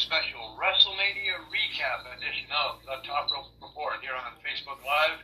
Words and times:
welcome 0.00 0.12
to 0.12 0.16
a 0.16 0.22
special 0.22 0.56
WrestleMania 0.56 1.36
recap 1.50 2.06
edition 2.16 2.48
of 2.52 2.80
the 2.84 2.96
Top 3.06 3.28
Rope 3.32 3.52
Report 3.60 4.00
here 4.00 4.14
on 4.14 4.32
Facebook 4.40 4.80
Live, 4.84 5.20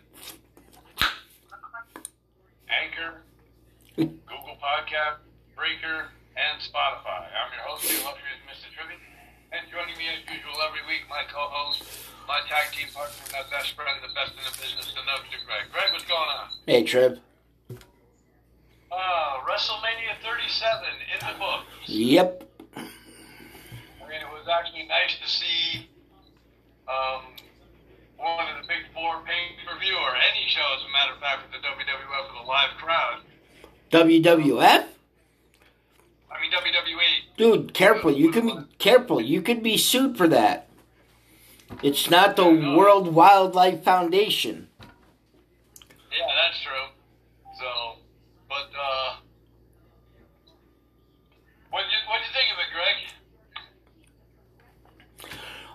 Anchor, 2.68 3.22
Google 3.96 4.56
Podcast, 4.60 5.22
Breaker, 5.56 6.12
and 6.36 6.60
Spotify. 6.60 7.28
I'm 7.32 7.52
your 7.52 7.64
host, 7.64 7.88
the 7.88 7.94
illustrious 8.00 8.40
Mr. 8.48 8.68
Tribby, 8.74 8.98
and 9.52 9.64
joining 9.70 9.96
me 9.96 10.08
as 10.12 10.20
usual 10.28 10.56
every 10.66 10.84
week, 10.88 11.08
my 11.08 11.22
co-host, 11.30 11.84
my 12.28 12.40
tag 12.48 12.72
team 12.72 12.88
partner, 12.92 13.16
my 13.32 13.44
best 13.48 13.72
friend, 13.76 13.96
the 14.02 14.12
best 14.12 14.32
in 14.36 14.44
the 14.44 14.54
business, 14.60 14.92
the 14.92 15.04
Nubster 15.06 15.40
Greg. 15.46 15.70
Greg, 15.72 15.92
what's 15.92 16.04
going 16.04 16.28
on? 16.28 16.48
Hey, 16.66 16.82
Trib. 16.82 17.20
Uh, 18.92 19.32
WrestleMania 19.46 20.16
37 20.24 20.84
in 21.12 21.20
the 21.20 21.34
books. 21.38 21.70
Yep. 21.86 22.45
WWF? 33.96 34.84
I 36.30 36.40
mean, 36.42 36.52
WWE. 36.52 37.36
Dude, 37.38 37.72
careful. 37.72 38.12
You 38.12 38.30
can 38.30 38.46
be 38.46 38.54
careful. 38.78 39.22
You 39.22 39.40
could 39.40 39.62
be 39.62 39.78
sued 39.78 40.18
for 40.18 40.28
that. 40.28 40.68
It's 41.82 42.10
not 42.10 42.36
the 42.36 42.44
World 42.44 43.14
Wildlife 43.14 43.82
Foundation. 43.82 44.68
Yeah, 46.12 46.26
that's 46.34 46.60
true. 46.62 46.88
So, 47.58 47.96
but, 48.50 48.68
uh, 48.78 49.16
what 51.70 51.84
you 51.90 51.98
what 52.06 52.20
you 52.20 52.30
think 52.34 52.52
of 52.52 52.58
it, 52.60 52.70
Greg? 52.74 52.96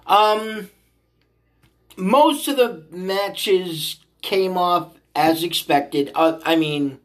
Um, 0.06 0.70
most 1.98 2.48
of 2.48 2.58
the 2.58 2.86
matches 2.96 4.00
came 4.22 4.58
off 4.60 4.94
as 5.16 5.44
expected. 5.44 6.12
Uh, 6.14 6.40
I 6.46 6.56
mean, 6.56 7.00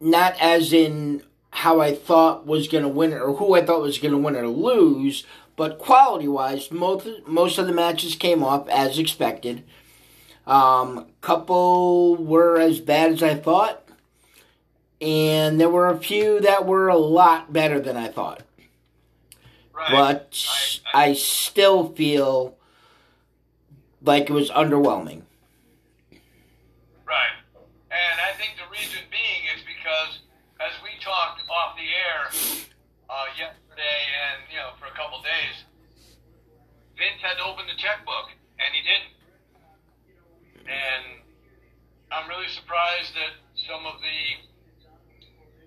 not 0.00 0.34
as 0.40 0.72
in 0.72 1.22
how 1.50 1.80
I 1.80 1.94
thought 1.94 2.46
was 2.46 2.68
going 2.68 2.82
to 2.84 2.88
win 2.88 3.12
it 3.12 3.20
or 3.20 3.34
who 3.36 3.54
I 3.54 3.64
thought 3.64 3.80
was 3.80 3.98
going 3.98 4.12
to 4.12 4.18
win 4.18 4.36
or 4.36 4.46
lose, 4.46 5.24
but 5.56 5.78
quality 5.78 6.28
wise, 6.28 6.70
most 6.70 7.08
most 7.26 7.56
of 7.58 7.66
the 7.66 7.72
matches 7.72 8.14
came 8.14 8.42
off 8.42 8.68
as 8.68 8.98
expected. 8.98 9.64
Um, 10.46 11.06
couple 11.22 12.16
were 12.16 12.60
as 12.60 12.78
bad 12.80 13.12
as 13.12 13.22
I 13.22 13.34
thought, 13.34 13.82
and 15.00 15.58
there 15.60 15.70
were 15.70 15.88
a 15.88 15.98
few 15.98 16.40
that 16.40 16.66
were 16.66 16.88
a 16.88 16.96
lot 16.96 17.52
better 17.52 17.80
than 17.80 17.96
I 17.96 18.08
thought. 18.08 18.42
Right. 19.72 19.90
But 19.90 20.46
I- 20.94 21.00
I- 21.00 21.08
I 21.08 21.12
still 21.14 21.88
feel 21.88 22.56
like 24.02 24.30
it 24.30 24.32
was 24.32 24.50
underwhelming. 24.50 25.22
Right. 27.04 27.34
And 27.90 28.20
I 28.20 28.32
think 28.38 28.56
the 28.56 28.70
reason 28.70 29.00
being 29.10 29.42
is 29.56 29.62
because, 29.66 30.18
as 30.60 30.72
we 30.82 30.90
talked 31.02 31.42
uh, 32.30 33.28
yesterday 33.36 33.98
and, 34.10 34.44
you 34.50 34.58
know, 34.58 34.74
for 34.80 34.86
a 34.86 34.94
couple 34.96 35.20
days, 35.22 35.66
Vince 36.96 37.20
had 37.20 37.36
to 37.36 37.44
open 37.44 37.68
the 37.68 37.76
checkbook, 37.76 38.32
and 38.58 38.70
he 38.72 38.80
didn't. 38.80 39.12
And 40.66 41.22
I'm 42.10 42.26
really 42.28 42.48
surprised 42.48 43.12
that 43.14 43.36
some 43.68 43.84
of 43.86 44.00
the 44.00 44.20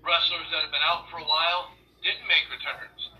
wrestlers 0.02 0.50
that 0.52 0.66
have 0.66 0.74
been 0.74 0.84
out 0.84 1.08
for 1.12 1.22
a 1.22 1.28
while 1.28 1.72
didn't 2.02 2.26
make 2.26 2.50
returns. 2.50 3.14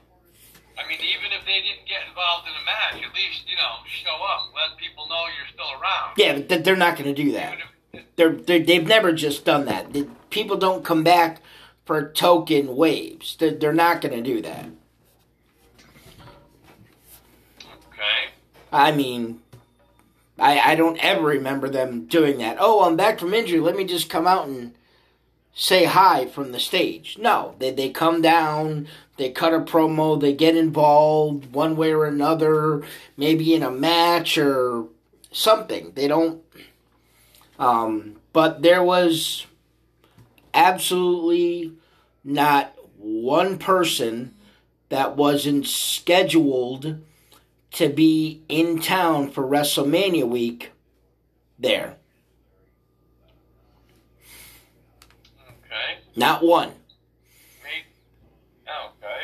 I 0.80 0.88
mean, 0.88 1.00
even 1.04 1.32
if 1.36 1.46
they 1.46 1.60
didn't 1.62 1.88
get 1.88 2.08
involved 2.08 2.48
in 2.48 2.56
a 2.56 2.66
match, 2.66 3.04
at 3.04 3.14
least, 3.14 3.46
you 3.48 3.58
know, 3.58 3.84
show 3.86 4.16
up, 4.16 4.50
let 4.56 4.78
people 4.80 5.08
know 5.08 5.28
you're 5.36 5.52
still 5.52 5.72
around. 5.76 6.16
Yeah, 6.18 6.40
but 6.40 6.64
they're 6.64 6.80
not 6.80 6.98
going 6.98 7.14
to 7.14 7.24
do 7.24 7.34
that. 7.34 7.60
If, 7.94 8.06
They're, 8.16 8.32
they're 8.32 8.64
they've 8.64 8.88
never 8.88 9.12
just 9.12 9.46
done 9.46 9.66
that. 9.66 9.92
People 10.30 10.58
don't 10.58 10.86
come 10.86 11.04
back 11.04 11.42
for 11.90 12.08
token 12.08 12.76
waves. 12.76 13.36
They're, 13.40 13.74
not 13.74 14.00
going 14.00 14.14
to 14.14 14.22
do 14.22 14.44
that. 14.44 14.66
okay. 17.92 18.30
I 18.72 18.92
mean, 18.92 19.42
I 20.38 20.60
I 20.60 20.76
don't 20.76 21.04
ever 21.04 21.24
remember 21.24 21.68
them 21.68 22.06
doing 22.06 22.38
that. 22.38 22.58
Oh, 22.60 22.84
I'm 22.86 22.96
back 22.96 23.18
from 23.18 23.34
injury. 23.34 23.60
Let 23.60 23.76
me 23.76 23.86
just 23.86 24.08
come 24.08 24.28
out 24.28 24.48
and 24.48 24.76
say 25.56 25.86
hi 25.86 26.28
from 26.28 26.52
the 26.52 26.60
stage. 26.60 27.18
No, 27.20 27.56
they 27.58 27.72
they 27.72 27.90
come 27.90 28.22
down, 28.22 28.88
they 29.18 29.32
cut 29.32 29.56
a 29.56 29.60
promo, 29.60 30.22
they 30.22 30.34
get 30.34 30.56
involved 30.56 31.52
one 31.52 31.76
way 31.76 31.92
or 31.92 32.06
another, 32.06 32.84
maybe 33.18 33.56
in 33.56 33.64
a 33.64 33.72
match 33.72 34.38
or 34.38 34.86
something. 35.32 35.94
They 35.96 36.08
don't 36.08 36.44
um 37.58 38.18
but 38.32 38.62
there 38.62 38.84
was 38.84 39.48
absolutely 40.54 41.74
not 42.24 42.74
one 42.98 43.58
person 43.58 44.36
that 44.90 45.16
wasn't 45.16 45.68
scheduled 45.68 47.00
to 47.72 47.90
be 47.90 48.42
in 48.50 48.80
town 48.80 49.30
for 49.30 49.44
WrestleMania 49.44 50.28
week 50.28 50.72
there. 51.58 51.96
Okay. 55.48 56.00
Not 56.16 56.44
one. 56.44 56.70
Okay. 58.66 59.22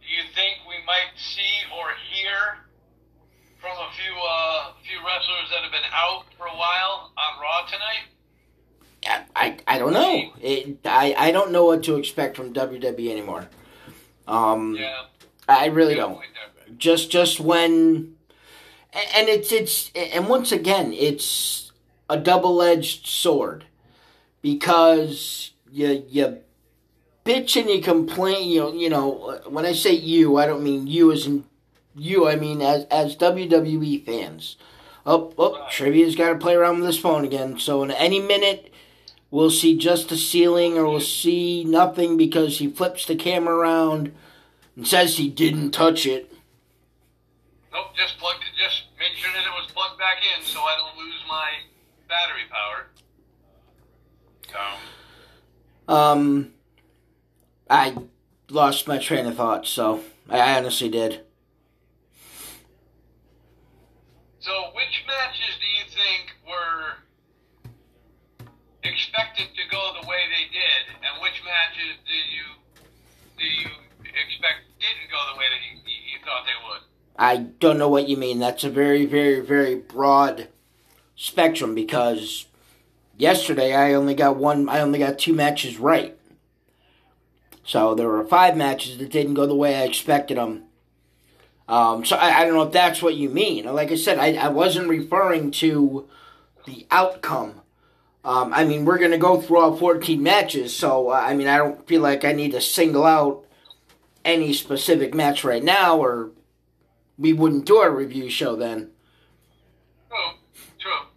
Do 0.00 0.06
you 0.06 0.22
think 0.34 0.58
we 0.68 0.74
might 0.86 1.12
see 1.16 1.66
or 1.74 1.86
hear 2.10 2.64
from 3.60 3.72
a 3.72 3.90
few 3.94 4.14
uh, 4.14 4.72
few 4.82 4.98
wrestlers 4.98 5.50
that 5.50 5.62
have 5.62 5.72
been 5.72 5.90
out 5.92 6.24
for 6.36 6.46
a 6.46 6.56
while 6.56 7.12
on 7.18 7.40
Raw 7.42 7.66
tonight? 7.66 8.06
I, 9.06 9.56
I, 9.66 9.78
don't 9.78 9.92
know. 9.92 10.32
It, 10.40 10.78
I, 10.84 11.14
I 11.16 11.30
don't 11.30 11.52
know 11.52 11.64
what 11.64 11.84
to 11.84 11.96
expect 11.96 12.36
from 12.36 12.52
WWE 12.52 13.10
anymore. 13.10 13.48
Um, 14.26 14.76
Yeah. 14.76 15.04
I 15.48 15.66
really 15.66 15.94
don't. 15.94 16.20
Just 16.76 17.10
just 17.10 17.40
when, 17.40 18.14
and 18.92 19.06
and 19.16 19.28
it's 19.28 19.50
it's 19.50 19.90
and 19.96 20.28
once 20.28 20.52
again 20.52 20.92
it's 20.92 21.72
a 22.10 22.18
double 22.18 22.60
edged 22.60 23.06
sword 23.06 23.64
because 24.42 25.52
you 25.72 26.04
you 26.08 26.38
bitch 27.24 27.58
and 27.58 27.70
you 27.70 27.80
complain. 27.80 28.50
You 28.50 28.60
know 28.60 28.72
you 28.74 28.90
know 28.90 29.40
when 29.48 29.64
I 29.64 29.72
say 29.72 29.92
you, 29.92 30.36
I 30.36 30.46
don't 30.46 30.62
mean 30.62 30.86
you 30.86 31.10
as 31.10 31.26
in 31.26 31.44
you. 31.96 32.28
I 32.28 32.36
mean 32.36 32.60
as 32.60 32.84
as 32.90 33.16
WWE 33.16 34.04
fans. 34.04 34.56
Oh, 35.06 35.32
oh, 35.38 35.66
Trivia's 35.70 36.14
got 36.14 36.34
to 36.34 36.38
play 36.38 36.54
around 36.54 36.80
with 36.80 36.86
this 36.86 36.98
phone 36.98 37.24
again. 37.24 37.58
So 37.58 37.82
in 37.82 37.90
any 37.90 38.20
minute, 38.20 38.70
we'll 39.30 39.50
see 39.50 39.76
just 39.76 40.08
the 40.08 40.16
ceiling, 40.16 40.78
or 40.78 40.86
we'll 40.86 41.00
see 41.00 41.64
nothing 41.64 42.16
because 42.16 42.58
he 42.58 42.68
flips 42.68 43.06
the 43.06 43.16
camera 43.16 43.54
around 43.54 44.12
and 44.76 44.86
says 44.86 45.16
he 45.16 45.28
didn't 45.28 45.72
touch 45.72 46.06
it. 46.06 46.32
Nope. 47.72 47.86
Just 47.96 48.18
plugged 48.18 48.42
it. 48.42 48.58
Just 48.62 48.84
make 48.98 49.12
sure 49.16 49.32
that 49.32 49.44
it 49.44 49.50
was 49.50 49.70
plugged 49.72 49.98
back 49.98 50.18
in 50.36 50.44
so 50.44 50.60
I 50.60 50.76
don't 50.76 50.96
lose 51.04 51.22
my 51.28 51.50
battery 52.08 52.42
power. 52.50 52.86
So. 55.86 55.92
Um, 55.92 56.52
I 57.68 57.96
lost 58.50 58.88
my 58.88 58.98
train 58.98 59.26
of 59.26 59.36
thought, 59.36 59.66
so 59.66 60.02
I 60.28 60.56
honestly 60.56 60.88
did. 60.88 61.20
So, 64.40 64.52
which 64.74 65.04
matches 65.06 65.56
do 65.60 65.66
you 65.66 65.84
think 65.90 66.36
were 66.46 66.96
expected 68.82 69.48
to 69.54 69.64
go 69.70 69.92
the 70.00 70.06
way 70.06 70.22
they 70.30 70.46
did, 70.52 70.82
and 71.02 71.22
which 71.22 71.42
matches 71.44 71.98
do 72.06 72.14
you 72.14 72.46
do 73.38 73.44
you 73.44 73.70
expect 74.02 74.66
didn't 74.78 75.10
go 75.10 75.18
the 75.32 75.38
way 75.38 75.46
that 75.50 75.62
you, 75.66 75.78
you 75.86 76.18
thought 76.24 76.44
they 76.46 76.58
would? 76.68 76.82
I 77.18 77.36
don't 77.58 77.78
know 77.78 77.88
what 77.88 78.08
you 78.08 78.16
mean. 78.16 78.38
That's 78.38 78.64
a 78.64 78.70
very, 78.70 79.06
very, 79.06 79.40
very 79.40 79.74
broad 79.74 80.48
spectrum 81.16 81.74
because 81.74 82.46
yesterday 83.16 83.74
I 83.74 83.94
only 83.94 84.14
got 84.14 84.36
one. 84.36 84.68
I 84.68 84.80
only 84.80 84.98
got 84.98 85.18
two 85.18 85.34
matches 85.34 85.78
right. 85.78 86.16
So 87.64 87.94
there 87.94 88.08
were 88.08 88.24
five 88.24 88.56
matches 88.56 88.96
that 88.98 89.10
didn't 89.10 89.34
go 89.34 89.46
the 89.46 89.54
way 89.54 89.76
I 89.76 89.82
expected 89.82 90.38
them. 90.38 90.64
Um, 91.68 92.04
so 92.04 92.16
I, 92.16 92.40
I 92.40 92.44
don't 92.44 92.54
know 92.54 92.62
if 92.62 92.72
that's 92.72 93.02
what 93.02 93.14
you 93.14 93.28
mean. 93.28 93.66
Like 93.66 93.92
I 93.92 93.96
said, 93.96 94.18
I, 94.18 94.32
I 94.34 94.48
wasn't 94.48 94.88
referring 94.88 95.50
to 95.52 96.08
the 96.64 96.86
outcome. 96.90 97.60
Um, 98.28 98.52
I 98.52 98.64
mean, 98.64 98.84
we're 98.84 98.98
going 98.98 99.12
to 99.12 99.16
go 99.16 99.40
through 99.40 99.58
all 99.58 99.74
14 99.74 100.22
matches, 100.22 100.76
so 100.76 101.08
uh, 101.08 101.14
I 101.14 101.32
mean, 101.32 101.48
I 101.48 101.56
don't 101.56 101.80
feel 101.88 102.02
like 102.02 102.26
I 102.26 102.32
need 102.32 102.52
to 102.52 102.60
single 102.60 103.06
out 103.06 103.46
any 104.22 104.52
specific 104.52 105.14
match 105.14 105.44
right 105.44 105.64
now, 105.64 105.96
or 105.96 106.32
we 107.16 107.32
wouldn't 107.32 107.64
do 107.64 107.80
a 107.80 107.88
review 107.88 108.28
show 108.28 108.54
then. 108.54 108.90
True, 110.12 110.36
true. 110.76 111.08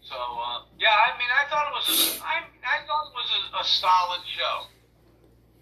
So, 0.00 0.14
uh, 0.14 0.62
yeah, 0.78 0.94
I 0.94 1.18
mean, 1.18 1.26
I 1.26 1.42
thought 1.50 1.66
it 1.66 1.74
was 1.74 1.90
a, 1.90 2.22
I, 2.22 2.46
I 2.62 2.86
thought 2.86 3.10
it 3.10 3.16
was 3.18 3.30
a, 3.34 3.58
a 3.58 3.64
solid 3.66 4.22
show. 4.30 4.70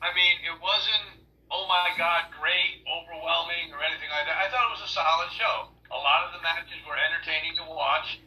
I 0.05 0.13
mean, 0.13 0.45
it 0.45 0.61
wasn't 0.61 1.25
oh 1.49 1.65
my 1.65 1.89
God, 1.97 2.29
great, 2.37 2.85
overwhelming, 2.85 3.73
or 3.73 3.81
anything 3.81 4.13
like 4.13 4.29
that. 4.29 4.37
I 4.37 4.53
thought 4.53 4.69
it 4.69 4.75
was 4.77 4.85
a 4.85 4.93
solid 4.93 5.33
show. 5.33 5.73
A 5.89 5.97
lot 5.97 6.29
of 6.29 6.37
the 6.37 6.43
matches 6.45 6.77
were 6.85 7.01
entertaining 7.01 7.57
to 7.57 7.65
watch. 7.65 8.21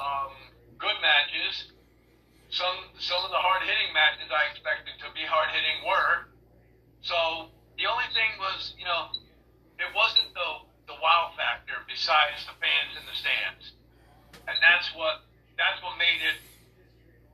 Um, 0.00 0.32
good 0.84 1.00
matches. 1.00 1.72
Some 2.52 2.92
some 3.00 3.24
of 3.24 3.32
the 3.32 3.40
hard 3.40 3.64
hitting 3.64 3.90
matches 3.96 4.28
I 4.28 4.52
expected 4.52 5.00
to 5.00 5.08
be 5.16 5.24
hard 5.24 5.48
hitting 5.50 5.80
were. 5.88 6.28
So 7.00 7.48
the 7.80 7.88
only 7.88 8.06
thing 8.12 8.36
was, 8.38 8.76
you 8.76 8.84
know, 8.84 9.10
it 9.80 9.88
wasn't 9.96 10.28
the 10.36 10.68
the 10.92 10.96
wow 11.00 11.32
factor 11.34 11.80
besides 11.88 12.44
the 12.44 12.54
fans 12.60 12.92
in 13.00 13.04
the 13.08 13.16
stands, 13.16 13.72
and 14.44 14.56
that's 14.60 14.92
what 14.92 15.24
that's 15.56 15.80
what 15.80 15.96
made 15.96 16.20
it 16.20 16.38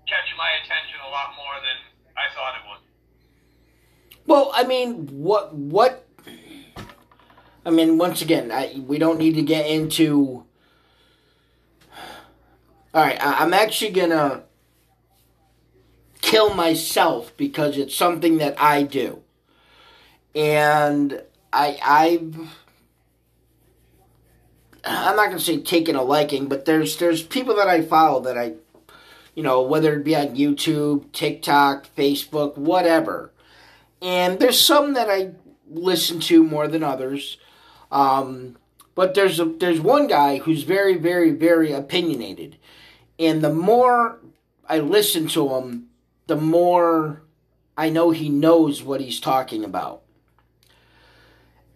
catch 0.07 0.31
my 0.39 0.51
attention 0.63 1.03
a 1.03 1.11
lot 1.11 1.35
more 1.35 1.59
than 1.59 1.79
I 2.15 2.27
thought 2.33 2.55
it 2.55 2.65
would. 2.71 2.83
Well, 4.31 4.55
I 4.55 4.63
mean, 4.65 5.11
what 5.11 5.53
what? 5.53 6.07
I 7.67 7.71
mean, 7.71 7.99
once 7.99 8.23
again, 8.23 8.51
I, 8.51 8.81
we 8.87 8.97
don't 8.97 9.19
need 9.19 9.35
to 9.35 9.43
get 9.43 9.67
into. 9.67 10.47
All 12.93 13.03
right, 13.03 13.19
I'm 13.21 13.55
actually 13.55 13.93
gonna 13.93 14.43
kill 16.21 16.55
myself 16.55 17.37
because 17.37 17.79
it's 17.79 17.95
something 17.95 18.39
that 18.39 18.61
I 18.61 18.83
do, 18.83 19.23
and 20.35 21.23
I 21.53 21.79
I've. 21.83 22.37
I'm 24.83 25.17
not 25.17 25.27
gonna 25.27 25.41
say 25.41 25.61
taken 25.61 25.95
a 25.95 26.03
liking, 26.03 26.49
but 26.49 26.65
there's 26.65 26.97
there's 26.97 27.23
people 27.23 27.57
that 27.57 27.69
I 27.69 27.83
follow 27.83 28.21
that 28.23 28.39
I, 28.39 28.55
you 29.35 29.43
know, 29.43 29.63
whether 29.63 29.95
it 29.95 30.05
be 30.05 30.17
on 30.17 30.35
YouTube, 30.35 31.13
TikTok, 31.13 31.95
Facebook, 31.95 32.57
whatever 32.57 33.31
and 34.03 34.39
there's 34.39 34.61
some 34.61 34.95
that 34.95 35.11
I 35.11 35.33
listen 35.69 36.21
to 36.21 36.43
more 36.43 36.69
than 36.69 36.83
others. 36.83 37.39
Um, 37.93 38.57
but 38.95 39.15
there's 39.15 39.41
a, 39.41 39.45
there's 39.45 39.81
one 39.81 40.07
guy 40.07 40.39
who's 40.39 40.63
very 40.63 40.97
very 40.97 41.31
very 41.31 41.73
opinionated, 41.73 42.57
and 43.21 43.43
the 43.43 43.53
more 43.53 44.19
I 44.69 44.79
listen 44.79 45.29
to 45.29 45.55
him, 45.55 45.91
the 46.27 46.37
more 46.37 47.23
I 47.77 47.91
know 47.91 48.11
he 48.11 48.29
knows 48.29 48.83
what 48.83 49.01
he's 49.01 49.21
talking 49.21 49.65
about. 49.65 50.03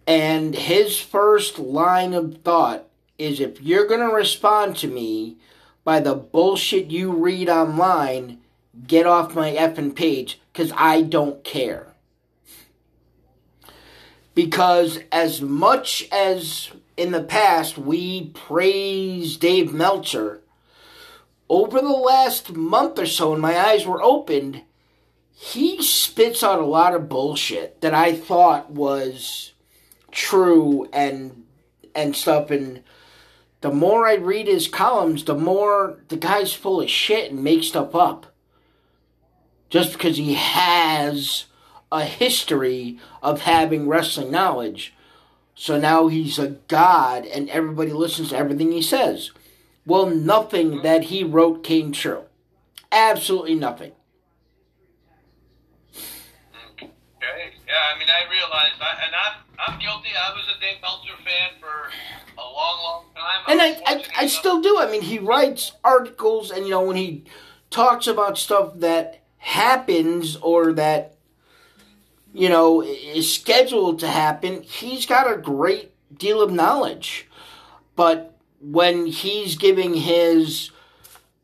And 0.07 0.53
his 0.55 0.99
first 0.99 1.57
line 1.57 2.13
of 2.13 2.41
thought 2.43 2.87
is 3.17 3.39
if 3.39 3.61
you're 3.61 3.87
going 3.87 4.07
to 4.07 4.13
respond 4.13 4.75
to 4.77 4.87
me 4.87 5.37
by 5.83 5.99
the 5.99 6.15
bullshit 6.15 6.91
you 6.91 7.11
read 7.11 7.49
online, 7.49 8.39
get 8.85 9.05
off 9.05 9.35
my 9.35 9.51
effing 9.51 9.95
page 9.95 10.41
because 10.51 10.71
I 10.75 11.01
don't 11.01 11.43
care 11.43 11.95
because 14.35 14.99
as 15.11 15.41
much 15.41 16.07
as 16.11 16.69
in 16.97 17.11
the 17.11 17.23
past 17.23 17.77
we 17.77 18.29
praise 18.29 19.37
Dave 19.37 19.73
Meltzer, 19.73 20.41
over 21.49 21.79
the 21.79 21.89
last 21.89 22.53
month 22.53 22.99
or 22.99 23.05
so, 23.05 23.31
when 23.31 23.41
my 23.41 23.57
eyes 23.57 23.85
were 23.85 24.01
opened, 24.01 24.63
he 25.31 25.81
spits 25.83 26.43
out 26.43 26.59
a 26.59 26.65
lot 26.65 26.95
of 26.95 27.09
bullshit 27.09 27.81
that 27.81 27.93
I 27.93 28.13
thought 28.13 28.71
was 28.71 29.53
true 30.11 30.89
and 30.93 31.43
and 31.93 32.15
stuff. 32.15 32.49
And 32.51 32.83
the 33.61 33.71
more 33.71 34.07
I 34.07 34.15
read 34.15 34.47
his 34.47 34.67
columns, 34.67 35.25
the 35.25 35.35
more 35.35 35.99
the 36.07 36.17
guy's 36.17 36.53
full 36.53 36.81
of 36.81 36.89
shit 36.89 37.31
and 37.31 37.43
makes 37.43 37.67
stuff 37.67 37.93
up. 37.93 38.27
Just 39.69 39.93
because 39.93 40.17
he 40.17 40.35
has 40.35 41.45
a 41.91 42.03
history 42.05 42.99
of 43.21 43.41
having 43.41 43.87
wrestling 43.87 44.31
knowledge. 44.31 44.93
So 45.53 45.79
now 45.79 46.07
he's 46.07 46.37
a 46.37 46.49
god 46.67 47.25
and 47.25 47.49
everybody 47.49 47.91
listens 47.91 48.29
to 48.29 48.37
everything 48.37 48.71
he 48.71 48.81
says. 48.81 49.31
Well, 49.85 50.07
nothing 50.07 50.81
that 50.81 51.05
he 51.05 51.23
wrote 51.23 51.63
came 51.63 51.91
true. 51.91 52.23
Absolutely 52.91 53.55
nothing. 53.55 53.91
Okay. 56.71 56.91
Yeah, 57.67 57.73
I 57.93 57.99
mean, 57.99 58.07
I 58.09 58.29
realized, 58.29 58.81
I, 58.81 59.05
and 59.05 59.13
I'm, 59.15 59.73
I'm 59.73 59.79
guilty. 59.79 60.09
I 60.17 60.33
was 60.33 60.45
a 60.55 60.59
Dave 60.59 60.81
Meltzer 60.81 61.13
fan 61.23 61.59
for 61.59 61.91
a 62.37 62.41
long, 62.41 62.83
long 62.83 63.03
time. 63.15 63.43
and 63.47 63.61
I, 63.61 63.81
I, 63.85 64.23
I 64.23 64.27
still 64.27 64.61
do. 64.61 64.79
I 64.79 64.89
mean, 64.89 65.01
he 65.01 65.19
writes 65.19 65.73
articles, 65.83 66.51
and, 66.51 66.65
you 66.65 66.71
know, 66.71 66.83
when 66.83 66.97
he 66.97 67.25
talks 67.69 68.07
about 68.07 68.37
stuff 68.37 68.73
that 68.79 69.21
happens 69.37 70.35
or 70.37 70.73
that 70.73 71.15
you 72.35 72.49
know, 72.49 72.83
is 72.83 73.33
scheduled 73.33 73.99
to 73.99 74.07
happen, 74.09 74.61
he's 74.61 75.05
got 75.05 75.31
a 75.31 75.37
great 75.37 75.93
deal 76.15 76.41
of 76.41 76.51
knowledge. 76.51 77.29
But 77.95 78.34
when 78.59 79.05
he's 79.07 79.55
giving 79.55 79.93
his 79.93 80.71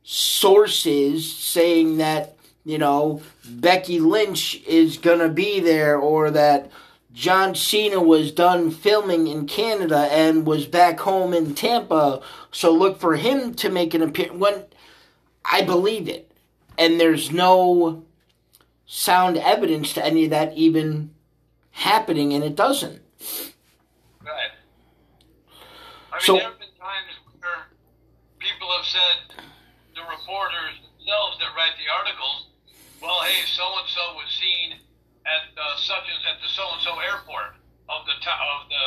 sources 0.04 1.32
saying 1.32 1.98
that, 1.98 2.36
you 2.64 2.78
know, 2.78 3.22
Becky 3.48 4.00
Lynch 4.00 4.62
is 4.66 4.98
going 4.98 5.20
to 5.20 5.30
be 5.30 5.60
there 5.60 5.98
or 5.98 6.32
that 6.32 6.72
John 7.14 7.56
Cena 7.56 8.02
was 8.02 8.32
done 8.32 8.72
filming 8.72 9.28
in 9.28 9.46
Canada 9.46 10.08
and 10.12 10.46
was 10.46 10.66
back 10.66 11.00
home 11.02 11.34
in 11.34 11.54
Tampa, 11.54 12.22
so 12.52 12.72
look 12.72 13.00
for 13.00 13.18
him 13.18 13.54
to 13.56 13.70
make 13.70 13.94
an 13.94 14.02
appearance. 14.02 14.40
When 14.40 14.64
I 15.44 15.62
believe 15.62 16.08
it, 16.08 16.32
and 16.78 17.00
there's 17.00 17.32
no 17.32 18.06
sound 18.86 19.38
evidence 19.38 19.94
to 19.94 20.06
any 20.06 20.24
of 20.26 20.30
that 20.30 20.54
even 20.56 21.14
happening, 21.72 22.34
and 22.34 22.44
it 22.44 22.56
doesn't. 22.56 23.02
Right. 24.24 24.52
I 26.12 26.16
mean, 26.16 26.22
So- 26.22 26.34
there 26.34 26.44
have 26.44 26.60
been 26.60 26.68
times 26.80 27.14
where 27.40 27.68
people 28.40 28.61
have 28.78 28.88
said, 28.88 29.18
the 29.96 30.04
reporters 30.08 30.80
themselves 31.00 31.38
that 31.40 31.52
write 31.58 31.76
the 31.76 31.90
articles, 31.92 32.48
well, 33.02 33.22
hey, 33.26 33.44
so 33.50 33.66
and 33.82 33.90
so 33.90 34.02
was 34.16 34.30
seen 34.38 34.78
at 35.26 35.44
uh, 35.58 35.76
such 35.78 36.06
and 36.10 36.22
at 36.30 36.38
the 36.42 36.50
so 36.50 36.64
and 36.74 36.82
so 36.82 36.98
airport 37.02 37.58
of 37.90 38.06
the 38.10 38.16
to- 38.22 38.44
of 38.58 38.62
the 38.70 38.86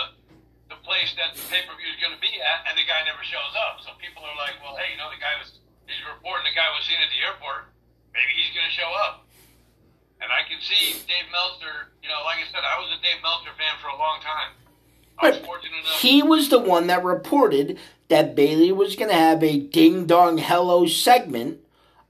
the 0.72 0.78
place 0.80 1.12
that 1.20 1.36
the 1.36 1.44
pay 1.52 1.60
per 1.68 1.76
view 1.76 1.86
is 1.92 1.98
going 2.00 2.14
to 2.16 2.22
be 2.24 2.32
at, 2.40 2.64
and 2.64 2.74
the 2.74 2.86
guy 2.88 3.04
never 3.04 3.20
shows 3.22 3.52
up. 3.68 3.78
So 3.84 3.92
people 4.00 4.24
are 4.24 4.32
like, 4.40 4.56
well, 4.64 4.74
hey, 4.80 4.96
you 4.96 4.98
know, 4.98 5.12
the 5.12 5.20
guy 5.20 5.36
was 5.36 5.60
he's 5.84 6.00
reporting 6.08 6.48
the 6.48 6.56
guy 6.56 6.66
was 6.72 6.82
seen 6.88 6.96
at 6.98 7.10
the 7.12 7.20
airport. 7.20 7.68
Maybe 8.16 8.32
he's 8.38 8.50
going 8.56 8.64
to 8.66 8.74
show 8.74 8.88
up. 9.04 9.28
And 10.22 10.30
I 10.32 10.46
can 10.48 10.56
see 10.62 10.94
Dave 11.04 11.28
Meltzer. 11.34 11.92
You 12.00 12.08
know, 12.08 12.22
like 12.24 12.40
I 12.40 12.46
said, 12.48 12.62
I 12.64 12.80
was 12.80 12.88
a 12.96 13.00
Dave 13.02 13.20
Meltzer 13.20 13.52
fan 13.58 13.76
for 13.82 13.92
a 13.92 13.98
long 13.98 14.22
time. 14.24 14.56
I 15.20 15.30
was 15.30 15.38
But 15.38 15.46
fortunate 15.46 15.78
enough. 15.84 16.00
He 16.00 16.22
was 16.22 16.48
the 16.48 16.58
one 16.58 16.86
that 16.88 17.04
reported 17.04 17.76
that 18.14 18.36
Bayley 18.36 18.70
was 18.70 18.94
going 18.94 19.10
to 19.10 19.16
have 19.16 19.42
a 19.42 19.58
ding 19.58 20.06
dong 20.06 20.38
hello 20.38 20.86
segment 20.86 21.58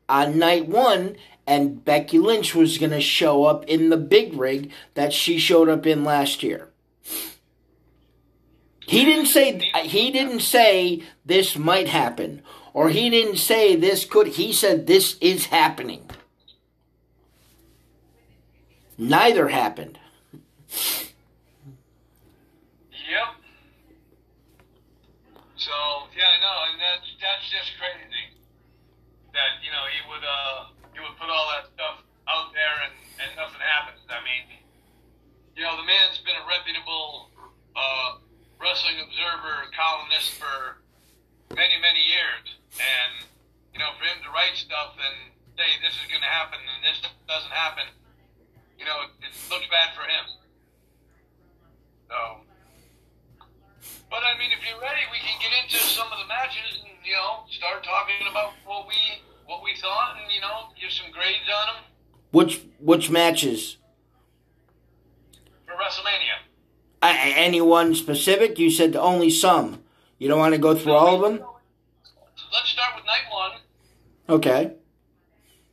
on 0.06 0.38
night 0.38 0.68
one, 0.68 1.16
and 1.46 1.82
Becky 1.82 2.18
Lynch 2.18 2.54
was 2.54 2.76
going 2.76 2.90
to 2.90 3.00
show 3.00 3.44
up 3.44 3.64
in 3.64 3.88
the 3.88 3.96
big 3.96 4.34
rig 4.34 4.70
that 4.92 5.14
she 5.14 5.38
showed 5.38 5.70
up 5.70 5.86
in 5.86 6.04
last 6.04 6.42
year. 6.42 6.68
He 8.80 9.06
didn't 9.06 9.28
say 9.28 9.60
he 9.84 10.10
didn't 10.10 10.40
say 10.40 11.02
this 11.24 11.56
might 11.56 11.88
happen, 11.88 12.42
or 12.74 12.90
he 12.90 13.08
didn't 13.08 13.38
say 13.38 13.74
this 13.74 14.04
could. 14.04 14.26
He 14.26 14.52
said 14.52 14.86
this 14.86 15.16
is 15.22 15.46
happening. 15.46 16.10
Neither 18.98 19.48
happened. 19.48 19.98
Yep. 23.10 23.44
So 25.56 25.72
that's 27.44 27.68
just 27.68 27.76
crazy. 27.76 28.32
That 29.36 29.60
you 29.60 29.68
know 29.68 29.84
he 29.92 30.00
would 30.08 30.24
uh 30.24 30.72
he 30.96 30.98
would 31.04 31.12
put 31.20 31.28
all 31.28 31.44
that 31.52 31.68
stuff 31.68 32.00
out 32.24 32.56
there 32.56 32.88
and 32.88 32.94
and 33.20 33.28
nothing 33.36 33.60
happens. 33.60 34.00
I 34.08 34.24
mean, 34.24 34.48
you 35.52 35.62
know, 35.68 35.76
the 35.76 35.84
man's 35.84 36.24
been 36.24 36.38
a 36.40 36.46
reputable 36.48 37.28
uh, 37.76 38.22
wrestling 38.56 38.96
observer 39.04 39.68
columnist 39.76 40.40
for 40.40 40.80
many 41.52 41.76
many 41.84 42.00
years, 42.00 42.56
and 42.80 43.28
you 43.76 43.78
know, 43.82 43.92
for 44.00 44.08
him 44.08 44.24
to 44.24 44.30
write 44.32 44.56
stuff 44.56 44.96
and 44.96 45.34
say 45.60 45.68
this 45.84 45.92
is 46.00 46.06
going 46.08 46.24
to 46.24 46.32
happen 46.32 46.58
and 46.64 46.80
this 46.80 46.98
doesn't 47.28 47.52
happen, 47.52 47.86
you 48.74 48.88
know, 48.88 49.06
it, 49.06 49.10
it 49.22 49.34
looks 49.52 49.68
bad 49.68 49.92
for 49.92 50.06
him. 50.08 50.26
So. 52.08 52.18
But 54.08 54.22
I 54.22 54.38
mean, 54.38 54.54
if 54.54 54.62
you're 54.62 54.78
ready, 54.78 55.02
we 55.10 55.18
can 55.18 55.34
get 55.42 55.50
into 55.58 55.78
some 55.82 56.06
of 56.14 56.22
the 56.22 56.30
matches 56.30 56.83
you 57.04 57.12
know 57.12 57.44
start 57.50 57.82
talking 57.84 58.26
about 58.30 58.52
what 58.64 58.86
we 58.88 58.94
what 59.46 59.62
we 59.62 59.74
thought 59.80 60.16
and 60.22 60.32
you 60.32 60.40
know 60.40 60.68
give 60.80 60.90
some 60.90 61.10
grades 61.12 61.48
on 61.60 61.74
them 61.74 61.84
Which 62.32 62.62
which 62.80 63.10
matches? 63.10 63.76
for 65.66 65.72
WrestleMania. 65.72 66.36
A- 67.02 67.36
anyone 67.38 67.94
specific? 67.94 68.58
You 68.58 68.70
said 68.70 68.96
only 68.96 69.30
some. 69.30 69.82
You 70.18 70.28
don't 70.28 70.38
want 70.38 70.54
to 70.54 70.60
go 70.60 70.74
through 70.74 70.92
all 70.92 71.16
of 71.16 71.20
them? 71.22 71.46
Let's 72.52 72.68
start 72.70 72.94
with 72.96 73.04
night 73.04 73.26
one 73.30 73.52
Okay. 74.28 74.62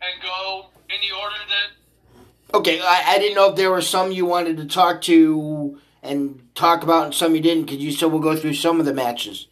and 0.01 0.21
go 0.23 0.65
in 0.89 0.95
the 1.01 1.15
order 1.15 1.35
that 1.47 2.57
Okay, 2.57 2.81
I, 2.81 3.13
I 3.13 3.19
didn't 3.19 3.35
know 3.35 3.49
if 3.51 3.55
there 3.55 3.71
were 3.71 3.81
some 3.81 4.11
you 4.11 4.25
wanted 4.25 4.57
to 4.57 4.65
talk 4.65 5.01
to 5.03 5.79
and 6.03 6.41
talk 6.55 6.83
about 6.83 7.05
and 7.05 7.13
some 7.13 7.33
you 7.35 7.41
didn't 7.41 7.65
because 7.65 7.77
you 7.79 7.91
said 7.91 8.11
we'll 8.11 8.19
go 8.21 8.35
through 8.35 8.55
some 8.55 8.79
of 8.79 8.85
the 8.85 8.93
matches. 8.93 9.47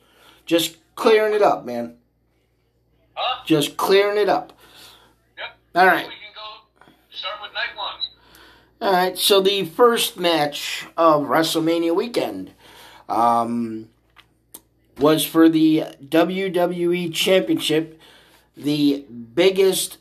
Just 0.45 0.77
clearing 0.99 1.33
it 1.33 1.41
up, 1.41 1.65
man. 1.65 1.95
Huh? 3.13 3.43
Just 3.45 3.77
clearing 3.77 4.17
it 4.17 4.29
up. 4.29 4.53
Yep. 5.37 5.57
All 5.75 5.87
right. 5.87 6.07
We 6.07 6.13
can 6.13 6.33
go 6.35 6.85
start 7.09 7.35
with 7.41 7.53
night 7.53 7.75
one. 7.75 7.95
All 8.81 8.93
right, 8.93 9.17
so 9.17 9.41
the 9.41 9.65
first 9.65 10.17
match 10.17 10.85
of 10.95 11.23
WrestleMania 11.23 11.95
weekend 11.95 12.51
um, 13.09 13.89
was 14.97 15.25
for 15.25 15.49
the 15.49 15.85
WWE 16.03 17.13
Championship, 17.13 17.99
the 18.55 19.05
biggest 19.33 19.97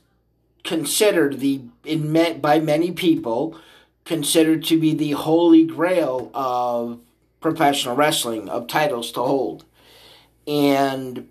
considered 0.65 1.41
the 1.41 1.63
in 1.85 2.13
met 2.13 2.43
by 2.43 2.61
many 2.61 2.93
people 2.93 3.59
considered 4.05 4.65
to 4.65 4.79
be 4.79 4.95
the 4.95 5.13
holy 5.13 5.65
grail 5.65 6.31
of 6.35 7.01
professional 7.41 7.97
wrestling 7.97 8.49
of 8.49 8.67
titles 8.67 9.13
to 9.13 9.23
hold, 9.23 9.65
and 10.49 11.29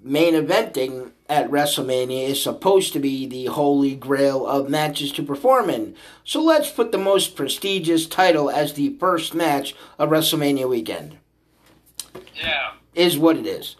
main 0.00 0.34
eventing 0.34 1.10
at 1.28 1.50
WrestleMania 1.50 2.28
is 2.28 2.42
supposed 2.42 2.92
to 2.92 3.00
be 3.00 3.26
the 3.26 3.46
holy 3.46 3.94
grail 3.94 4.46
of 4.46 4.68
matches 4.68 5.10
to 5.12 5.22
perform 5.22 5.70
in. 5.70 5.96
So 6.22 6.42
let's 6.42 6.70
put 6.70 6.92
the 6.92 6.98
most 6.98 7.34
prestigious 7.34 8.06
title 8.06 8.50
as 8.50 8.74
the 8.74 8.96
first 8.98 9.34
match 9.34 9.74
of 9.98 10.10
WrestleMania 10.10 10.68
weekend. 10.68 11.16
Yeah. 12.34 12.72
Is 12.94 13.18
what 13.18 13.36
it 13.36 13.46
is. 13.46 13.76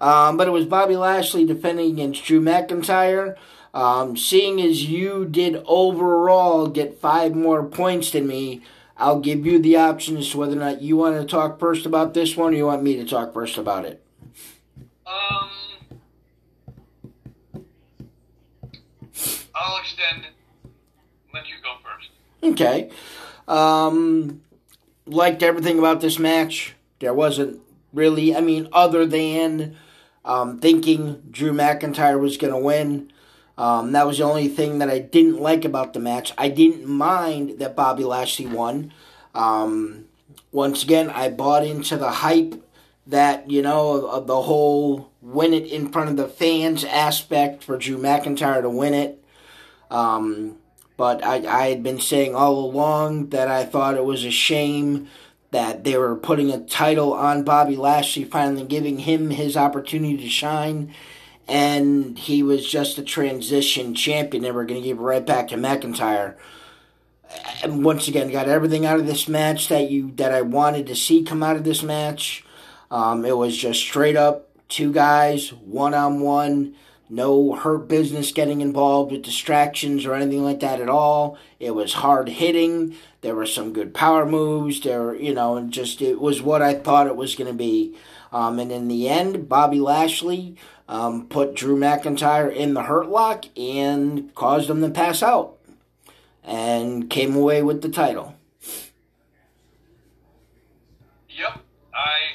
Um, 0.00 0.36
but 0.36 0.46
it 0.46 0.52
was 0.52 0.66
Bobby 0.66 0.96
Lashley 0.96 1.44
defending 1.44 1.92
against 1.92 2.24
Drew 2.24 2.40
McIntyre. 2.40 3.36
Um, 3.74 4.16
seeing 4.16 4.60
as 4.60 4.84
you 4.84 5.24
did 5.24 5.62
overall 5.66 6.68
get 6.68 7.00
five 7.00 7.34
more 7.34 7.64
points 7.64 8.10
than 8.10 8.26
me, 8.26 8.62
I'll 8.98 9.20
give 9.20 9.46
you 9.46 9.58
the 9.58 9.78
option 9.78 10.16
as 10.18 10.30
to 10.30 10.38
whether 10.38 10.52
or 10.52 10.60
not 10.60 10.82
you 10.82 10.96
want 10.96 11.20
to 11.20 11.26
talk 11.26 11.58
first 11.58 11.86
about 11.86 12.12
this 12.12 12.36
one 12.36 12.52
or 12.52 12.56
you 12.56 12.66
want 12.66 12.82
me 12.82 12.96
to 12.96 13.06
talk 13.06 13.32
first 13.32 13.56
about 13.56 13.86
it. 13.86 14.01
Um. 15.06 15.50
I'll 19.54 19.78
extend. 19.78 20.26
Let 21.34 21.48
you 21.48 21.54
go 21.62 21.76
first. 21.82 22.10
Okay. 22.42 22.90
Um, 23.48 24.42
liked 25.06 25.42
everything 25.42 25.78
about 25.78 26.00
this 26.00 26.18
match. 26.18 26.74
There 27.00 27.14
wasn't 27.14 27.60
really, 27.92 28.34
I 28.34 28.40
mean, 28.40 28.68
other 28.72 29.06
than 29.06 29.76
um, 30.24 30.58
thinking 30.58 31.22
Drew 31.30 31.52
McIntyre 31.52 32.20
was 32.20 32.36
going 32.36 32.52
to 32.52 32.58
win. 32.58 33.12
Um, 33.58 33.92
that 33.92 34.06
was 34.06 34.18
the 34.18 34.24
only 34.24 34.48
thing 34.48 34.78
that 34.78 34.88
I 34.88 34.98
didn't 34.98 35.40
like 35.40 35.64
about 35.64 35.92
the 35.92 36.00
match. 36.00 36.32
I 36.38 36.48
didn't 36.48 36.86
mind 36.86 37.58
that 37.58 37.76
Bobby 37.76 38.04
Lashley 38.04 38.46
won. 38.46 38.92
Um, 39.34 40.06
once 40.50 40.82
again, 40.82 41.10
I 41.10 41.28
bought 41.28 41.64
into 41.64 41.96
the 41.96 42.10
hype 42.10 42.62
that, 43.06 43.50
you 43.50 43.62
know, 43.62 44.20
the 44.20 44.42
whole 44.42 45.10
win 45.20 45.54
it 45.54 45.66
in 45.66 45.90
front 45.90 46.10
of 46.10 46.16
the 46.16 46.28
fans 46.28 46.84
aspect 46.84 47.64
for 47.64 47.76
Drew 47.76 47.98
McIntyre 47.98 48.62
to 48.62 48.70
win 48.70 48.94
it. 48.94 49.24
Um, 49.90 50.56
but 50.96 51.24
I, 51.24 51.46
I 51.46 51.68
had 51.68 51.82
been 51.82 52.00
saying 52.00 52.34
all 52.34 52.64
along 52.64 53.30
that 53.30 53.48
I 53.48 53.64
thought 53.64 53.96
it 53.96 54.04
was 54.04 54.24
a 54.24 54.30
shame 54.30 55.08
that 55.50 55.84
they 55.84 55.96
were 55.96 56.16
putting 56.16 56.50
a 56.50 56.64
title 56.64 57.12
on 57.12 57.44
Bobby 57.44 57.76
Lashley, 57.76 58.24
finally 58.24 58.64
giving 58.64 59.00
him 59.00 59.30
his 59.30 59.56
opportunity 59.56 60.16
to 60.16 60.28
shine. 60.28 60.94
And 61.46 62.18
he 62.18 62.42
was 62.42 62.68
just 62.68 62.98
a 62.98 63.02
transition 63.02 63.94
champion. 63.94 64.42
They 64.42 64.50
were 64.50 64.64
going 64.64 64.80
to 64.80 64.88
give 64.88 64.98
it 64.98 65.02
right 65.02 65.24
back 65.24 65.48
to 65.48 65.56
McIntyre. 65.56 66.36
And 67.62 67.84
once 67.84 68.08
again, 68.08 68.30
got 68.30 68.48
everything 68.48 68.86
out 68.86 69.00
of 69.00 69.06
this 69.06 69.28
match 69.28 69.68
that 69.68 69.90
you 69.90 70.12
that 70.16 70.32
I 70.32 70.42
wanted 70.42 70.86
to 70.86 70.94
see 70.94 71.22
come 71.22 71.42
out 71.42 71.56
of 71.56 71.64
this 71.64 71.82
match. 71.82 72.44
Um, 72.92 73.24
it 73.24 73.36
was 73.36 73.56
just 73.56 73.80
straight 73.80 74.16
up 74.16 74.50
two 74.68 74.92
guys, 74.92 75.52
one 75.52 75.94
on 75.94 76.20
one 76.20 76.76
no 77.12 77.52
hurt 77.52 77.88
business 77.88 78.32
getting 78.32 78.62
involved 78.62 79.12
with 79.12 79.22
distractions 79.22 80.06
or 80.06 80.14
anything 80.14 80.42
like 80.42 80.60
that 80.60 80.80
at 80.80 80.88
all. 80.88 81.36
It 81.60 81.72
was 81.72 81.92
hard 81.92 82.30
hitting. 82.30 82.96
There 83.20 83.34
were 83.34 83.44
some 83.44 83.74
good 83.74 83.92
power 83.92 84.24
moves. 84.24 84.80
There, 84.80 85.14
you 85.14 85.34
know, 85.34 85.56
and 85.58 85.70
just 85.70 86.00
it 86.00 86.20
was 86.22 86.40
what 86.40 86.62
I 86.62 86.72
thought 86.72 87.06
it 87.06 87.16
was 87.16 87.34
going 87.34 87.48
to 87.48 87.56
be. 87.56 87.94
Um, 88.32 88.58
and 88.58 88.72
in 88.72 88.88
the 88.88 89.10
end, 89.10 89.46
Bobby 89.46 89.78
Lashley 89.78 90.56
um, 90.88 91.26
put 91.26 91.54
Drew 91.54 91.76
McIntyre 91.78 92.50
in 92.50 92.72
the 92.72 92.84
hurt 92.84 93.10
lock 93.10 93.44
and 93.58 94.34
caused 94.34 94.70
him 94.70 94.80
to 94.80 94.88
pass 94.88 95.22
out, 95.22 95.58
and 96.42 97.10
came 97.10 97.36
away 97.36 97.62
with 97.62 97.82
the 97.82 97.90
title. 97.90 98.36
Yep. 101.28 101.58
I 101.94 102.32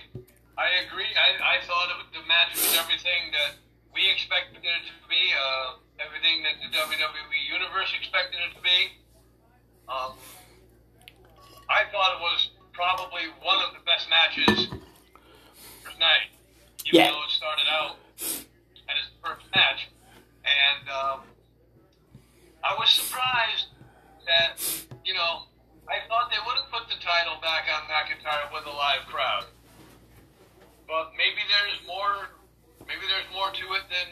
I. 1.18 1.58
I, 1.58 1.66
thought 1.66 1.90
it, 1.90 2.14
the 2.14 2.24
match 2.28 2.54
was 2.56 2.78
everything 2.78 3.34
that 3.34 3.58
we 3.94 4.06
expected 4.10 4.62
it 4.62 4.84
to 4.86 4.96
be, 5.10 5.24
uh, 5.34 5.82
everything 6.00 6.44
that 6.46 6.62
the 6.62 6.70
WWE 6.70 7.42
Universe 7.50 7.94
expected 7.98 8.38
it 8.40 8.54
to 8.56 8.62
be. 8.62 8.80
Um, 9.90 10.14
I 11.70 11.84
thought 11.92 12.16
it 12.16 12.22
was 12.22 12.52
probably 12.74 13.28
one 13.42 13.58
of 13.66 13.74
the 13.74 13.82
best 13.84 14.08
matches 14.10 14.70
first 15.84 16.00
night, 16.00 16.30
even 16.86 17.02
Yeah. 17.02 17.12
though 17.12 17.24
it 17.26 17.32
started 17.32 17.68
out 17.68 17.98
as 18.22 19.04
the 19.10 19.18
first 19.24 19.46
match. 19.56 19.90
And 20.46 20.86
um, 20.90 21.20
I 22.64 22.76
was 22.78 22.90
surprised 22.90 23.68
that, 24.28 24.62
you 25.04 25.14
know, 25.14 25.48
I 25.90 26.04
thought 26.08 26.30
they 26.32 26.40
would 26.46 26.56
have 26.60 26.70
put 26.72 26.88
the 26.88 27.00
title 27.04 27.40
back 27.42 27.66
on 27.72 27.88
McIntyre 27.88 28.52
with 28.54 28.66
a 28.68 28.72
live 28.76 29.08
crowd. 29.08 29.46
But 30.88 31.12
maybe 31.18 31.42
there's 31.52 31.80
more 31.86 32.32
maybe 32.88 33.04
there's 33.08 33.28
more 33.34 33.52
to 33.52 33.66
it 33.76 33.86
than 33.92 34.08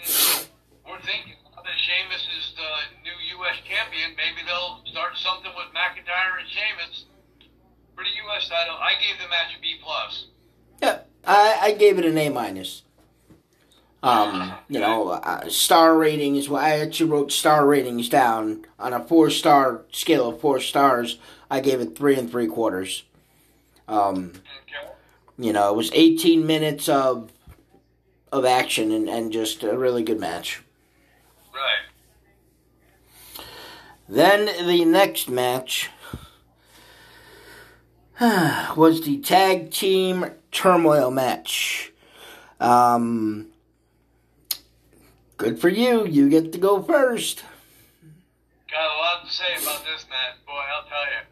we're 0.86 1.00
thinking. 1.02 1.40
Now 1.56 1.64
that 1.64 1.78
Sheamus 1.80 2.24
is 2.38 2.54
the 2.56 2.72
new 3.04 3.16
U.S. 3.40 3.56
champion, 3.64 4.12
maybe 4.18 4.46
they'll 4.46 4.84
start 4.92 5.18
something 5.18 5.52
with 5.56 5.68
McIntyre 5.74 6.40
and 6.40 6.48
Sheamus 6.50 7.06
for 7.96 8.04
the 8.04 8.10
U.S. 8.28 8.50
title. 8.50 8.76
I 8.76 8.94
gave 9.00 9.22
the 9.22 9.30
match 9.30 9.56
a 9.58 9.62
B 9.62 9.76
plus. 9.82 10.28
Yeah, 10.82 11.00
I, 11.26 11.58
I 11.62 11.72
gave 11.74 11.98
it 11.98 12.06
an 12.06 12.18
A 12.18 12.30
minus. 12.30 12.84
Um, 14.04 14.54
you 14.68 14.80
know, 14.80 15.10
uh, 15.10 15.50
star 15.50 15.98
ratings. 15.98 16.48
Well, 16.48 16.62
I 16.62 16.80
actually 16.80 17.10
wrote 17.10 17.32
star 17.32 17.66
ratings 17.66 18.08
down 18.08 18.66
on 18.78 18.94
a 18.94 19.04
four 19.04 19.32
star 19.32 19.82
scale 19.92 20.30
of 20.30 20.40
four 20.42 20.60
stars. 20.60 21.18
I 21.50 21.60
gave 21.60 21.80
it 21.80 21.98
three 21.98 22.16
and 22.16 22.30
three 22.30 22.46
quarters. 22.48 23.04
Um, 23.88 24.34
Okay. 24.68 24.92
You 25.38 25.54
know, 25.54 25.70
it 25.70 25.76
was 25.76 25.92
18 25.94 26.46
minutes 26.46 26.90
of 26.90 27.32
of 28.32 28.44
action 28.44 28.92
and, 28.92 29.08
and 29.08 29.32
just 29.32 29.64
a 29.64 29.78
really 29.78 30.04
good 30.04 30.20
match. 30.20 30.62
Right. 31.54 33.46
Then 34.10 34.68
the 34.68 34.84
next 34.84 35.30
match 35.30 35.90
was 38.22 39.06
the 39.06 39.20
tag 39.20 39.72
team 39.72 40.26
turmoil 40.52 41.12
match. 41.12 41.94
Um, 42.60 43.48
good 45.38 45.60
for 45.60 45.70
you. 45.70 46.06
You 46.06 46.30
get 46.30 46.52
to 46.54 46.58
go 46.58 46.82
first. 46.82 47.44
Got 48.72 48.84
a 48.84 48.98
lot 48.98 49.26
to 49.26 49.32
say 49.32 49.54
about 49.62 49.86
this 49.86 50.06
match, 50.10 50.36
boy. 50.46 50.54
I'll 50.54 50.88
tell 50.88 51.06
you, 51.06 51.26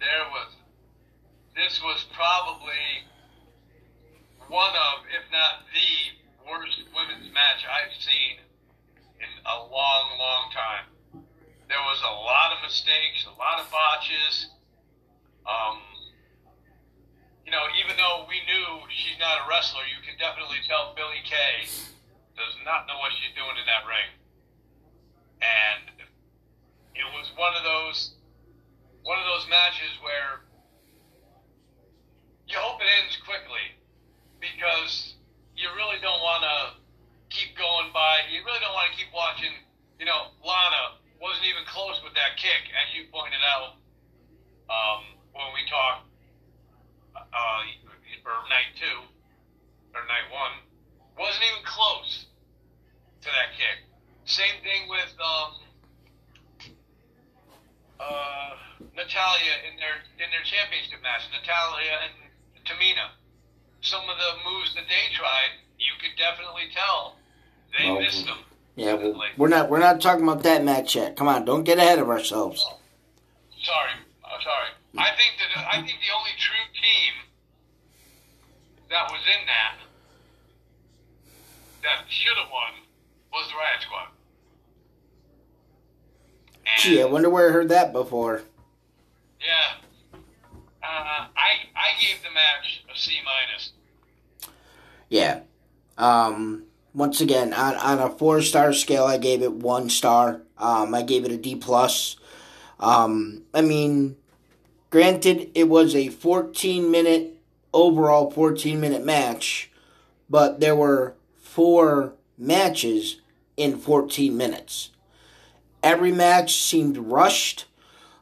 there 0.00 0.24
was. 0.30 0.52
This 1.54 1.80
was 1.82 2.04
probably 2.12 3.04
one 4.48 4.74
of, 4.74 5.06
if 5.10 5.26
not 5.34 5.66
the 5.74 5.90
worst 6.46 6.78
women's 6.94 7.30
match 7.34 7.66
I've 7.66 7.94
seen 7.98 8.38
in 9.18 9.30
a 9.42 9.56
long, 9.66 10.06
long 10.18 10.44
time. 10.54 10.86
There 11.66 11.82
was 11.82 11.98
a 12.06 12.14
lot 12.14 12.54
of 12.54 12.62
mistakes, 12.62 13.26
a 13.26 13.34
lot 13.34 13.58
of 13.58 13.66
botches. 13.74 14.54
Um, 15.42 15.82
you 17.42 17.50
know, 17.50 17.66
even 17.82 17.98
though 17.98 18.26
we 18.30 18.38
knew 18.46 18.86
she's 18.90 19.18
not 19.18 19.42
a 19.42 19.44
wrestler, 19.50 19.82
you 19.90 19.98
can 20.06 20.14
definitely 20.18 20.62
tell 20.66 20.94
Billy 20.94 21.22
Kay 21.26 21.66
does 22.38 22.54
not 22.62 22.86
know 22.86 22.98
what 23.02 23.10
she's 23.18 23.34
doing 23.34 23.58
in 23.58 23.66
that 23.66 23.82
ring. 23.82 24.10
And 25.42 26.06
it 26.94 27.06
was 27.12 27.30
one 27.34 27.54
of 27.58 27.62
those 27.66 28.14
one 29.02 29.18
of 29.22 29.26
those 29.26 29.46
matches 29.46 29.94
where 30.02 30.42
you 32.50 32.58
hope 32.58 32.82
it 32.82 32.90
ends 33.02 33.14
quickly 33.22 33.75
because 34.54 35.14
you 35.56 35.66
really 35.74 35.98
don't 35.98 36.22
want 36.22 36.44
to 36.44 36.58
keep 37.30 37.56
going 37.56 37.90
by. 37.90 38.22
You 38.30 38.44
really 38.44 38.62
don't 38.62 38.74
want 38.76 38.92
to 38.92 38.96
keep 38.96 39.10
watching. 39.10 39.50
You 39.98 40.06
know, 40.06 40.30
Lana 40.44 41.00
wasn't 41.18 41.48
even 41.48 41.64
close 41.66 41.98
with 42.04 42.14
that 42.14 42.36
kick, 42.36 42.68
as 42.76 42.86
you 42.92 43.08
pointed 43.08 43.40
out 43.42 43.80
um, 44.68 45.02
when 45.32 45.48
we 45.56 45.64
talked 45.66 46.06
uh, 47.16 47.62
for 48.22 48.36
night 48.52 48.70
two 48.76 48.98
or 49.96 50.04
night 50.06 50.28
one. 50.30 50.60
Wasn't 51.16 51.40
even 51.40 51.64
close 51.64 52.28
to 53.24 53.28
that 53.32 53.56
kick. 53.56 53.88
Same 54.28 54.60
thing 54.60 54.84
with 54.92 55.12
um, 55.16 55.50
uh, 57.96 58.52
Natalya 58.92 59.54
in 59.64 59.80
their 59.80 59.96
in 60.20 60.28
their 60.28 60.44
championship 60.44 61.00
match, 61.00 61.24
Natalya 61.32 62.04
and 62.04 62.14
Tamina. 62.68 63.16
Some 63.86 64.02
of 64.02 64.16
the 64.18 64.50
moves 64.50 64.74
that 64.74 64.82
they 64.88 65.14
tried, 65.16 65.62
you 65.78 65.92
could 66.02 66.18
definitely 66.18 66.64
tell 66.74 67.14
they 67.78 67.86
Well, 67.86 68.00
missed 68.00 68.26
them. 68.26 68.38
Yeah, 68.74 68.94
well, 68.94 69.22
we're 69.36 69.46
not 69.48 69.70
we're 69.70 69.78
not 69.78 70.00
talking 70.00 70.24
about 70.24 70.42
that 70.42 70.64
match 70.64 70.96
yet. 70.96 71.16
Come 71.16 71.28
on, 71.28 71.44
don't 71.44 71.62
get 71.62 71.78
ahead 71.78 72.00
of 72.00 72.08
ourselves. 72.10 72.66
Sorry, 73.62 73.90
uh, 74.24 74.28
sorry. 74.42 74.68
I 74.98 75.10
think 75.14 75.38
that 75.38 75.66
I 75.72 75.76
think 75.76 75.98
the 76.02 76.14
only 76.18 76.30
true 76.36 76.66
team 76.74 77.12
that 78.90 79.08
was 79.10 79.20
in 79.22 79.46
that 79.46 79.76
that 81.84 82.04
should 82.10 82.36
have 82.36 82.50
won 82.50 82.72
was 83.32 83.46
the 83.48 83.54
Riot 83.54 83.82
Squad. 83.82 84.08
And, 86.66 86.80
Gee, 86.82 87.00
I 87.02 87.04
wonder 87.04 87.30
where 87.30 87.48
I 87.48 87.52
heard 87.52 87.68
that 87.68 87.92
before. 87.92 88.42
Yeah. 89.40 90.18
Uh, 90.82 91.26
I 91.36 91.70
I 91.76 92.00
gave 92.00 92.20
the 92.22 92.30
match 92.34 92.82
a 92.92 92.98
C 92.98 93.18
minus. 93.24 93.70
Yeah. 95.08 95.40
Um. 95.98 96.64
Once 96.94 97.20
again, 97.20 97.52
on 97.52 97.74
on 97.76 97.98
a 97.98 98.10
four 98.10 98.40
star 98.40 98.72
scale, 98.72 99.04
I 99.04 99.18
gave 99.18 99.42
it 99.42 99.52
one 99.52 99.90
star. 99.90 100.42
Um. 100.58 100.94
I 100.94 101.02
gave 101.02 101.24
it 101.24 101.32
a 101.32 101.36
D 101.36 101.56
plus. 101.56 102.16
Um. 102.80 103.42
I 103.54 103.62
mean, 103.62 104.16
granted, 104.90 105.50
it 105.54 105.68
was 105.68 105.94
a 105.94 106.08
fourteen 106.08 106.90
minute 106.90 107.38
overall 107.72 108.30
fourteen 108.30 108.80
minute 108.80 109.04
match, 109.04 109.70
but 110.28 110.60
there 110.60 110.76
were 110.76 111.14
four 111.36 112.14
matches 112.36 113.20
in 113.56 113.78
fourteen 113.78 114.36
minutes. 114.36 114.90
Every 115.82 116.12
match 116.12 116.60
seemed 116.60 116.98
rushed. 116.98 117.66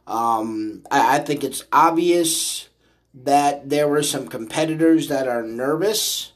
Um, 0.07 0.83
I, 0.91 1.17
I 1.17 1.19
think 1.21 1.43
it's 1.43 1.65
obvious 1.73 2.69
that 3.15 3.71
there 3.71 3.89
were 3.89 4.03
some 4.03 4.29
competitors 4.29 5.09
that 5.09 5.27
are 5.27 5.43
nervous 5.43 6.33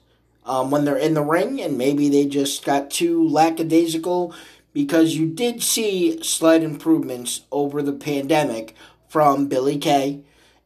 um, 0.48 0.70
when 0.70 0.84
they're 0.84 0.96
in 0.96 1.14
the 1.14 1.22
ring, 1.22 1.60
and 1.60 1.76
maybe 1.78 2.08
they 2.08 2.26
just 2.26 2.64
got 2.64 2.90
too 2.90 3.28
lackadaisical 3.28 4.34
because 4.72 5.14
you 5.14 5.26
did 5.26 5.62
see 5.62 6.22
slight 6.22 6.62
improvements 6.62 7.42
over 7.52 7.82
the 7.82 7.92
pandemic 7.92 8.74
from 9.08 9.46
Billy 9.48 9.78
Kay, 9.78 10.20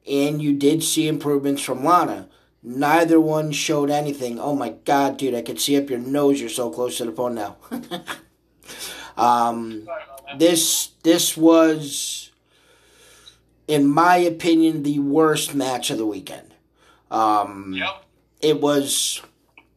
and 0.08 0.40
you 0.40 0.52
did 0.54 0.82
see 0.82 1.08
improvements 1.08 1.62
from 1.62 1.84
Lana. 1.84 2.28
Neither 2.62 3.20
one 3.20 3.50
showed 3.52 3.90
anything. 3.90 4.38
Oh 4.38 4.54
my 4.54 4.70
god, 4.84 5.16
dude, 5.16 5.34
I 5.34 5.42
can 5.42 5.56
see 5.56 5.76
up 5.76 5.90
your 5.90 5.98
nose. 5.98 6.40
You're 6.40 6.48
so 6.48 6.70
close 6.70 6.98
to 6.98 7.04
the 7.06 7.12
phone 7.12 7.34
now. 7.34 7.56
um, 9.16 9.84
Sorry 9.84 10.02
about 10.04 10.26
that. 10.26 10.38
this 10.38 10.88
this 11.02 11.36
was 11.36 12.30
in 13.68 13.86
my 13.86 14.16
opinion 14.16 14.82
the 14.82 14.98
worst 14.98 15.54
match 15.54 15.90
of 15.90 15.98
the 15.98 16.06
weekend 16.06 16.54
um 17.10 17.72
Yep. 17.76 18.04
it 18.40 18.60
was 18.60 19.20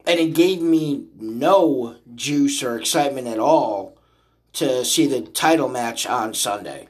and 0.07 0.19
it 0.19 0.33
gave 0.33 0.61
me 0.61 1.05
no 1.19 1.95
juice 2.15 2.61
or 2.63 2.77
excitement 2.77 3.27
at 3.27 3.39
all 3.39 3.97
to 4.53 4.85
see 4.85 5.05
the 5.07 5.21
title 5.21 5.67
match 5.69 6.05
on 6.05 6.33
sunday 6.33 6.87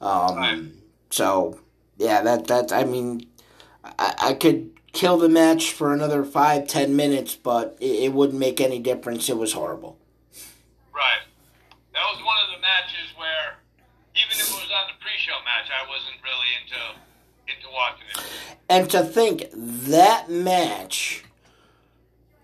um 0.00 0.36
Right. 0.36 0.62
so 1.10 1.58
yeah 1.98 2.22
that 2.22 2.46
that 2.48 2.72
i 2.72 2.84
mean 2.84 3.26
I, 3.84 4.14
I 4.20 4.34
could 4.34 4.70
kill 4.92 5.18
the 5.18 5.28
match 5.28 5.72
for 5.72 5.92
another 5.92 6.24
five 6.24 6.66
ten 6.68 6.94
minutes 6.96 7.34
but 7.34 7.76
it, 7.80 8.04
it 8.04 8.12
wouldn't 8.12 8.38
make 8.38 8.60
any 8.60 8.78
difference 8.78 9.28
it 9.28 9.36
was 9.38 9.52
horrible 9.52 9.98
Right. 10.94 11.22
That 11.92 12.02
was 12.14 12.22
one 12.24 12.36
of 12.44 12.54
the 12.54 12.60
matches 12.60 13.10
where 13.16 13.56
even 14.14 14.30
if 14.30 14.48
it 14.48 14.54
was 14.54 14.70
on 14.70 14.86
the 14.94 15.02
pre-show 15.02 15.34
match, 15.44 15.68
I 15.74 15.88
wasn't 15.88 16.22
really 16.22 16.50
into 16.62 16.80
into 17.48 17.68
watching 17.72 18.06
it. 18.14 18.56
And 18.68 18.90
to 18.90 19.02
think 19.02 19.50
that 19.88 20.30
match 20.30 21.24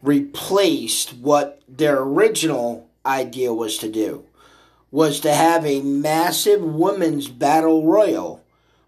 replaced 0.03 1.15
what 1.15 1.61
their 1.69 2.01
original 2.01 2.89
idea 3.05 3.53
was 3.53 3.79
to 3.79 3.91
do 3.91 4.25
was 4.91 5.21
to 5.21 5.33
have 5.33 5.65
a 5.65 5.83
massive 5.83 6.63
women's 6.63 7.29
battle 7.29 7.87
royal 7.87 8.43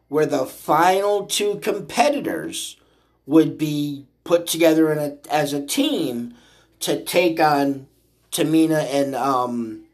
where 0.09 0.27
the 0.27 0.45
final 0.45 1.25
two 1.27 1.59
competitors 1.61 2.77
would 3.25 3.57
be 3.57 4.05
put 4.25 4.47
together 4.47 4.93
a, 4.93 5.17
as 5.31 5.53
a 5.53 5.65
team 5.65 6.35
to 6.81 7.03
take 7.05 7.39
on 7.41 7.87
Tamina 8.31 8.85
and 8.93 9.15
um 9.15 9.85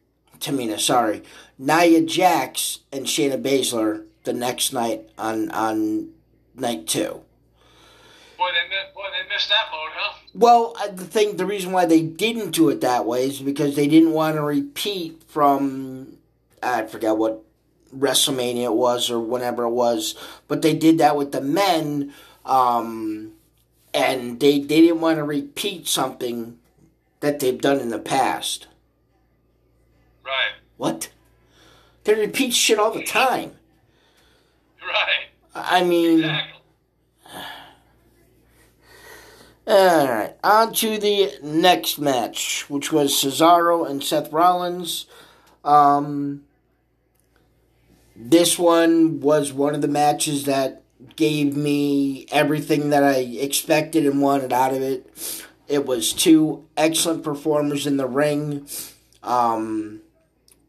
Tamina, 0.40 0.78
sorry, 0.78 1.22
Nia 1.58 2.02
Jax 2.02 2.80
and 2.92 3.06
Shayna 3.06 3.42
Baszler 3.42 4.04
the 4.24 4.32
next 4.32 4.72
night 4.72 5.08
on 5.18 5.50
on 5.50 6.10
night 6.54 6.86
two. 6.86 7.22
Boy, 8.36 8.50
missed 9.28 9.48
that 9.48 9.70
boat, 9.70 9.90
huh? 9.94 10.14
Well, 10.34 10.74
I 10.78 10.88
think 10.88 11.36
the 11.36 11.46
reason 11.46 11.72
why 11.72 11.86
they 11.86 12.02
didn't 12.02 12.50
do 12.50 12.68
it 12.68 12.80
that 12.80 13.06
way 13.06 13.26
is 13.26 13.40
because 13.40 13.76
they 13.76 13.88
didn't 13.88 14.12
want 14.12 14.36
to 14.36 14.42
repeat 14.42 15.22
from 15.26 16.18
I 16.62 16.86
forget 16.86 17.16
what 17.16 17.42
WrestleMania 17.96 18.64
it 18.64 18.74
was 18.74 19.10
or 19.10 19.18
whenever 19.20 19.64
it 19.64 19.70
was, 19.70 20.14
but 20.46 20.62
they 20.62 20.74
did 20.74 20.98
that 20.98 21.16
with 21.16 21.32
the 21.32 21.40
men, 21.40 22.12
um, 22.44 23.32
and 23.94 24.40
they 24.40 24.60
they 24.60 24.80
didn't 24.80 25.00
want 25.00 25.16
to 25.16 25.24
repeat 25.24 25.88
something 25.88 26.58
that 27.20 27.40
they've 27.40 27.60
done 27.60 27.80
in 27.80 27.90
the 27.90 27.98
past. 27.98 28.66
Right. 30.24 30.52
What? 30.76 31.10
They 32.04 32.14
repeat 32.14 32.54
shit 32.54 32.78
all 32.78 32.92
the 32.92 33.04
time. 33.04 33.52
Right. 34.82 35.28
I 35.54 35.84
mean. 35.84 36.20
Exactly. 36.20 36.57
All 39.68 40.08
right, 40.08 40.34
on 40.42 40.72
to 40.76 40.96
the 40.96 41.34
next 41.42 41.98
match, 41.98 42.64
which 42.70 42.90
was 42.90 43.12
Cesaro 43.12 43.86
and 43.86 44.02
Seth 44.02 44.32
Rollins. 44.32 45.04
Um, 45.62 46.44
this 48.16 48.58
one 48.58 49.20
was 49.20 49.52
one 49.52 49.74
of 49.74 49.82
the 49.82 49.86
matches 49.86 50.46
that 50.46 50.84
gave 51.16 51.54
me 51.54 52.24
everything 52.32 52.88
that 52.88 53.02
I 53.02 53.16
expected 53.16 54.06
and 54.06 54.22
wanted 54.22 54.54
out 54.54 54.72
of 54.72 54.80
it. 54.80 55.44
It 55.68 55.84
was 55.84 56.14
two 56.14 56.64
excellent 56.74 57.22
performers 57.22 57.86
in 57.86 57.98
the 57.98 58.08
ring, 58.08 58.66
um, 59.22 60.00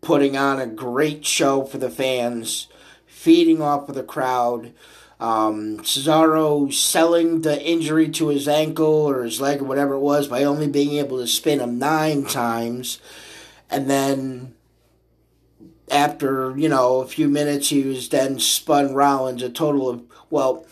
putting 0.01 0.35
on 0.35 0.59
a 0.59 0.67
great 0.67 1.25
show 1.25 1.63
for 1.63 1.77
the 1.77 1.89
fans, 1.89 2.67
feeding 3.05 3.61
off 3.61 3.87
of 3.87 3.95
the 3.95 4.03
crowd. 4.03 4.73
Um, 5.19 5.79
Cesaro 5.79 6.73
selling 6.73 7.41
the 7.41 7.61
injury 7.61 8.09
to 8.09 8.29
his 8.29 8.47
ankle 8.47 8.85
or 8.85 9.23
his 9.23 9.41
leg 9.41 9.61
or 9.61 9.65
whatever 9.65 9.95
it 9.95 9.99
was 9.99 10.29
by 10.29 10.43
only 10.43 10.67
being 10.67 10.93
able 10.93 11.17
to 11.17 11.27
spin 11.27 11.59
him 11.59 11.77
nine 11.77 12.25
times. 12.25 12.99
And 13.69 13.89
then 13.89 14.55
after, 15.91 16.57
you 16.57 16.69
know, 16.69 17.01
a 17.01 17.07
few 17.07 17.27
minutes, 17.27 17.69
he 17.69 17.83
was 17.83 18.09
then 18.09 18.39
spun 18.39 18.93
Rollins 18.93 19.43
a 19.43 19.49
total 19.49 19.89
of, 19.89 20.03
well, 20.29 20.65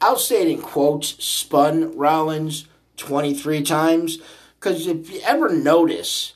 I'll 0.00 0.16
say 0.16 0.42
it 0.42 0.48
in 0.48 0.62
quotes, 0.62 1.22
spun 1.24 1.96
Rollins 1.96 2.68
23 2.98 3.62
times. 3.62 4.18
Because 4.60 4.86
if 4.86 5.10
you 5.10 5.20
ever 5.24 5.48
notice, 5.48 6.34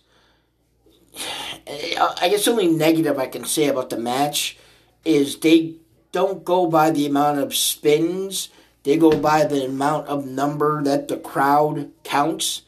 I 1.66 2.28
guess 2.28 2.44
the 2.44 2.50
only 2.50 2.68
negative 2.68 3.18
I 3.18 3.26
can 3.26 3.44
say 3.44 3.68
about 3.68 3.90
the 3.90 3.98
match 3.98 4.58
is 5.04 5.38
they 5.38 5.76
don't 6.12 6.44
go 6.44 6.66
by 6.66 6.90
the 6.90 7.06
amount 7.06 7.38
of 7.38 7.54
spins. 7.54 8.48
They 8.82 8.96
go 8.96 9.18
by 9.18 9.44
the 9.44 9.64
amount 9.64 10.08
of 10.08 10.26
number 10.26 10.82
that 10.82 11.08
the 11.08 11.16
crowd 11.16 11.90
counts. 12.02 12.62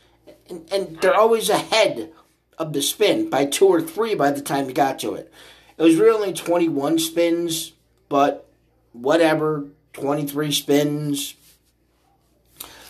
And, 0.48 0.68
and 0.72 0.98
they're 1.00 1.14
always 1.14 1.48
ahead 1.48 2.12
of 2.58 2.72
the 2.72 2.82
spin 2.82 3.30
by 3.30 3.46
two 3.46 3.66
or 3.66 3.80
three 3.80 4.14
by 4.14 4.30
the 4.30 4.42
time 4.42 4.68
you 4.68 4.74
got 4.74 4.98
to 5.00 5.14
it. 5.14 5.32
It 5.78 5.82
was 5.82 5.96
really 5.96 6.14
only 6.14 6.32
21 6.32 6.98
spins, 6.98 7.72
but 8.08 8.48
whatever, 8.92 9.66
23 9.94 10.52
spins. 10.52 11.34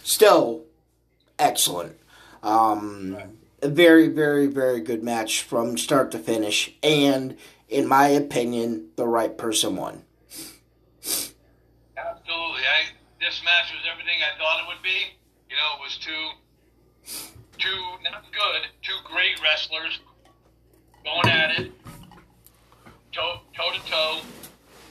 Still 0.02 0.64
excellent. 1.38 1.96
Um, 2.42 3.16
a 3.62 3.68
very, 3.68 4.08
very, 4.08 4.48
very 4.48 4.80
good 4.80 5.02
match 5.02 5.42
from 5.42 5.78
start 5.78 6.10
to 6.10 6.18
finish. 6.18 6.74
And, 6.82 7.36
in 7.68 7.86
my 7.86 8.08
opinion, 8.08 8.88
the 8.96 9.06
right 9.06 9.38
person 9.38 9.76
won. 9.76 10.02
Absolutely. 11.96 12.62
I 12.62 12.82
this 13.22 13.38
match 13.46 13.70
was 13.70 13.86
everything 13.86 14.18
I 14.18 14.34
thought 14.36 14.60
it 14.60 14.66
would 14.66 14.82
be. 14.82 15.14
You 15.48 15.54
know, 15.54 15.78
it 15.78 15.80
was 15.86 15.94
two 16.02 16.22
two 17.58 17.78
not 18.02 18.26
good, 18.34 18.66
two 18.82 18.98
great 19.06 19.38
wrestlers 19.42 20.00
going 21.06 21.28
at 21.30 21.54
it, 21.60 21.70
toe 23.14 23.40
toe 23.54 23.70
to 23.70 23.80
toe. 23.86 24.20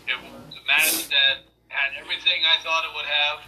It 0.07 0.15
was 0.15 0.55
a 0.55 0.63
match 0.65 1.11
that 1.11 1.43
had 1.67 1.91
everything 1.99 2.39
I 2.47 2.63
thought 2.63 2.87
it 2.87 2.93
would 2.95 3.05
have. 3.05 3.39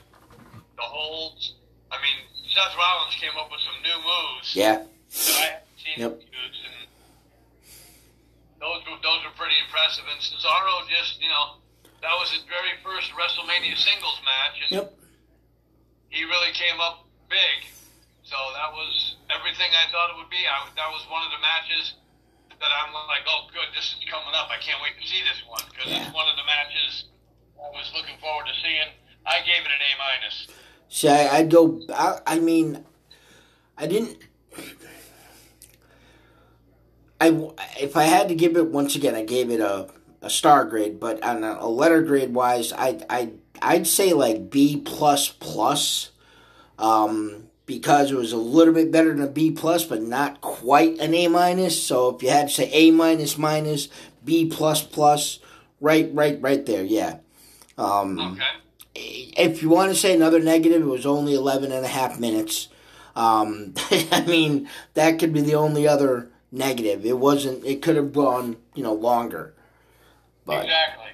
The 0.75 0.83
holds. 0.83 1.55
I 1.91 1.95
mean, 2.03 2.27
Seth 2.51 2.75
Rollins 2.75 3.15
came 3.21 3.35
up 3.39 3.47
with 3.51 3.61
some 3.63 3.79
new 3.85 3.97
moves 4.03 4.55
Yeah. 4.55 4.83
that 4.83 5.35
I 5.39 5.45
haven't 5.63 5.79
seen 5.79 5.97
Yep. 6.01 6.11
him 6.19 6.27
use, 6.33 6.59
and 6.65 6.75
those 8.59 8.81
were 8.89 8.97
those 8.99 9.23
were 9.23 9.35
pretty 9.37 9.55
impressive. 9.63 10.03
And 10.11 10.19
Cesaro 10.19 10.83
just, 10.89 11.21
you 11.21 11.29
know, 11.29 11.61
that 12.03 12.13
was 12.19 12.29
his 12.35 12.43
very 12.51 12.75
first 12.83 13.09
WrestleMania 13.15 13.73
singles 13.79 14.19
match, 14.27 14.55
and 14.67 14.71
Yep. 14.83 14.87
he 16.11 16.23
really 16.27 16.51
came 16.51 16.77
up 16.83 17.07
big. 17.31 17.65
So 18.23 18.35
that 18.55 18.71
was 18.71 19.15
everything 19.31 19.71
I 19.71 19.89
thought 19.91 20.11
it 20.11 20.17
would 20.19 20.29
be. 20.29 20.43
I, 20.47 20.67
that 20.75 20.89
was 20.91 21.03
one 21.09 21.23
of 21.25 21.31
the 21.31 21.39
matches 21.43 21.95
that 22.59 22.71
I'm 22.83 22.93
like, 23.07 23.23
oh, 23.27 23.47
good, 23.51 23.67
this 23.75 23.95
is 23.95 24.03
coming 24.07 24.31
up. 24.35 24.47
I 24.51 24.59
can't 24.61 24.79
wait 24.83 24.95
to 25.01 25.05
see 25.07 25.19
this 25.27 25.41
one 25.47 25.63
because 25.71 25.91
Yeah. 25.91 26.05
it's 26.07 26.15
one 26.15 26.27
of 26.29 26.35
the 26.37 26.45
matches 26.47 27.11
I 27.59 27.67
was 27.71 27.91
looking 27.95 28.15
forward 28.19 28.45
to 28.47 28.55
seeing. 28.63 28.91
I 29.25 29.39
gave 29.43 29.63
it 29.63 29.71
an 29.71 29.81
A 29.83 29.91
minus. 29.99 30.47
See, 30.89 31.07
I, 31.09 31.39
I'd 31.39 31.49
go. 31.51 31.81
I, 31.93 32.19
I 32.27 32.39
mean, 32.39 32.83
I 33.77 33.87
didn't. 33.87 34.17
I 37.19 37.27
if 37.79 37.95
I 37.95 38.03
had 38.03 38.27
to 38.29 38.35
give 38.35 38.57
it 38.57 38.67
once 38.67 38.95
again, 38.95 39.15
I 39.15 39.23
gave 39.23 39.49
it 39.49 39.59
a, 39.59 39.87
a 40.23 40.29
star 40.29 40.65
grade, 40.65 40.99
but 40.99 41.21
on 41.21 41.43
a, 41.43 41.67
letter 41.67 42.01
grade 42.01 42.33
wise, 42.33 42.71
I 42.73 42.99
I 43.09 43.31
I'd 43.61 43.85
say 43.85 44.13
like 44.13 44.49
B 44.49 44.81
plus 44.83 45.27
plus, 45.29 46.09
um, 46.79 47.43
because 47.65 48.11
it 48.11 48.15
was 48.15 48.31
a 48.31 48.37
little 48.37 48.73
bit 48.73 48.91
better 48.91 49.13
than 49.13 49.21
a 49.21 49.27
B 49.27 49.51
plus, 49.51 49.83
but 49.83 50.01
not 50.01 50.41
quite 50.41 50.97
an 50.99 51.13
A 51.13 51.27
minus. 51.27 51.81
So 51.85 52.15
if 52.15 52.23
you 52.23 52.29
had 52.29 52.47
to 52.47 52.53
say 52.53 52.69
A 52.71 52.91
minus 52.91 53.37
minus 53.37 53.89
B 54.23 54.45
plus 54.49 54.81
plus, 54.81 55.39
right 55.81 56.09
right 56.13 56.41
right 56.41 56.65
there, 56.65 56.83
yeah. 56.83 57.17
Um, 57.77 58.19
Okay. 58.19 58.43
if 58.95 59.61
you 59.61 59.69
want 59.69 59.91
to 59.91 59.97
say 59.99 60.13
another 60.15 60.39
negative, 60.39 60.81
it 60.81 60.85
was 60.85 61.05
only 61.05 61.33
11 61.33 61.71
and 61.71 61.83
a 61.83 61.87
half 61.89 62.19
minutes. 62.19 62.67
Um, 63.15 63.73
I 64.11 64.23
mean, 64.27 64.69
that 64.93 65.19
could 65.19 65.33
be 65.33 65.41
the 65.41 65.55
only 65.55 65.87
other 65.87 66.29
negative. 66.51 67.05
It 67.05 67.17
wasn't, 67.17 67.65
it 67.65 67.81
could 67.81 67.95
have 67.95 68.13
gone, 68.13 68.57
you 68.75 68.83
know, 68.83 68.93
longer. 68.93 69.55
But, 70.45 70.65
Exactly. 70.65 71.11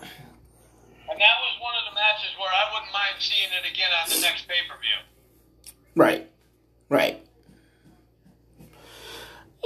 And 0.00 1.20
that 1.20 1.38
was 1.40 1.60
one 1.60 1.74
of 1.76 1.84
the 1.88 1.94
matches 1.94 2.30
where 2.40 2.50
I 2.50 2.72
wouldn't 2.72 2.92
mind 2.92 3.14
seeing 3.20 3.50
it 3.52 3.70
again 3.70 3.90
on 4.02 4.08
the 4.10 4.20
next 4.20 4.48
pay 4.48 4.54
per 4.68 4.74
view. 4.80 5.72
right, 5.94 6.28
right. 6.88 7.24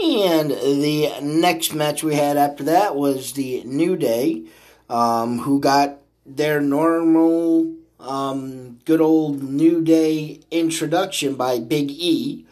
And 0.01 0.51
the 0.51 1.21
next 1.23 1.75
match 1.75 2.05
we 2.05 2.15
had 2.15 2.37
after 2.37 2.65
that 2.65 2.95
was 2.95 3.33
the 3.33 3.65
New 3.65 3.97
Day, 3.97 4.45
um, 4.89 5.41
who 5.41 5.59
got 5.59 5.99
their 6.25 6.61
normal, 6.61 7.75
um, 7.99 8.79
good 8.85 9.01
old 9.01 9.43
New 9.43 9.83
Day 9.83 10.41
introduction 10.51 11.35
by 11.35 11.59
Big 11.59 11.91
E. 11.91 12.47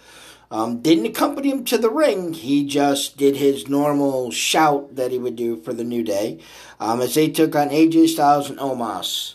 Um, 0.56 0.80
didn't 0.80 1.04
accompany 1.04 1.50
him 1.50 1.66
to 1.66 1.76
the 1.76 1.90
ring. 1.90 2.32
He 2.32 2.64
just 2.64 3.18
did 3.18 3.36
his 3.36 3.68
normal 3.68 4.30
shout 4.30 4.96
that 4.96 5.12
he 5.12 5.18
would 5.18 5.36
do 5.36 5.58
for 5.58 5.74
the 5.74 5.84
New 5.84 6.02
Day 6.02 6.38
um, 6.80 7.02
as 7.02 7.14
they 7.14 7.28
took 7.28 7.54
on 7.54 7.68
AJ 7.68 8.08
Styles 8.08 8.48
and 8.48 8.58
Omos. 8.58 9.34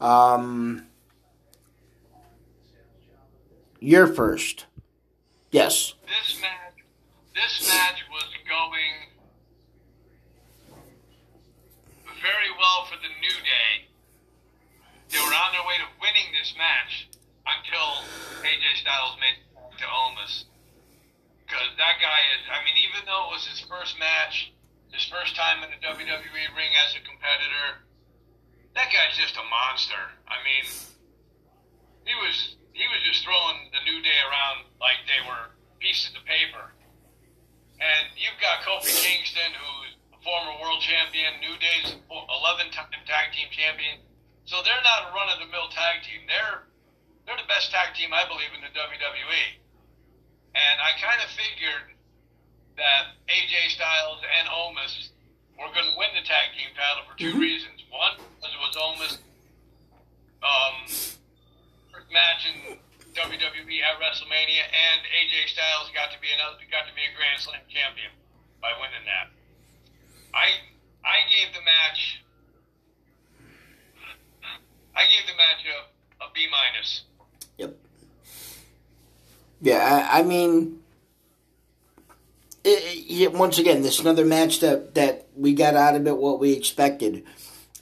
Um, 0.00 0.86
you're 3.80 4.06
first. 4.06 4.66
Yes. 5.50 5.94
This 6.06 6.40
match, 6.40 6.84
this 7.34 7.68
match 7.68 8.04
was 8.12 8.30
going 8.48 9.10
very 12.22 12.50
well 12.56 12.84
for 12.84 12.94
the 13.02 13.10
New 13.20 13.38
Day. 13.42 13.88
They 15.10 15.18
were 15.18 15.24
on 15.24 15.50
their 15.50 15.66
way 15.66 15.74
to 15.82 15.90
winning 16.00 16.30
this 16.38 16.54
match 16.56 17.08
until 17.50 18.06
AJ 18.44 18.76
Styles 18.76 19.16
made 19.18 19.42
it 19.42 19.78
to 19.78 19.84
Omos. 19.86 20.44
Because 21.52 21.76
I 22.48 22.64
mean, 22.64 22.78
even 22.80 23.04
though 23.04 23.28
it 23.28 23.36
was 23.36 23.44
his 23.46 23.60
first 23.66 23.98
match, 23.98 24.52
his 24.92 25.04
first 25.08 25.36
time 25.36 25.64
in 25.64 25.72
the 25.72 25.80
WWE 25.80 26.46
ring 26.56 26.72
as 26.84 26.92
a 26.96 27.02
competitor, 27.04 27.84
that 28.76 28.88
guy's 28.92 29.16
just 29.16 29.36
a 29.36 29.44
monster. 29.48 30.00
I 30.28 30.40
mean, 30.44 30.64
he 32.08 32.14
was 32.16 32.56
he 32.72 32.84
was 32.88 33.00
just 33.04 33.24
throwing 33.24 33.68
the 33.72 33.82
New 33.84 34.00
Day 34.00 34.18
around 34.24 34.68
like 34.80 35.04
they 35.04 35.20
were 35.28 35.52
pieces 35.80 36.16
of 36.16 36.24
paper. 36.24 36.72
And 37.82 38.14
you've 38.16 38.38
got 38.38 38.62
Kofi 38.64 38.94
Kingston, 38.94 39.52
who's 39.52 39.98
a 40.14 40.18
former 40.22 40.54
world 40.62 40.80
champion, 40.80 41.42
New 41.42 41.58
Day's 41.58 41.98
11-time 42.08 42.94
tag 43.04 43.34
team 43.34 43.50
champion. 43.50 43.98
So 44.46 44.62
they're 44.62 44.86
not 44.86 45.10
a 45.10 45.14
run-of-the-mill 45.14 45.74
tag 45.74 46.06
team. 46.06 46.24
They're 46.30 46.64
they're 47.26 47.38
the 47.38 47.50
best 47.50 47.70
tag 47.70 47.94
team 47.94 48.10
I 48.10 48.26
believe 48.26 48.50
in 48.54 48.62
the 48.62 48.72
WWE. 48.72 49.44
And 50.54 50.76
I 50.82 50.94
kind 50.98 51.20
of 51.22 51.28
figured 51.30 51.96
that 52.76 53.16
AJ 53.28 53.76
Styles 53.76 54.20
and 54.24 54.48
Omos 54.48 55.10
were 55.58 55.70
going 55.74 55.86
to 55.86 55.96
win 55.98 56.10
the 56.16 56.24
tag 56.24 56.52
team 56.56 56.72
title 56.74 57.04
for 57.06 57.16
2 57.18 57.38
reasons. 57.38 57.84
One, 57.92 58.16
because 58.16 58.52
it 58.52 58.60
was 58.60 58.74
Omos' 58.74 59.20
um, 60.42 60.76
first 61.92 62.08
match 62.08 62.48
in 62.48 62.78
WWE 63.12 63.76
at 63.84 64.00
WrestleMania, 64.00 64.64
and 64.64 65.00
AJ 65.12 65.52
Styles 65.52 65.92
got 65.92 66.10
to 66.12 66.18
be 66.20 66.32
another 66.32 66.56
got 66.72 66.88
to 66.88 66.94
be 66.96 67.04
a 67.04 67.12
Grand 67.12 67.38
Slam 67.40 67.60
champion 67.68 68.10
by 68.64 68.72
winning 68.80 69.04
that. 69.04 69.28
I 70.32 70.56
I 71.04 71.28
gave 71.28 71.52
the 71.52 71.60
match 71.60 72.22
I 74.94 75.02
gave 75.04 75.26
the 75.26 75.36
match 75.36 75.64
a, 75.66 76.24
a 76.24 76.28
B 76.34 76.46
minus. 76.50 77.04
Yep. 77.58 77.76
Yeah, 79.60 80.08
I, 80.10 80.20
I 80.20 80.22
mean, 80.22 80.81
it, 82.64 83.10
it, 83.10 83.32
once 83.32 83.58
again, 83.58 83.82
this 83.82 83.94
is 83.94 84.00
another 84.00 84.24
match 84.24 84.60
that, 84.60 84.94
that 84.94 85.26
we 85.36 85.54
got 85.54 85.74
out 85.74 85.94
of 85.96 86.06
it 86.06 86.16
what 86.16 86.40
we 86.40 86.52
expected. 86.52 87.24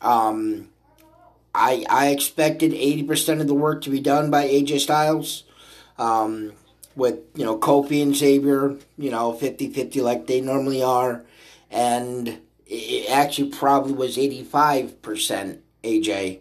Um, 0.00 0.68
I 1.54 1.84
I 1.90 2.08
expected 2.08 2.72
eighty 2.72 3.02
percent 3.02 3.40
of 3.40 3.48
the 3.48 3.54
work 3.54 3.82
to 3.82 3.90
be 3.90 4.00
done 4.00 4.30
by 4.30 4.48
AJ 4.48 4.80
Styles, 4.80 5.44
um, 5.98 6.52
with 6.94 7.18
you 7.34 7.44
know 7.44 7.58
Kofi 7.58 8.02
and 8.02 8.14
Xavier, 8.14 8.76
you 8.96 9.10
know 9.10 9.32
50-50 9.32 10.02
like 10.02 10.26
they 10.26 10.40
normally 10.40 10.82
are, 10.82 11.24
and 11.70 12.40
it 12.66 13.10
actually 13.10 13.50
probably 13.50 13.92
was 13.92 14.16
eighty 14.16 14.44
five 14.44 15.02
percent 15.02 15.60
AJ. 15.82 16.38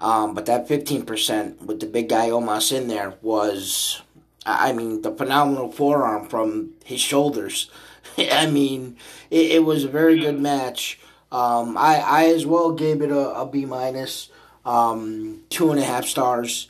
Um, 0.00 0.32
but 0.32 0.46
that 0.46 0.66
15% 0.66 1.60
with 1.60 1.80
the 1.80 1.86
big 1.86 2.08
guy 2.08 2.30
Omos 2.30 2.74
in 2.74 2.88
there 2.88 3.14
was, 3.20 4.00
I 4.46 4.72
mean, 4.72 5.02
the 5.02 5.12
phenomenal 5.12 5.70
forearm 5.70 6.28
from 6.28 6.70
his 6.84 7.00
shoulders. 7.00 7.70
I 8.18 8.46
mean, 8.46 8.96
it, 9.30 9.52
it 9.52 9.64
was 9.64 9.84
a 9.84 9.88
very 9.88 10.18
good 10.18 10.40
match. 10.40 10.98
Um, 11.30 11.76
I, 11.76 11.96
I 11.98 12.26
as 12.26 12.46
well 12.46 12.72
gave 12.72 13.02
it 13.02 13.10
a, 13.10 13.40
a 13.40 13.46
B 13.46 13.64
minus, 13.64 14.30
um, 14.64 15.42
two 15.50 15.70
and 15.70 15.80
a 15.80 15.84
half 15.84 16.06
stars. 16.06 16.68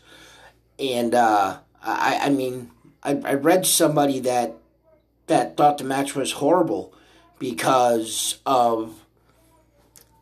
And, 0.78 1.14
uh, 1.14 1.58
I, 1.82 2.20
I 2.22 2.28
mean, 2.30 2.70
I, 3.02 3.12
I 3.24 3.34
read 3.34 3.64
somebody 3.66 4.20
that, 4.20 4.56
that 5.28 5.56
thought 5.56 5.78
the 5.78 5.84
match 5.84 6.14
was 6.14 6.32
horrible 6.32 6.92
because 7.38 8.38
of 8.44 8.99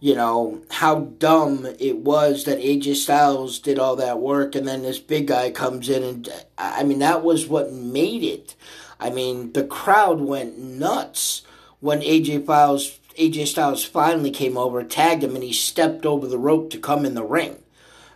you 0.00 0.14
know, 0.14 0.62
how 0.70 1.00
dumb 1.18 1.66
it 1.80 1.98
was 1.98 2.44
that 2.44 2.58
AJ 2.58 2.94
Styles 2.96 3.58
did 3.58 3.78
all 3.78 3.96
that 3.96 4.20
work 4.20 4.54
and 4.54 4.66
then 4.66 4.82
this 4.82 4.98
big 4.98 5.26
guy 5.28 5.50
comes 5.50 5.88
in 5.88 6.02
and 6.02 6.28
I 6.56 6.84
mean 6.84 7.00
that 7.00 7.22
was 7.24 7.48
what 7.48 7.72
made 7.72 8.22
it. 8.22 8.54
I 9.00 9.10
mean, 9.10 9.52
the 9.52 9.64
crowd 9.64 10.20
went 10.20 10.58
nuts 10.58 11.42
when 11.80 12.00
AJ 12.00 12.44
Styles 12.44 12.98
AJ 13.18 13.48
Styles 13.48 13.84
finally 13.84 14.30
came 14.30 14.56
over, 14.56 14.84
tagged 14.84 15.24
him 15.24 15.34
and 15.34 15.42
he 15.42 15.52
stepped 15.52 16.06
over 16.06 16.28
the 16.28 16.38
rope 16.38 16.70
to 16.70 16.78
come 16.78 17.04
in 17.04 17.14
the 17.14 17.24
ring. 17.24 17.56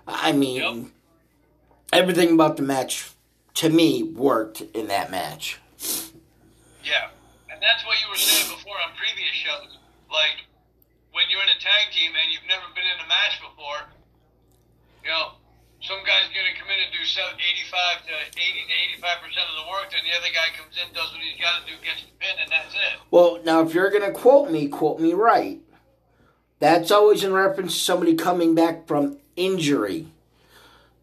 I 0.07 0.31
mean, 0.33 0.57
Yep. 0.57 0.91
everything 1.93 2.33
about 2.33 2.57
the 2.57 2.63
match 2.63 3.11
to 3.55 3.69
me 3.69 4.03
worked 4.05 4.61
in 4.75 4.87
that 4.89 5.11
match. 5.11 5.59
Yeah, 6.85 7.09
and 7.51 7.61
that's 7.61 7.85
what 7.85 8.01
you 8.03 8.09
were 8.11 8.17
saying 8.17 8.51
before 8.57 8.75
on 8.77 8.95
previous 8.97 9.35
shows. 9.35 9.77
Like 10.11 10.47
when 11.13 11.29
you're 11.29 11.45
in 11.45 11.53
a 11.53 11.61
tag 11.61 11.93
team 11.93 12.13
and 12.17 12.33
you've 12.33 12.49
never 12.49 12.65
been 12.73 12.89
in 12.89 12.99
a 13.05 13.09
match 13.09 13.37
before, 13.45 13.85
you 15.05 15.13
know, 15.13 15.37
some 15.85 16.01
guy's 16.09 16.29
going 16.33 16.49
to 16.49 16.57
come 16.57 16.71
in 16.73 16.79
and 16.81 16.93
do 16.93 17.03
85 17.03 18.07
to 18.09 18.15
80 18.33 18.39
to 18.39 18.77
85 19.03 19.19
percent 19.21 19.47
of 19.53 19.57
the 19.61 19.69
work, 19.69 19.93
then 19.93 20.01
the 20.09 20.15
other 20.17 20.33
guy 20.33 20.49
comes 20.57 20.75
in, 20.81 20.89
does 20.95 21.13
what 21.13 21.21
he's 21.21 21.37
got 21.41 21.61
to 21.61 21.65
do, 21.69 21.77
gets 21.85 22.07
the 22.09 22.15
pin, 22.17 22.37
and 22.41 22.49
that's 22.51 22.75
it. 22.75 22.97
Well, 23.11 23.41
now 23.45 23.61
if 23.61 23.75
you're 23.75 23.91
going 23.91 24.07
to 24.07 24.15
quote 24.15 24.51
me, 24.51 24.69
quote 24.69 25.01
me 25.01 25.13
right. 25.13 25.61
That's 26.61 26.91
always 26.91 27.25
in 27.25 27.33
reference 27.33 27.75
to 27.75 27.81
somebody 27.81 28.15
coming 28.15 28.55
back 28.55 28.87
from 28.87 29.19
injury. 29.37 30.07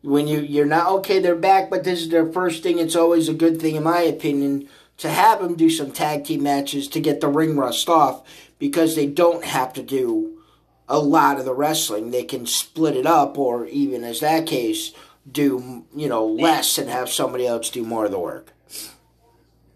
When 0.02 0.28
you 0.28 0.40
you're 0.40 0.66
not 0.66 0.88
okay, 1.00 1.20
they're 1.20 1.36
back, 1.36 1.70
but 1.70 1.84
this 1.84 2.00
is 2.00 2.10
their 2.10 2.32
first 2.32 2.64
thing. 2.64 2.80
It's 2.80 2.96
always 2.96 3.28
a 3.28 3.34
good 3.34 3.60
thing, 3.60 3.76
in 3.76 3.84
my 3.84 4.00
opinion, 4.00 4.70
to 4.98 5.10
have 5.10 5.42
them 5.42 5.56
do 5.56 5.70
some 5.70 5.92
tag 5.92 6.24
team 6.24 6.42
matches 6.44 6.88
to 6.88 7.02
get 7.02 7.20
the 7.20 7.28
ring 7.28 7.58
rust 7.58 7.90
off 7.90 8.24
because 8.60 8.96
they 8.96 9.08
don't 9.08 9.44
have 9.44 9.74
to 9.74 9.82
do 9.82 10.40
a 10.88 11.00
lot 11.00 11.40
of 11.40 11.46
the 11.46 11.54
wrestling. 11.54 12.12
They 12.12 12.24
can 12.24 12.46
split 12.46 12.96
it 12.96 13.06
up, 13.06 13.38
or 13.38 13.66
even 13.66 14.04
as 14.04 14.20
that 14.20 14.46
case, 14.46 14.92
do 15.30 15.86
you 15.96 16.10
know 16.10 16.26
less 16.26 16.78
and 16.78 16.90
have 16.90 17.10
somebody 17.10 17.48
else 17.48 17.70
do 17.70 17.84
more 17.84 18.06
of 18.06 18.12
the 18.12 18.20
work. 18.20 18.54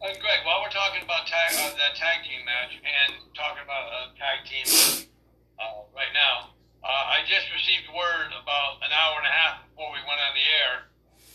Uh, 0.03 0.11
Greg, 0.19 0.43
while 0.43 0.59
we're 0.61 0.73
talking 0.73 1.01
about 1.01 1.25
tag, 1.25 1.55
uh, 1.55 1.71
that 1.79 1.95
tag 1.95 2.27
team 2.27 2.43
match 2.43 2.75
and 2.75 3.15
talking 3.33 3.63
about 3.63 3.87
a 3.87 4.01
tag 4.19 4.43
team 4.43 5.07
uh, 5.55 5.87
right 5.95 6.11
now, 6.11 6.51
uh, 6.83 7.15
I 7.15 7.23
just 7.23 7.47
received 7.55 7.87
word 7.95 8.35
about 8.35 8.83
an 8.83 8.91
hour 8.91 9.15
and 9.23 9.27
a 9.27 9.31
half 9.31 9.63
before 9.71 9.95
we 9.95 10.03
went 10.03 10.19
on 10.19 10.33
the 10.35 10.47
air. 10.59 10.73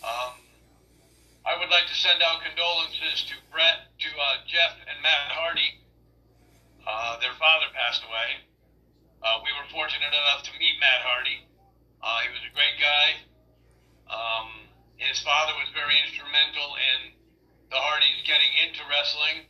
Um, 0.05 0.33
I 1.49 1.57
would 1.57 1.73
like 1.73 1.89
to 1.89 1.97
send 1.97 2.21
out 2.21 2.45
condolences 2.45 3.25
to 3.33 3.35
Brett, 3.49 3.89
to 4.05 4.09
uh, 4.13 4.45
Jeff, 4.45 4.77
and 4.85 5.01
Matt 5.01 5.33
Hardy. 5.33 5.81
Uh, 6.88 7.20
their 7.20 7.37
father 7.37 7.68
passed 7.77 8.01
away. 8.01 8.40
Uh, 9.20 9.44
we 9.44 9.53
were 9.53 9.68
fortunate 9.68 10.09
enough 10.09 10.40
to 10.48 10.53
meet 10.57 10.72
Matt 10.81 11.05
Hardy. 11.05 11.44
Uh, 12.01 12.24
he 12.24 12.33
was 12.33 12.40
a 12.48 12.53
great 12.57 12.81
guy. 12.81 13.20
Um, 14.09 14.64
his 14.96 15.20
father 15.20 15.53
was 15.61 15.68
very 15.77 16.01
instrumental 16.01 16.81
in 16.81 17.12
the 17.68 17.77
Hardys 17.77 18.24
getting 18.24 18.48
into 18.64 18.81
wrestling, 18.88 19.44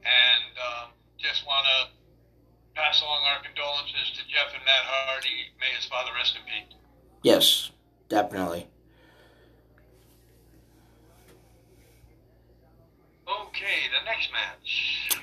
and 0.00 0.52
um, 0.56 0.86
just 1.20 1.44
want 1.44 1.68
to 1.68 1.78
pass 2.72 3.04
along 3.04 3.28
our 3.28 3.44
condolences 3.44 4.16
to 4.16 4.24
Jeff 4.24 4.56
and 4.56 4.64
Matt 4.64 4.84
Hardy. 4.88 5.52
May 5.60 5.76
his 5.76 5.84
father 5.84 6.16
rest 6.16 6.40
in 6.40 6.42
peace. 6.48 6.72
Yes, 7.20 7.70
definitely. 8.08 8.64
Okay, 13.28 13.92
the 13.92 14.04
next 14.08 14.32
match. 14.32 15.20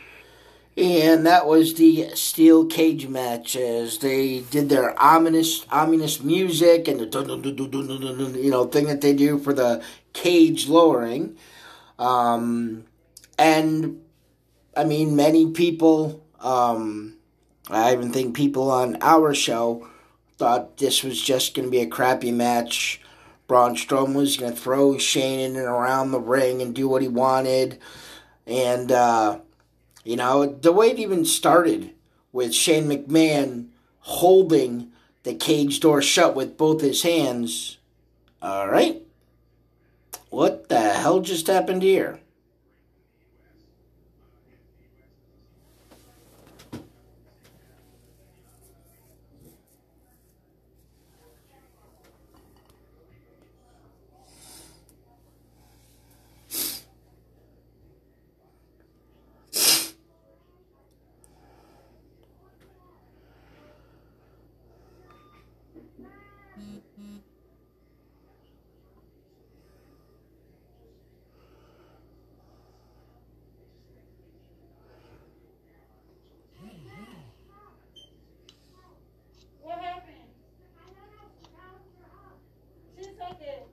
And 0.75 1.25
that 1.27 1.45
was 1.45 1.75
the 1.75 2.09
steel 2.15 2.65
cage 2.65 3.07
match 3.07 3.55
as 3.55 3.99
they 3.99 4.39
did 4.39 4.69
their 4.69 4.99
ominous 5.01 5.67
ominous 5.71 6.21
music 6.23 6.88
and 6.88 6.99
the 6.99 7.05
dun 7.05 7.27
dun 7.27 7.41
dun 7.43 7.55
dun 7.55 7.69
dun 7.69 7.88
dun, 7.88 8.01
dun, 8.01 8.17
dun 8.17 8.43
you 8.43 8.49
know 8.49 8.65
thing 8.65 8.88
that 8.88 9.01
they 9.01 9.13
do 9.13 9.38
for 9.38 9.53
the 9.53 9.83
cage 10.13 10.67
lowering. 10.67 11.38
Um, 11.99 12.86
and 13.38 14.01
I 14.75 14.83
mean 14.83 15.15
many 15.15 15.51
people 15.51 16.23
um, 16.39 17.17
I 17.69 17.93
even 17.93 18.12
think 18.12 18.36
people 18.36 18.71
on 18.71 18.97
our 19.01 19.36
show 19.36 19.88
thought 20.38 20.77
this 20.77 21.03
was 21.03 21.21
just 21.21 21.53
gonna 21.53 21.69
be 21.69 21.81
a 21.81 21.88
crappy 21.88 22.31
match. 22.31 22.99
Braun 23.45 23.75
Strowman 23.75 24.15
was 24.15 24.38
gonna 24.38 24.55
throw 24.55 24.97
Shane 24.97 25.39
in 25.39 25.55
and 25.55 25.65
around 25.67 26.12
the 26.12 26.19
ring 26.19 26.63
and 26.63 26.73
do 26.73 26.89
what 26.89 27.03
he 27.03 27.07
wanted. 27.07 27.77
And 28.47 28.91
uh 28.91 29.39
you 30.03 30.15
know, 30.15 30.45
the 30.45 30.71
way 30.71 30.91
it 30.91 30.99
even 30.99 31.25
started 31.25 31.91
with 32.31 32.53
Shane 32.53 32.85
McMahon 32.85 33.67
holding 33.99 34.91
the 35.23 35.33
cage 35.33 35.79
door 35.79 36.01
shut 36.01 36.35
with 36.35 36.57
both 36.57 36.81
his 36.81 37.03
hands. 37.03 37.77
All 38.41 38.67
right. 38.67 39.01
What 40.29 40.67
the 40.67 40.79
hell 40.79 41.21
just 41.21 41.47
happened 41.47 41.83
here? 41.83 42.19
What 79.63 79.79
happened? 79.79 80.13
She's 82.97 83.07
okay. 83.07 83.63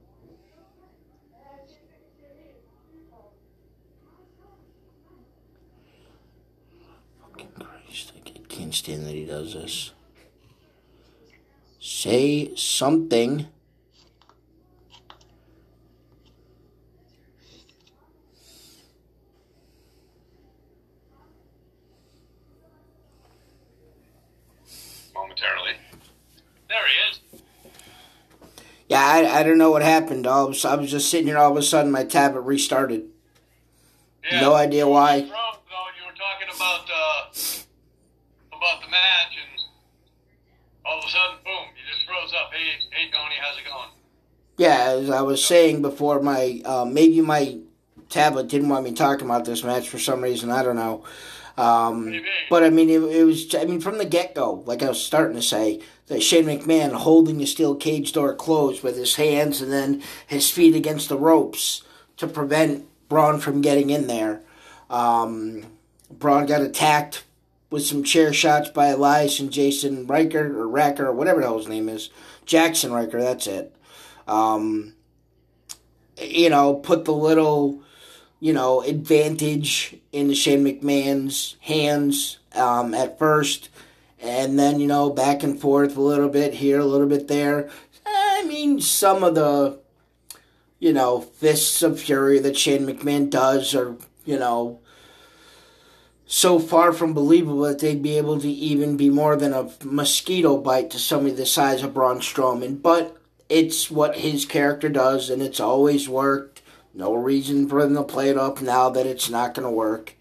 Fucking 7.21 7.49
Christ, 7.59 8.13
I 8.17 8.21
can't 8.71 8.77
stand 8.77 9.05
that 9.05 9.15
he 9.15 9.25
does 9.25 9.55
this. 9.55 9.91
Say 11.81 12.55
something. 12.55 13.49
Momentarily. 25.13 25.73
There 26.69 26.79
he 26.87 27.11
is. 27.11 27.43
Yeah, 28.89 29.01
I, 29.01 29.41
I 29.41 29.43
don't 29.43 29.59
know 29.59 29.73
what 29.73 29.83
happened. 29.83 30.29
All 30.29 30.47
of 30.47 30.65
a 30.65 30.69
I 30.69 30.77
was 30.77 30.93
just 30.93 31.11
sitting 31.11 31.27
here. 31.27 31.39
All 31.39 31.51
of 31.51 31.57
a 31.57 31.63
sudden, 31.63 31.91
my 31.91 32.05
tablet 32.05 32.43
restarted. 32.43 33.07
Yeah. 34.31 34.43
No 34.43 34.55
idea 34.55 34.87
why. 34.87 35.17
You, 35.17 35.23
froze, 35.23 35.33
though. 35.33 35.87
you 35.99 36.07
were 36.07 36.17
talking 36.17 36.55
about 36.55 36.89
uh, 36.89 37.61
about 38.61 38.83
the 38.83 38.91
match, 38.91 39.33
and 39.41 39.57
all 40.85 40.99
of 40.99 41.05
a 41.05 41.09
sudden, 41.09 41.39
boom, 41.45 41.65
you 41.73 41.83
just 41.89 42.05
froze 42.07 42.33
up. 42.37 42.53
Hey, 42.53 42.77
hey, 42.93 43.11
Tony, 43.11 43.35
how's 43.41 43.57
it 43.57 43.65
going? 43.65 43.89
Yeah, 44.59 45.01
as 45.01 45.09
I 45.09 45.20
was 45.31 45.45
saying 45.45 45.83
before, 45.83 46.21
my 46.21 46.61
uh, 46.65 46.85
maybe 46.85 47.21
my 47.21 47.59
tablet 48.09 48.49
didn't 48.49 48.69
want 48.69 48.85
me 48.85 48.93
talking 48.93 49.27
about 49.27 49.45
this 49.45 49.65
match 49.65 49.89
for 49.89 49.99
some 49.99 50.21
reason. 50.21 50.51
I 50.51 50.63
don't 50.63 50.77
know. 50.77 51.05
Um, 51.57 52.23
but 52.49 52.63
I 52.63 52.71
mean, 52.71 52.89
it, 52.89 53.03
it 53.03 53.25
was. 53.25 53.55
I 53.55 53.65
mean, 53.65 53.81
from 53.81 53.99
the 53.99 54.05
get 54.05 54.35
go, 54.35 54.63
like 54.67 54.83
I 54.83 54.89
was 54.89 55.03
starting 55.03 55.37
to 55.37 55.43
say, 55.43 55.81
that 56.11 56.23
Shane 56.23 56.47
McMahon 56.47 56.93
holding 56.93 57.39
the 57.39 57.47
steel 57.47 57.77
cage 57.77 58.13
door 58.13 58.35
closed 58.35 58.83
with 58.83 58.97
his 58.97 59.15
hands 59.15 59.63
and 59.63 59.71
then 59.71 60.03
his 60.27 60.51
feet 60.51 60.75
against 60.75 61.09
the 61.09 61.17
ropes 61.17 61.85
to 62.17 62.27
prevent 62.27 62.87
Braun 63.09 63.39
from 63.39 63.61
getting 63.61 63.91
in 63.91 64.09
there. 64.09 64.43
Um, 64.91 65.67
Braun 66.11 66.47
got 66.47 66.63
attacked 66.63 67.23
with 67.71 67.87
some 67.87 68.03
chair 68.03 68.33
shots 68.33 68.69
by 68.71 68.89
Elias 68.89 69.39
and 69.39 69.53
Jason 69.53 70.05
Riker 70.07 70.47
or 70.61 70.67
Racker 70.67 71.01
or 71.01 71.13
whatever 71.13 71.41
the 71.41 71.47
hell 71.47 71.59
his 71.59 71.69
name 71.69 71.89
is, 71.89 72.11
Jaxson 72.45 72.91
Ryker. 72.91 73.21
That's 73.21 73.47
it. 73.47 73.73
Um, 74.27 74.95
you 76.21 76.51
know, 76.51 76.75
put 76.75 77.05
the 77.05 77.13
little, 77.13 77.83
you 78.39 78.53
know, 78.53 78.83
advantage 78.83 79.97
in 80.13 80.33
Shane 80.35 80.65
McMahon's 80.65 81.57
hands 81.61 82.39
um, 82.55 82.95
at 82.95 83.19
first, 83.19 83.69
and 84.21 84.59
then 84.59 84.81
you 84.81 84.87
know 84.87 85.11
back 85.11 85.43
and 85.43 85.61
forth 85.61 85.97
a 85.97 86.01
little 86.03 86.29
bit 86.29 86.55
here, 86.55 86.81
a 86.81 86.85
little 86.85 87.07
bit 87.07 87.29
there. 87.29 87.71
I 88.07 88.45
mean, 88.47 88.81
some 88.81 89.23
of 89.23 89.35
the, 89.35 89.79
you 90.79 90.93
know, 90.93 91.21
fists 91.21 91.83
of 91.83 92.01
fury 92.01 92.39
that 92.41 92.57
Shane 92.57 92.87
McMahon 92.87 93.31
does 93.31 93.75
are, 93.75 93.97
you 94.25 94.39
know, 94.39 94.81
so 96.27 96.59
far 96.59 96.93
from 96.93 97.13
believable 97.13 97.63
that 97.63 97.81
they'd 97.81 98.03
be 98.03 98.17
able 98.17 98.41
to 98.41 98.49
even 98.49 98.97
be 98.97 99.11
more 99.11 99.37
than 99.37 99.53
a 99.53 99.69
mosquito 99.85 100.57
bite 100.57 100.91
to 100.91 100.99
somebody 100.99 101.35
the 101.35 101.45
size 101.45 101.83
of 101.83 101.93
Braun 101.93 102.21
Strowman. 102.21 102.81
But 102.81 103.20
it's 103.51 103.91
what 103.91 104.17
his 104.17 104.47
character 104.47 104.89
does, 104.89 105.29
and 105.29 105.43
it's 105.43 105.61
always 105.61 106.09
worked. 106.09 106.63
No 106.95 107.15
reason 107.15 107.69
for 107.69 107.83
them 107.83 107.95
to 107.95 108.03
play 108.03 108.31
it 108.31 108.39
up 108.39 108.63
now 108.63 108.89
that 108.91 109.07
it's 109.07 109.29
not 109.29 109.55
going 109.55 109.67
to 109.67 109.71
work. 109.71 110.15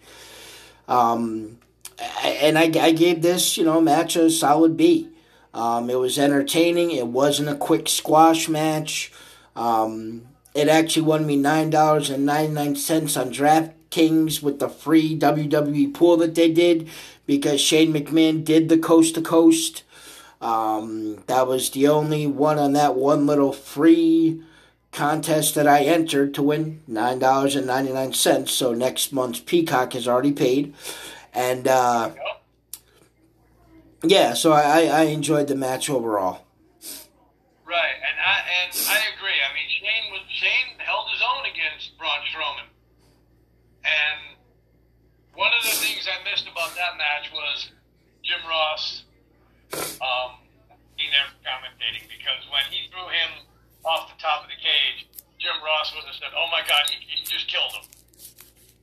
Um, 0.88 1.60
and 2.24 2.58
I, 2.58 2.64
I 2.64 2.92
gave 2.92 3.22
this, 3.22 3.58
you 3.58 3.64
know, 3.64 3.80
match 3.80 4.16
a 4.16 4.30
solid 4.30 4.76
B. 4.76 5.10
Um, 5.54 5.90
it 5.90 6.00
was 6.00 6.20
entertaining. 6.20 6.92
It 6.92 7.08
wasn't 7.08 7.50
a 7.50 7.56
quick 7.56 7.88
squash 7.88 8.50
match. 8.50 9.12
Um, 9.56 10.28
it 10.54 10.68
actually 10.68 11.04
won 11.04 11.26
me 11.26 11.36
nine 11.36 11.70
dollars 11.70 12.10
and 12.10 12.26
ninety 12.26 12.54
nine 12.54 12.76
cents 12.76 13.18
on 13.18 13.32
DraftKings 13.32 14.42
with 14.42 14.60
the 14.60 14.70
free 14.70 15.18
WWE 15.18 15.94
pool 15.94 16.18
that 16.18 16.36
they 16.36 16.52
did 16.52 16.88
because 17.26 17.62
Shane 17.62 17.94
McMahon 17.94 18.44
did 18.44 18.70
the 18.70 18.78
coast 18.78 19.16
to 19.16 19.22
coast. 19.22 19.84
Um, 20.42 21.24
that 21.28 21.48
was 21.48 21.70
the 21.72 21.88
only 21.88 22.26
one 22.26 22.58
on 22.58 22.74
that 22.74 22.96
one 22.96 23.26
little 23.26 23.52
free 23.52 24.42
contest 24.92 25.56
that 25.56 25.68
I 25.68 25.82
entered 25.84 26.34
to 26.36 26.44
win 26.44 26.82
nine 26.88 27.20
dollars 27.20 27.56
and 27.56 27.68
ninety 27.68 27.92
nine 27.92 28.14
cents. 28.14 28.54
So 28.54 28.74
next 28.74 29.12
month's 29.12 29.40
Peacock 29.40 29.94
has 29.94 30.08
already 30.08 30.32
paid, 30.32 30.74
and 31.34 31.68
uh, 31.68 32.12
yeah, 34.02 34.34
so 34.34 34.54
I, 34.54 34.86
I 34.86 35.02
enjoyed 35.04 35.48
the 35.48 35.56
match 35.56 35.90
overall. 35.90 36.46
Right, 37.66 37.96
and 38.00 38.20
I 38.26 38.40
and 38.64 38.72
I 38.90 39.00
agree. 39.18 39.38
I 39.44 39.54
mean, 39.54 39.70
Shane 39.70 40.12
was 40.12 40.22
Shane 40.30 40.78
held 40.78 41.08
his 41.12 41.22
own 41.22 41.46
against 41.52 41.98
Braun 41.98 42.20
Strowman, 42.32 42.70
and 43.84 44.38
one 45.36 45.52
of 45.58 45.64
the 45.64 45.76
things 45.76 46.08
I 46.08 46.24
missed 46.32 46.48
about 46.48 46.74
that 46.76 46.98
match 46.98 47.30
was 47.34 47.72
Jim 48.24 48.40
Ross 48.48 49.04
um, 50.02 50.40
being 50.98 51.12
there 51.14 51.30
commentating 51.46 52.08
because 52.10 52.42
when 52.52 52.66
he 52.74 52.90
threw 52.92 53.06
him 53.08 53.46
off 53.86 54.12
the 54.12 54.20
top 54.20 54.44
of 54.44 54.50
the 54.50 54.60
cage, 54.60 55.08
Jim 55.40 55.56
Ross 55.64 55.96
would 55.96 56.04
have 56.04 56.18
said, 56.20 56.36
"Oh 56.36 56.52
my 56.52 56.62
God, 56.68 56.90
he, 56.92 57.00
he 57.08 57.24
just 57.24 57.48
killed 57.48 57.72
him," 57.72 57.88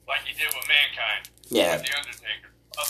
like 0.08 0.24
he 0.24 0.32
did 0.32 0.48
with 0.56 0.64
mankind. 0.64 1.28
Yeah. 1.52 1.76
With 1.76 1.84
the 1.84 1.92
Undertaker. 1.94 2.50
Uh, 2.80 2.88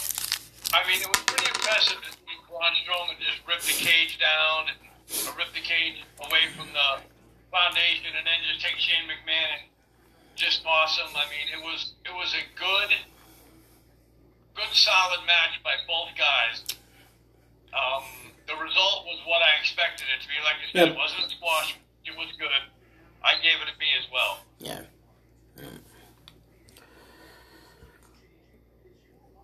I 0.75 0.81
mean, 0.87 1.03
it 1.03 1.11
was 1.11 1.23
pretty 1.27 1.51
impressive 1.51 1.99
to 2.03 2.11
see 2.15 2.37
Braun 2.47 2.73
Strowman 2.83 3.19
just 3.19 3.43
rip 3.47 3.61
the 3.63 3.77
cage 3.77 4.19
down 4.23 4.71
and 4.71 4.79
or 5.27 5.35
rip 5.39 5.51
the 5.55 5.63
cage 5.63 6.03
away 6.23 6.51
from 6.55 6.67
the 6.75 7.03
foundation, 7.51 8.15
and 8.15 8.27
then 8.27 8.39
just 8.47 8.63
take 8.63 8.79
Shane 8.79 9.07
McMahon 9.07 9.63
and 9.63 9.67
just 10.35 10.63
awesome. 10.67 11.11
I 11.15 11.27
mean, 11.31 11.47
it 11.51 11.63
was 11.63 11.95
it 12.05 12.15
was 12.15 12.35
a 12.35 12.45
good, 12.55 12.91
good 14.55 14.73
solid 14.75 15.27
match 15.27 15.59
by 15.63 15.75
both 15.87 16.15
guys. 16.19 16.63
Um, 17.77 18.03
the 18.49 18.55
result 18.57 19.05
was 19.05 19.19
what 19.27 19.43
I 19.43 19.61
expected 19.61 20.07
it 20.17 20.23
to 20.23 20.29
be. 20.29 20.35
Like 20.43 20.57
I 20.57 20.73
said, 20.73 20.89
Yep. 20.89 20.89
it 20.95 20.97
wasn't 20.97 21.27
a 21.27 21.31
squash. 21.37 21.77
It 22.07 22.17
was 22.17 22.29
good. 22.39 22.49
I 23.23 23.35
gave 23.43 23.61
it 23.61 23.69
a 23.69 23.79
B 23.79 23.85
as 23.99 24.07
well. 24.11 24.39
Yeah. 24.59 24.83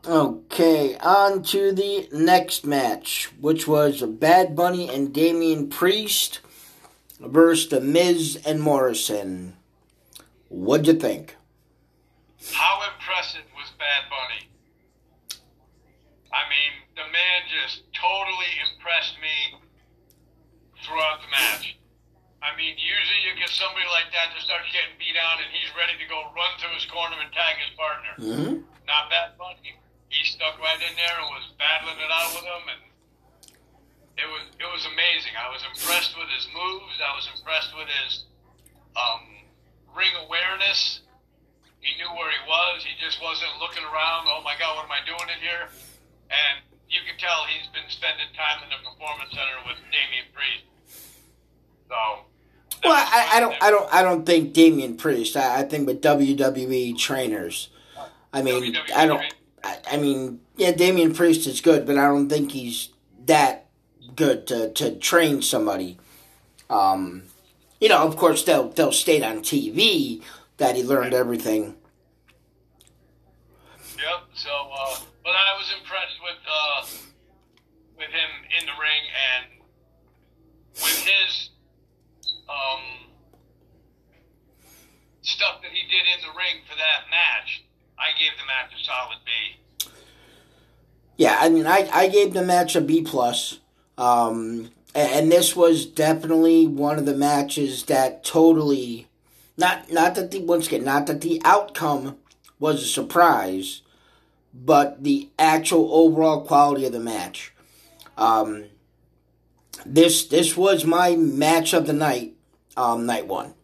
Okay, 0.05 0.97
on 0.99 1.43
to 1.45 1.71
the 1.73 2.09
next 2.13 2.67
match, 2.67 3.31
which 3.41 3.69
was 3.69 4.03
Bad 4.03 4.57
Bunny 4.57 4.89
and 4.89 5.13
Damian 5.15 5.69
Priest 5.69 6.41
versus 7.21 7.69
The 7.69 7.81
Miz 7.81 8.41
and 8.45 8.61
Morrison. 8.61 9.57
What'd 10.49 10.89
you 10.89 10.95
think? 10.95 11.37
How 12.53 12.83
impressive 12.93 13.45
was 13.55 13.71
Bad 13.79 14.11
Bunny? 14.11 14.49
I 16.33 16.49
mean, 16.51 16.73
the 16.97 17.03
man 17.13 17.43
just 17.63 17.83
totally 18.03 18.53
impressed 18.67 19.15
me 19.23 19.63
throughout 20.83 21.23
the 21.23 21.31
match. 21.31 21.79
I 22.43 22.51
mean, 22.59 22.75
usually 22.75 23.23
you 23.23 23.39
get 23.39 23.55
somebody 23.55 23.87
like 23.95 24.11
that 24.11 24.35
that 24.35 24.43
starts 24.43 24.67
getting 24.75 24.99
beat 24.99 25.15
down 25.15 25.39
and 25.39 25.47
he's 25.55 25.71
ready 25.79 25.95
to 25.95 26.07
go 26.11 26.27
run 26.35 26.53
to 26.59 26.69
his 26.75 26.83
corner 26.91 27.15
and 27.23 27.31
tag 27.31 27.55
his 27.63 27.73
partner. 27.79 28.13
Mm-hmm. 28.19 28.55
Not 28.91 29.07
Bad 29.15 29.39
Bunny. 29.39 29.79
He 30.11 30.27
stuck 30.27 30.59
right 30.59 30.83
in 30.83 30.93
there 30.99 31.17
and 31.23 31.31
was 31.31 31.55
battling 31.57 31.97
it 32.03 32.11
out 32.11 32.31
with 32.37 32.45
him, 32.45 32.65
and 32.69 32.83
it 34.21 34.29
was 34.29 34.45
it 34.61 34.69
was 34.69 34.85
amazing. 34.85 35.33
I 35.41 35.49
was 35.49 35.65
impressed 35.65 36.19
with 36.19 36.29
his 36.29 36.45
moves. 36.53 37.01
I 37.01 37.17
was 37.17 37.31
impressed 37.33 37.73
with 37.73 37.89
his 37.89 38.29
um, 38.93 39.25
ring 39.97 40.13
awareness. 40.27 41.01
He 41.81 41.97
knew 41.97 42.13
where 42.13 42.29
he 42.29 42.43
was. 42.45 42.85
He 42.85 42.93
just 43.01 43.25
wasn't 43.25 43.57
looking 43.57 43.87
around. 43.89 44.29
Oh 44.29 44.45
my 44.45 44.53
God, 44.61 44.77
what 44.77 44.85
am 44.85 44.93
I 44.93 45.01
doing 45.09 45.33
in 45.33 45.41
here? 45.41 45.73
And 46.29 46.61
you 46.93 47.01
can 47.09 47.19
tell 47.19 47.45
he's 47.49 47.67
been 47.73 47.89
spending 47.89 48.27
time 48.37 48.63
in 48.63 48.69
the 48.69 48.77
performance 48.89 49.31
center 49.31 49.59
with 49.67 49.79
Damian 49.91 50.29
Priest. 50.35 50.65
So. 51.89 52.25
Well, 52.85 52.93
I, 52.95 53.37
I 53.37 53.41
don't, 53.41 53.63
I 53.63 53.71
don't, 53.71 53.95
I 53.95 54.03
don't 54.03 54.27
think 54.27 54.53
Damian 54.53 54.97
Priest. 54.97 55.37
I, 55.37 55.61
I 55.61 55.63
think 55.63 55.87
with 55.87 56.03
WWE 56.03 56.97
trainers. 56.99 57.71
I 58.33 58.43
mean, 58.43 58.75
WWE 58.75 58.93
I 58.95 59.07
don't. 59.07 59.35
I, 59.65 59.79
I 59.93 59.97
mean, 59.97 60.41
yeah, 60.57 60.73
Damian 60.73 61.15
Priest 61.15 61.47
is 61.47 61.61
good, 61.61 61.87
but 61.87 61.97
I 61.97 62.09
don't 62.09 62.29
think 62.29 62.53
he's 62.53 62.91
that 63.27 63.67
good 64.15 64.47
to, 64.49 64.71
to 64.73 64.97
train 64.97 65.43
somebody. 65.43 65.99
Um, 66.69 67.23
you 67.81 67.89
know, 67.89 68.03
of 68.07 68.17
course, 68.17 68.45
they'll 68.45 68.69
they'll 68.69 68.93
state 68.93 69.23
on 69.23 69.39
TV 69.39 70.23
that 70.59 70.77
he 70.77 70.83
learned 70.83 71.15
everything. 71.15 71.77
Yep. 73.97 74.23
So, 74.35 74.51
uh, 74.51 74.97
but 75.23 75.31
I 75.31 75.57
was 75.57 75.73
impressed 75.79 76.19
uh, 76.53 76.87
with 77.97 78.11
him 78.11 78.31
in 78.61 78.67
the 78.67 78.73
ring 78.73 79.05
and 79.33 79.63
with 80.75 80.99
his 81.07 81.51
um, 82.49 83.09
stuff 85.23 85.63
that 85.63 85.71
he 85.71 85.83
did 85.89 86.05
in 86.15 86.21
the 86.23 86.37
ring 86.37 86.63
for 86.69 86.77
that 86.77 87.11
match. 87.11 87.65
I 87.99 88.19
gave 88.19 88.33
the 88.39 88.47
match 88.47 88.73
a 88.79 88.85
solid 88.85 89.19
B. 89.25 89.91
Yeah, 91.17 91.37
I 91.39 91.49
mean, 91.49 91.67
I, 91.67 91.89
I 91.93 92.09
gave 92.09 92.33
the 92.35 92.43
match 92.43 92.75
a 92.75 92.81
B 92.81 93.03
plus, 93.03 93.61
um, 93.99 94.71
and, 94.95 95.13
and 95.13 95.33
this 95.33 95.55
was 95.55 95.87
definitely 95.87 96.67
one 96.67 96.99
of 96.99 97.07
the 97.07 97.15
matches 97.15 97.85
that 97.85 98.25
totally, 98.25 99.09
not 99.57 99.93
not 99.93 100.15
that 100.17 100.31
the 100.31 100.41
once 100.41 100.67
again, 100.67 100.85
not 100.85 101.07
that 101.07 101.21
the 101.21 101.41
outcome 101.45 102.17
was 102.59 102.83
a 102.83 102.87
surprise, 102.87 103.82
but 104.53 105.03
the 105.03 105.31
actual 105.39 105.93
overall 105.93 106.43
quality 106.43 106.85
of 106.87 106.93
the 106.93 107.01
match. 107.01 107.53
Um, 108.17 108.65
this 109.85 110.27
this 110.27 110.57
was 110.57 110.85
my 110.85 111.17
match 111.17 111.73
of 111.73 111.87
the 111.87 111.93
night, 111.93 112.35
um, 112.77 113.07
night 113.07 113.27
one. 113.27 113.55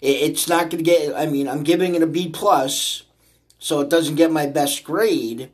It, 0.00 0.16
it's 0.16 0.48
not 0.48 0.70
going 0.70 0.82
to 0.84 0.90
get. 0.90 1.14
I 1.14 1.26
mean, 1.26 1.48
I'm 1.48 1.62
giving 1.62 1.94
it 1.94 2.02
a 2.02 2.06
B 2.06 2.28
plus, 2.28 3.04
so 3.58 3.80
it 3.80 3.88
doesn't 3.88 4.16
get 4.16 4.30
my 4.30 4.46
best 4.46 4.84
grade 4.84 5.50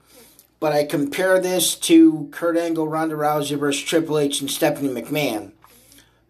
but 0.58 0.72
I 0.72 0.84
compare 0.84 1.40
this 1.40 1.74
to 1.76 2.28
Kurt 2.32 2.56
Angle, 2.56 2.88
Ronda 2.88 3.14
Rousey 3.14 3.58
versus 3.58 3.82
Triple 3.82 4.18
H 4.18 4.40
and 4.40 4.50
Stephanie 4.50 4.88
McMahon 4.88 5.48
a 5.48 5.52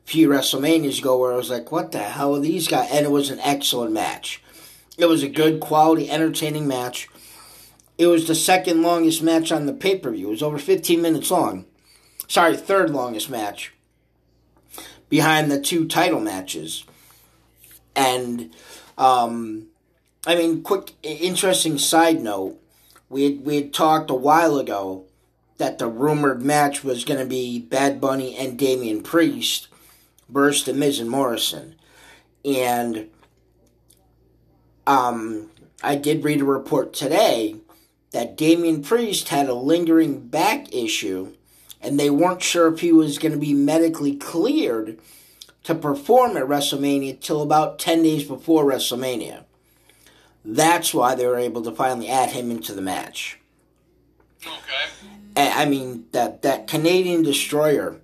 few 0.05 0.29
WrestleManias 0.29 0.99
ago, 0.99 1.19
where 1.19 1.33
I 1.33 1.37
was 1.37 1.51
like, 1.51 1.71
"What 1.71 1.93
the 1.93 2.01
hell 2.01 2.35
are 2.35 2.41
these 2.41 2.69
guys?" 2.69 2.89
And 2.93 3.07
it 3.07 3.11
was 3.11 3.31
an 3.31 3.41
excellent 3.41 3.93
match. 3.93 4.43
It 4.99 5.07
was 5.07 5.23
a 5.23 5.29
good 5.29 5.61
quality, 5.61 6.11
entertaining 6.11 6.67
match. 6.67 7.09
It 7.99 8.07
was 8.07 8.27
the 8.27 8.35
second 8.35 8.83
longest 8.83 9.23
match 9.23 9.51
on 9.51 9.67
the 9.67 9.73
pay 9.73 9.99
per 9.99 10.11
view. 10.11 10.29
It 10.29 10.31
was 10.31 10.43
over 10.43 10.59
15 10.59 11.01
minutes 11.01 11.31
long. 11.31 11.65
Sorry, 12.29 12.57
third 12.57 12.91
longest 12.91 13.31
match 13.31 13.73
behind 15.09 15.51
the 15.51 15.61
two 15.61 15.87
title 15.87 16.21
matches. 16.21 16.85
And, 17.95 18.55
um, 18.99 19.69
I 20.27 20.35
mean, 20.35 20.63
quick, 20.63 20.93
interesting 21.03 21.79
side 21.79 22.21
note 22.21 22.61
we 23.09 23.25
had, 23.25 23.45
we 23.45 23.57
had 23.57 23.73
talked 23.73 24.11
a 24.11 24.15
while 24.15 24.59
ago 24.59 25.05
that 25.59 25.79
the 25.79 25.87
rumored 25.87 26.43
match 26.43 26.85
was 26.85 27.05
going 27.05 27.21
to 27.21 27.27
be 27.27 27.59
Bad 27.59 28.01
Bunny 28.01 28.37
and 28.37 28.59
Damian 28.59 29.03
Priest 29.03 29.69
versus 30.29 30.65
The 30.65 30.75
Miz 30.75 30.99
and 30.99 31.09
Morrison. 31.09 31.77
And 32.45 33.09
um, 34.87 35.51
I 35.83 35.97
did 35.97 36.25
read 36.25 36.41
a 36.41 36.45
report 36.45 36.93
today 36.93 37.57
that 38.13 38.37
Damian 38.37 38.83
Priest 38.83 39.29
had 39.29 39.49
a 39.49 39.55
lingering 39.55 40.21
back 40.29 40.73
issue 40.75 41.35
and 41.81 42.01
they 42.01 42.11
weren't 42.11 42.43
sure 42.43 42.73
if 42.73 42.81
he 42.81 42.93
was 42.93 43.19
going 43.19 43.33
to 43.33 43.39
be 43.39 43.55
medically 43.55 44.17
cleared 44.17 44.99
to 45.65 45.75
perform 45.75 46.37
at 46.37 46.45
WrestleMania 46.45 47.21
till 47.21 47.43
about 47.43 47.79
10 47.79 48.03
days 48.03 48.25
before 48.25 48.65
WrestleMania. 48.65 49.45
That's 50.45 50.95
why 50.95 51.15
they 51.15 51.27
were 51.27 51.39
able 51.39 51.63
to 51.63 51.73
finally 51.73 52.09
add 52.09 52.31
him 52.31 52.51
into 52.51 52.73
the 52.73 52.83
match. 52.83 53.41
Okay. 54.47 55.11
And, 55.35 55.53
I 55.55 55.67
mean 55.67 56.07
that 56.13 56.43
that 56.43 56.69
Canadian 56.69 57.23
destroyer 57.23 58.01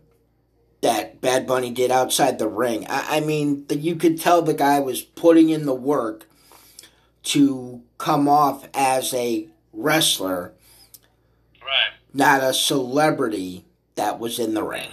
that 0.81 1.21
Bad 1.21 1.47
Bunny 1.47 1.71
did 1.71 1.93
outside 1.93 2.39
the 2.39 2.49
ring. 2.49 2.87
I, 2.89 3.19
I 3.19 3.21
mean 3.21 3.67
that 3.69 3.79
you 3.79 3.95
could 3.95 4.21
tell 4.21 4.43
the 4.43 4.55
guy 4.55 4.81
was 4.81 5.03
putting 5.03 5.51
in 5.51 5.67
the 5.67 5.75
work 5.75 6.29
to 7.25 7.83
come 7.99 8.29
off 8.29 8.67
as 8.75 9.15
a 9.15 9.49
wrestler, 9.73 10.53
Right. 11.61 11.93
not 12.13 12.43
a 12.43 12.53
celebrity 12.53 13.65
that 13.95 14.19
was 14.19 14.39
in 14.39 14.55
the 14.55 14.63
ring. 14.63 14.91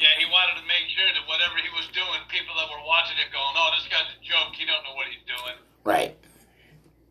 Yeah, 0.00 0.08
he 0.18 0.26
wanted 0.26 0.60
to 0.60 0.66
make 0.66 0.88
sure 0.90 1.06
that 1.06 1.26
whatever 1.28 1.56
he 1.58 1.70
was 1.70 1.86
doing, 1.94 2.20
people 2.28 2.54
that 2.56 2.68
were 2.68 2.84
watching 2.84 3.16
it 3.18 3.32
going, 3.32 3.54
"Oh, 3.56 3.70
this 3.78 3.88
guy's 3.88 4.10
a 4.12 4.20
joke. 4.24 4.54
He 4.54 4.64
don't 4.66 4.82
know 4.84 4.94
what 4.94 5.06
he's 5.06 5.22
doing." 5.26 5.54
Right. 5.84 6.16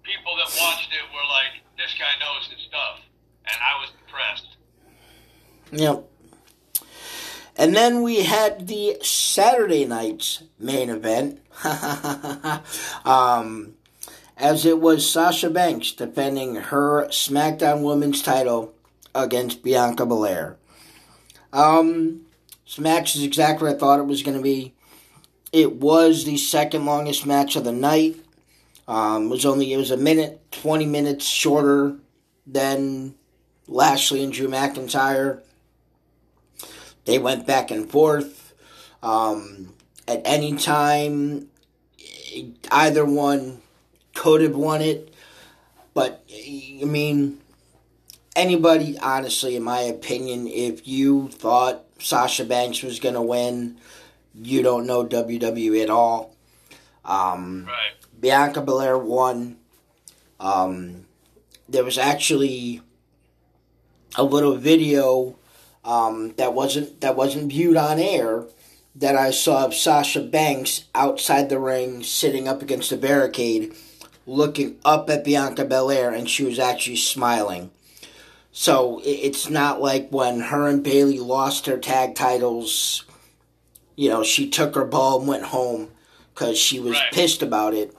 People 0.03 0.35
that 0.37 0.51
watched 0.59 0.91
it 0.91 1.03
were 1.13 1.25
like, 1.29 1.63
"This 1.77 1.93
guy 1.97 2.11
knows 2.19 2.47
his 2.47 2.61
stuff," 2.67 2.99
and 3.45 3.55
I 3.57 3.79
was 3.81 3.91
impressed. 4.05 4.57
Yep. 5.71 6.09
And 7.55 7.75
then 7.75 8.01
we 8.01 8.23
had 8.23 8.67
the 8.67 8.97
Saturday 9.01 9.85
night's 9.85 10.43
main 10.59 10.89
event. 10.89 11.39
um, 13.05 13.75
as 14.37 14.65
it 14.65 14.79
was 14.79 15.09
Sasha 15.09 15.49
Banks 15.49 15.91
defending 15.91 16.55
her 16.55 17.07
SmackDown 17.07 17.83
Women's 17.83 18.21
title 18.21 18.73
against 19.13 19.63
Bianca 19.63 20.05
Belair. 20.05 20.57
Um, 21.51 22.21
this 22.65 22.79
match 22.79 23.15
is 23.15 23.23
exactly 23.23 23.67
what 23.67 23.75
I 23.75 23.79
thought 23.79 23.99
it 23.99 24.07
was 24.07 24.23
going 24.23 24.37
to 24.37 24.43
be. 24.43 24.73
It 25.51 25.75
was 25.75 26.25
the 26.25 26.37
second 26.37 26.85
longest 26.85 27.25
match 27.25 27.55
of 27.55 27.63
the 27.63 27.71
night. 27.71 28.15
Um, 28.87 29.27
it 29.27 29.29
was 29.29 29.45
only 29.45 29.71
it 29.71 29.77
was 29.77 29.91
a 29.91 29.97
minute, 29.97 30.41
twenty 30.51 30.85
minutes 30.85 31.25
shorter 31.25 31.97
than 32.45 33.15
Lashley 33.67 34.23
and 34.23 34.33
Drew 34.33 34.47
McIntyre. 34.47 35.41
They 37.05 37.19
went 37.19 37.45
back 37.45 37.71
and 37.71 37.89
forth. 37.89 38.53
Um, 39.01 39.73
at 40.07 40.21
any 40.25 40.55
time, 40.55 41.49
either 42.71 43.05
one 43.05 43.61
could 44.13 44.41
have 44.41 44.55
won 44.55 44.81
it. 44.81 45.13
But, 45.93 46.23
I 46.31 46.85
mean, 46.85 47.39
anybody, 48.35 48.97
honestly, 48.97 49.55
in 49.55 49.63
my 49.63 49.81
opinion, 49.81 50.47
if 50.47 50.87
you 50.87 51.29
thought 51.29 51.85
Sasha 51.99 52.45
Banks 52.45 52.81
was 52.81 52.99
going 52.99 53.15
to 53.15 53.21
win, 53.21 53.77
you 54.33 54.63
don't 54.63 54.87
know 54.87 55.05
WWE 55.05 55.83
at 55.83 55.89
all. 55.89 56.35
Um, 57.05 57.65
Right. 57.65 57.91
Bianca 58.19 58.61
Belair 58.61 58.97
won. 58.97 59.57
Um, 60.39 61.05
there 61.67 61.83
was 61.83 61.97
actually 61.97 62.81
a 64.15 64.23
little 64.23 64.55
video 64.55 65.37
um, 65.83 66.33
that 66.37 66.53
wasn't 66.53 67.01
that 67.01 67.15
wasn't 67.15 67.49
viewed 67.49 67.75
on 67.75 67.99
air 67.99 68.45
that 68.95 69.15
I 69.15 69.31
saw 69.31 69.65
of 69.65 69.73
Sasha 69.73 70.21
Banks 70.21 70.85
outside 70.93 71.49
the 71.49 71.59
ring, 71.59 72.03
sitting 72.03 72.47
up 72.47 72.61
against 72.61 72.91
the 72.91 72.97
barricade, 72.97 73.73
looking 74.25 74.77
up 74.85 75.09
at 75.09 75.23
Bianca 75.23 75.65
Belair, 75.65 76.11
and 76.11 76.29
she 76.29 76.43
was 76.43 76.59
actually 76.59 76.95
smiling. 76.97 77.71
So 78.51 79.01
it's 79.03 79.49
not 79.49 79.81
like 79.81 80.09
when 80.09 80.39
her 80.39 80.67
and 80.67 80.83
Bayley 80.83 81.19
lost 81.19 81.65
their 81.65 81.77
tag 81.79 82.13
titles, 82.15 83.03
you 83.95 84.09
know, 84.09 84.23
she 84.23 84.49
took 84.49 84.75
her 84.75 84.85
ball 84.85 85.19
and 85.19 85.27
went 85.27 85.45
home 85.45 85.89
because 86.33 86.57
she 86.57 86.79
was 86.79 86.93
Right. 86.93 87.11
pissed 87.11 87.41
about 87.41 87.73
it. 87.73 87.95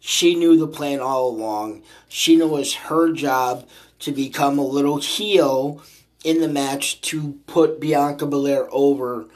She 0.00 0.34
knew 0.34 0.58
the 0.58 0.66
plan 0.66 1.00
all 1.00 1.28
along. 1.28 1.82
She 2.08 2.36
knew 2.36 2.46
it 2.46 2.50
was 2.50 2.74
her 2.74 3.12
job 3.12 3.66
to 4.00 4.12
become 4.12 4.58
a 4.58 4.66
little 4.66 4.96
heel 4.98 5.80
in 6.24 6.40
the 6.40 6.48
match 6.48 7.00
to 7.02 7.38
put 7.46 7.78
Bianca 7.80 8.26
Belair 8.26 8.68
over 8.72 9.26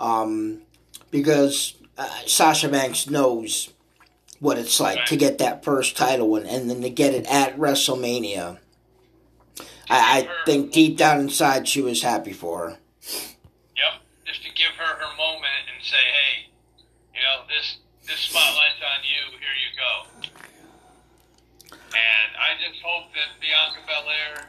um, 0.00 0.62
because 1.10 1.74
uh, 1.98 2.08
Sasha 2.26 2.68
Banks 2.68 3.08
knows 3.08 3.70
what 4.40 4.58
it's 4.58 4.80
like 4.80 5.06
to 5.06 5.16
get 5.16 5.38
that 5.38 5.64
first 5.64 5.96
title 5.96 6.30
win 6.30 6.46
and 6.46 6.68
then 6.68 6.82
to 6.82 6.90
get 6.90 7.14
it 7.14 7.26
at 7.26 7.56
WrestleMania. 7.58 8.58
I, 9.88 10.28
I 10.28 10.44
think 10.44 10.72
deep 10.72 10.96
down 10.96 11.20
inside 11.20 11.68
she 11.68 11.80
was 11.80 12.02
happy 12.02 12.32
for 12.32 12.70
her. 12.70 12.78
Yep. 13.76 14.02
Just 14.26 14.42
to 14.42 14.50
give 14.50 14.72
her 14.76 14.84
her 14.84 15.16
moment 15.16 15.70
and 15.74 15.84
say, 15.84 15.96
hey, 15.96 16.50
you 17.14 17.20
know, 17.22 17.46
this 17.48 17.78
this 18.06 18.20
spotlight's 18.20 18.82
on 18.82 19.02
you. 19.02 19.38
Here 19.38 19.56
you 19.62 19.70
go. 19.78 19.92
And 21.72 22.30
I 22.38 22.54
just 22.60 22.82
hope 22.82 23.12
that 23.14 23.40
Bianca 23.40 23.80
Belair 23.86 24.46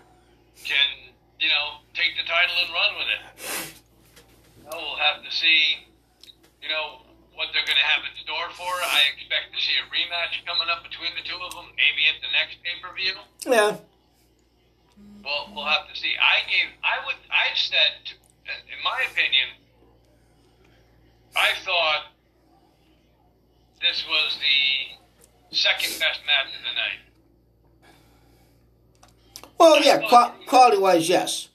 can, 0.65 1.13
you 1.39 1.49
know, 1.49 1.79
take 1.93 2.17
the 2.17 2.27
title 2.27 2.55
and 2.65 2.73
run 2.73 2.91
with 2.97 3.09
it. 3.13 3.21
You 4.57 4.63
know, 4.65 4.77
we'll 4.77 4.97
have 4.97 5.23
to 5.23 5.31
see, 5.31 5.87
you 6.61 6.69
know, 6.69 7.06
what 7.37 7.53
they're 7.53 7.65
going 7.69 7.77
to 7.77 7.85
have 7.93 8.01
in 8.01 8.13
store 8.25 8.49
for. 8.57 8.65
I 8.65 9.05
expect 9.13 9.53
to 9.53 9.59
see 9.61 9.77
a 9.77 9.85
rematch 9.93 10.33
coming 10.49 10.67
up 10.73 10.81
between 10.81 11.13
the 11.13 11.21
two 11.21 11.37
of 11.37 11.53
them, 11.53 11.69
maybe 11.77 12.09
at 12.09 12.17
the 12.25 12.33
next 12.33 12.57
pay 12.65 12.73
per 12.81 12.89
view. 12.97 13.13
Yeah. 13.45 13.77
Well, 15.23 15.53
we'll 15.53 15.69
have 15.69 15.85
to 15.87 15.95
see. 15.95 16.17
I 16.17 16.41
gave, 16.49 16.73
I 16.81 17.05
would, 17.05 17.21
I 17.29 17.53
said, 17.53 18.17
in 18.49 18.79
my 18.81 19.05
opinion, 19.13 19.53
I 21.37 21.53
thought 21.61 22.09
this 23.81 24.01
was 24.09 24.37
the 24.41 25.55
second 25.55 25.93
best 26.01 26.25
match 26.25 26.49
of 26.57 26.61
the 26.65 26.73
night. 26.73 27.01
Well, 29.59 29.77
yeah, 29.83 30.01
qua- 30.09 30.33
quality 30.47 30.77
wise, 30.77 31.07
yes. 31.07 31.49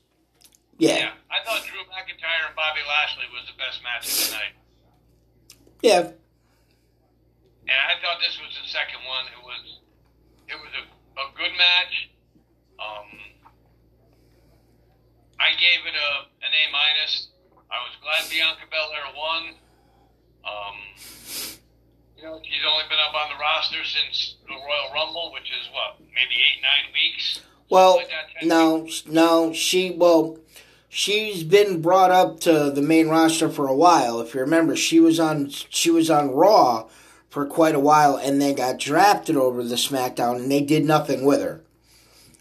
Yeah. 0.79 0.95
Yeah. 0.97 1.11
I 1.31 1.43
thought 1.45 1.67
Drew 1.67 1.81
McIntyre 1.91 2.47
and 2.47 2.55
Bobby 2.55 2.81
Lashley 2.87 3.25
was 3.33 3.47
the 3.51 3.59
best 3.59 3.83
match 3.83 4.07
of 4.07 4.31
the 4.31 4.37
night, 4.37 4.55
Yeah. 5.83 6.15
and 7.67 7.79
I 7.91 7.95
thought 8.01 8.19
this 8.23 8.39
was 8.39 8.55
the 8.63 8.69
second 8.69 9.03
one. 9.07 9.27
It 9.27 9.43
was, 9.43 9.81
it 10.49 10.57
was 10.59 10.71
a, 10.79 10.85
a 11.21 11.27
good 11.37 11.53
match. 11.59 12.11
Um, 12.79 13.11
I 15.39 15.51
gave 15.59 15.83
it 15.87 15.95
a 15.95 16.11
an 16.47 16.53
A 16.55 16.65
minus. 16.73 17.29
I 17.71 17.79
was 17.83 17.95
glad 18.03 18.31
Bianca 18.31 18.63
Belair 18.71 19.11
won. 19.17 19.43
Um, 20.45 20.77
you 22.17 22.23
know, 22.25 22.41
she's 22.45 22.63
only 22.69 22.85
been 22.89 22.99
up 23.09 23.15
on 23.15 23.31
the 23.31 23.39
roster 23.41 23.83
since 23.85 24.37
the 24.47 24.55
Royal 24.55 24.93
Rumble, 24.95 25.33
which 25.33 25.51
is 25.51 25.67
what, 25.73 25.99
maybe 26.01 26.35
eight, 26.35 26.63
nine 26.63 26.93
weeks. 26.93 27.41
Well, 27.71 27.97
Like 27.97 28.09
no, 28.45 28.89
no, 29.07 29.53
she, 29.53 29.93
well, 29.93 30.37
she's 30.95 31.43
been 31.43 31.81
brought 31.81 32.11
up 32.11 32.39
to 32.39 32.71
the 32.71 32.83
main 32.83 33.09
roster 33.09 33.49
for 33.49 33.67
a 33.67 33.75
while. 33.75 34.21
If 34.21 34.35
you 34.35 34.41
remember, 34.41 34.77
she 34.77 35.01
was 35.01 35.19
on, 35.19 35.49
she 35.49 35.91
was 35.91 36.11
on 36.11 36.31
Raw 36.31 36.89
for 37.31 37.47
quite 37.47 37.75
a 37.75 37.81
while 37.81 38.17
and 38.17 38.41
then 38.41 38.55
got 38.55 38.79
drafted 38.79 39.35
over 39.35 39.63
to 39.63 39.69
the 39.69 39.77
SmackDown 39.77 40.37
and 40.37 40.53
they 40.53 40.61
did 40.61 40.85
nothing 40.85 41.25
with 41.25 41.41
her. 41.41 41.65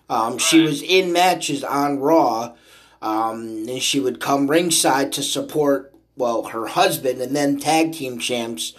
Um, 0.09 0.37
she 0.37 0.59
was 0.59 0.81
in 0.83 1.13
matches 1.13 1.63
on 1.63 1.99
Raw, 1.99 2.55
um, 3.01 3.65
and 3.69 3.81
she 3.81 4.01
would 4.01 4.19
come 4.19 4.51
ringside 4.51 5.13
to 5.13 5.23
support, 5.23 5.95
well, 6.17 6.43
her 6.43 6.67
husband 6.67 7.21
and 7.21 7.33
then 7.33 7.57
tag 7.57 7.93
team 7.93 8.19
champs, 8.19 8.73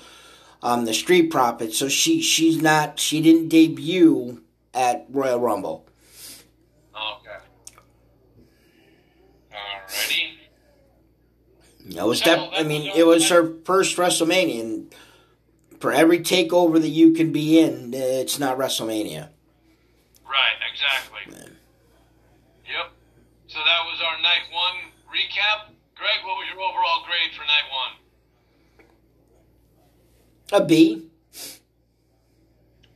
um, 0.62 0.84
the 0.84 0.92
Street 0.92 1.30
Profits. 1.30 1.78
So 1.78 1.88
she, 1.88 2.20
she's 2.20 2.60
not, 2.60 3.00
she 3.00 3.22
didn't 3.22 3.48
debut 3.48 4.42
at 4.74 5.06
Royal 5.08 5.40
Rumble. 5.40 5.86
Okay. 6.94 7.38
Alrighty. 9.92 10.32
It 11.96 12.06
was 12.06 12.20
def- 12.20 12.50
I 12.52 12.62
mean, 12.62 12.90
it 12.94 13.06
was 13.06 13.28
her 13.28 13.54
first 13.64 13.96
WrestleMania, 13.96 14.60
and 14.60 14.94
for 15.80 15.92
every 15.92 16.20
takeover 16.20 16.80
that 16.80 16.88
you 16.88 17.12
can 17.12 17.32
be 17.32 17.58
in, 17.58 17.92
it's 17.92 18.38
not 18.38 18.56
WrestleMania. 18.56 19.28
Right, 20.24 20.58
exactly. 20.72 21.20
Yep. 21.26 22.92
So 23.48 23.58
that 23.58 23.82
was 23.84 24.00
our 24.00 24.22
night 24.22 24.46
one 24.52 24.92
recap. 25.10 25.74
Greg, 25.96 26.24
what 26.24 26.36
was 26.38 26.46
your 26.52 26.62
overall 26.62 27.04
grade 27.04 27.32
for 27.36 27.44
night 27.44 27.68
one? 27.70 27.92
A 30.62 30.64
B. 30.64 31.08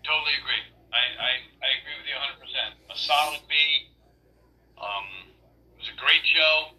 Totally 0.05 0.33
agree. 0.39 0.63
I, 0.95 1.03
I, 1.19 1.31
I 1.59 1.69
agree 1.83 1.97
with 1.99 2.07
you 2.07 2.15
100%. 2.15 2.95
A 2.95 2.97
solid 2.97 3.41
B. 3.49 3.55
Um, 4.79 5.27
it 5.75 5.81
was 5.81 5.91
a 5.91 5.99
great 6.01 6.23
show. 6.25 6.76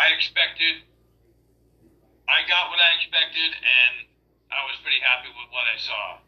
I 0.00 0.16
expected, 0.16 0.80
I 2.24 2.40
got 2.48 2.72
what 2.72 2.80
I 2.80 2.96
expected, 2.96 3.52
and 3.52 4.08
I 4.48 4.64
was 4.64 4.80
pretty 4.80 4.96
happy 5.04 5.28
with 5.28 5.52
what 5.52 5.68
I 5.68 5.76
saw. 5.76 6.24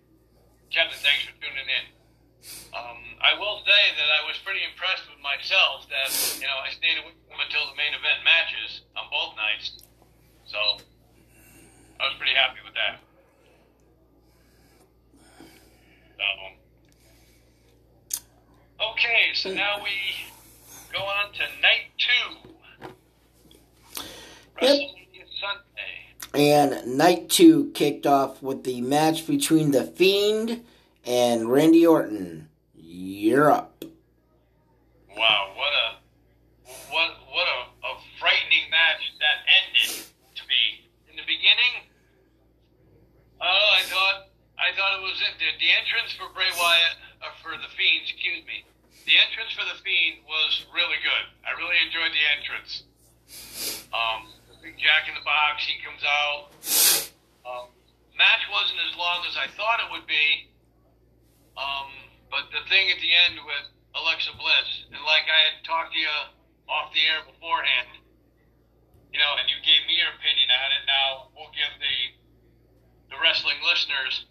Kevin, 0.69 0.93
thanks 1.01 1.25
for 1.25 1.33
tuning 1.41 1.65
in. 1.65 1.85
Um, 2.77 3.01
I 3.25 3.33
will 3.41 3.65
say 3.65 3.83
that 3.97 4.11
I 4.13 4.29
was 4.29 4.37
pretty 4.45 4.61
impressed 4.61 5.09
with 5.09 5.25
myself 5.25 5.89
that, 5.89 6.13
you 6.37 6.45
know, 6.45 6.59
I 6.61 6.69
stayed 6.77 7.01
away 7.01 7.17
from 7.25 7.41
until 7.41 7.65
the 7.73 7.77
main 7.81 7.97
event 7.97 8.21
matches 8.29 8.85
on 8.93 9.09
both 9.09 9.41
nights. 9.41 9.81
So, 10.45 10.61
I 11.97 12.13
was 12.13 12.17
pretty 12.21 12.37
happy 12.37 12.61
with 12.61 12.77
that. 12.77 13.01
Okay, 18.93 19.33
so 19.33 19.49
now 19.55 19.81
we 19.81 19.97
go 20.93 21.01
on 21.01 21.33
to 21.33 21.45
night 21.65 21.89
two. 21.97 22.53
Yep. 24.61 24.91
And 26.35 26.97
night 26.97 27.29
two 27.29 27.71
kicked 27.75 28.07
off 28.07 28.43
with 28.43 28.65
the 28.65 28.81
match 28.81 29.27
between 29.27 29.71
The 29.73 29.85
Fiend 29.85 30.65
and 31.05 31.51
Randy 31.51 31.87
Orton. 31.87 32.49
You're 32.75 33.51
up. 33.51 33.85
Wow, 35.13 35.53
what 35.57 35.73
a 35.77 35.87
what 36.89 37.11
what 37.29 37.49
a, 37.49 37.61
a 37.85 37.93
frightening 38.19 38.71
match 38.71 39.13
that 39.21 39.45
ended 39.45 40.09
to 40.37 40.43
be. 40.49 40.89
In 41.11 41.17
the 41.17 41.27
beginning, 41.29 41.85
oh, 43.41 43.69
I 43.77 43.83
thought 43.93 44.33
I 44.57 44.73
thought 44.73 44.99
it 44.99 45.03
was 45.03 45.21
it. 45.21 45.37
The, 45.37 45.53
the 45.61 45.69
entrance 45.69 46.17
for 46.17 46.33
Bray 46.33 46.49
Wyatt, 46.57 46.97
uh, 47.21 47.29
for 47.45 47.53
the 47.61 47.69
Fiend, 47.77 48.09
excuse 48.09 48.41
me. 48.49 48.65
The 49.05 49.21
entrance 49.21 49.53
for 49.53 49.69
the 49.69 49.77
Fiend 49.85 50.25
was 50.25 50.65
really 50.73 50.97
good. 51.05 51.25
I 51.45 51.53
really 51.61 51.77
enjoyed 51.85 52.15
the 52.15 52.25
entrance. 52.41 52.89
Um, 53.93 54.33
Jack 54.79 55.09
in 55.09 55.15
the 55.15 55.25
Box, 55.25 55.67
he 55.67 55.79
comes 55.83 56.03
out. 56.03 56.53
Um, 57.45 57.67
match 58.17 58.45
wasn't 58.51 58.81
as 58.91 58.95
long 58.97 59.27
as 59.29 59.35
I 59.37 59.51
thought 59.55 59.83
it 59.83 59.91
would 59.93 60.07
be. 60.07 60.49
Um, 61.59 61.91
but 62.31 62.49
the 62.51 62.65
thing 62.73 62.89
at 62.89 62.99
the 63.03 63.13
end 63.29 63.43
with 63.45 63.67
Alexa 63.93 64.33
Bliss, 64.41 64.89
and 64.89 65.03
like 65.05 65.29
I 65.29 65.41
had 65.53 65.57
talked 65.67 65.93
to 65.93 66.01
you 66.01 66.17
off 66.69 66.95
the 66.97 67.05
air 67.05 67.21
beforehand, 67.29 68.01
you 69.13 69.21
know, 69.21 69.37
and 69.37 69.45
you 69.53 69.61
gave 69.61 69.85
me 69.85 70.01
your 70.01 70.09
opinion 70.17 70.49
on 70.49 70.69
it. 70.73 70.83
Now 70.89 71.09
we'll 71.37 71.53
give 71.53 71.73
the 71.77 71.97
the 73.13 73.21
wrestling 73.21 73.61
listeners 73.61 74.25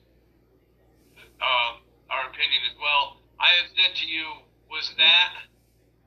uh, 1.38 1.70
our 2.10 2.30
opinion 2.30 2.62
as 2.70 2.76
well. 2.82 3.22
I 3.38 3.50
had 3.62 3.70
said 3.78 3.94
to 4.02 4.06
you, 4.10 4.26
was 4.70 4.90
that 4.98 5.34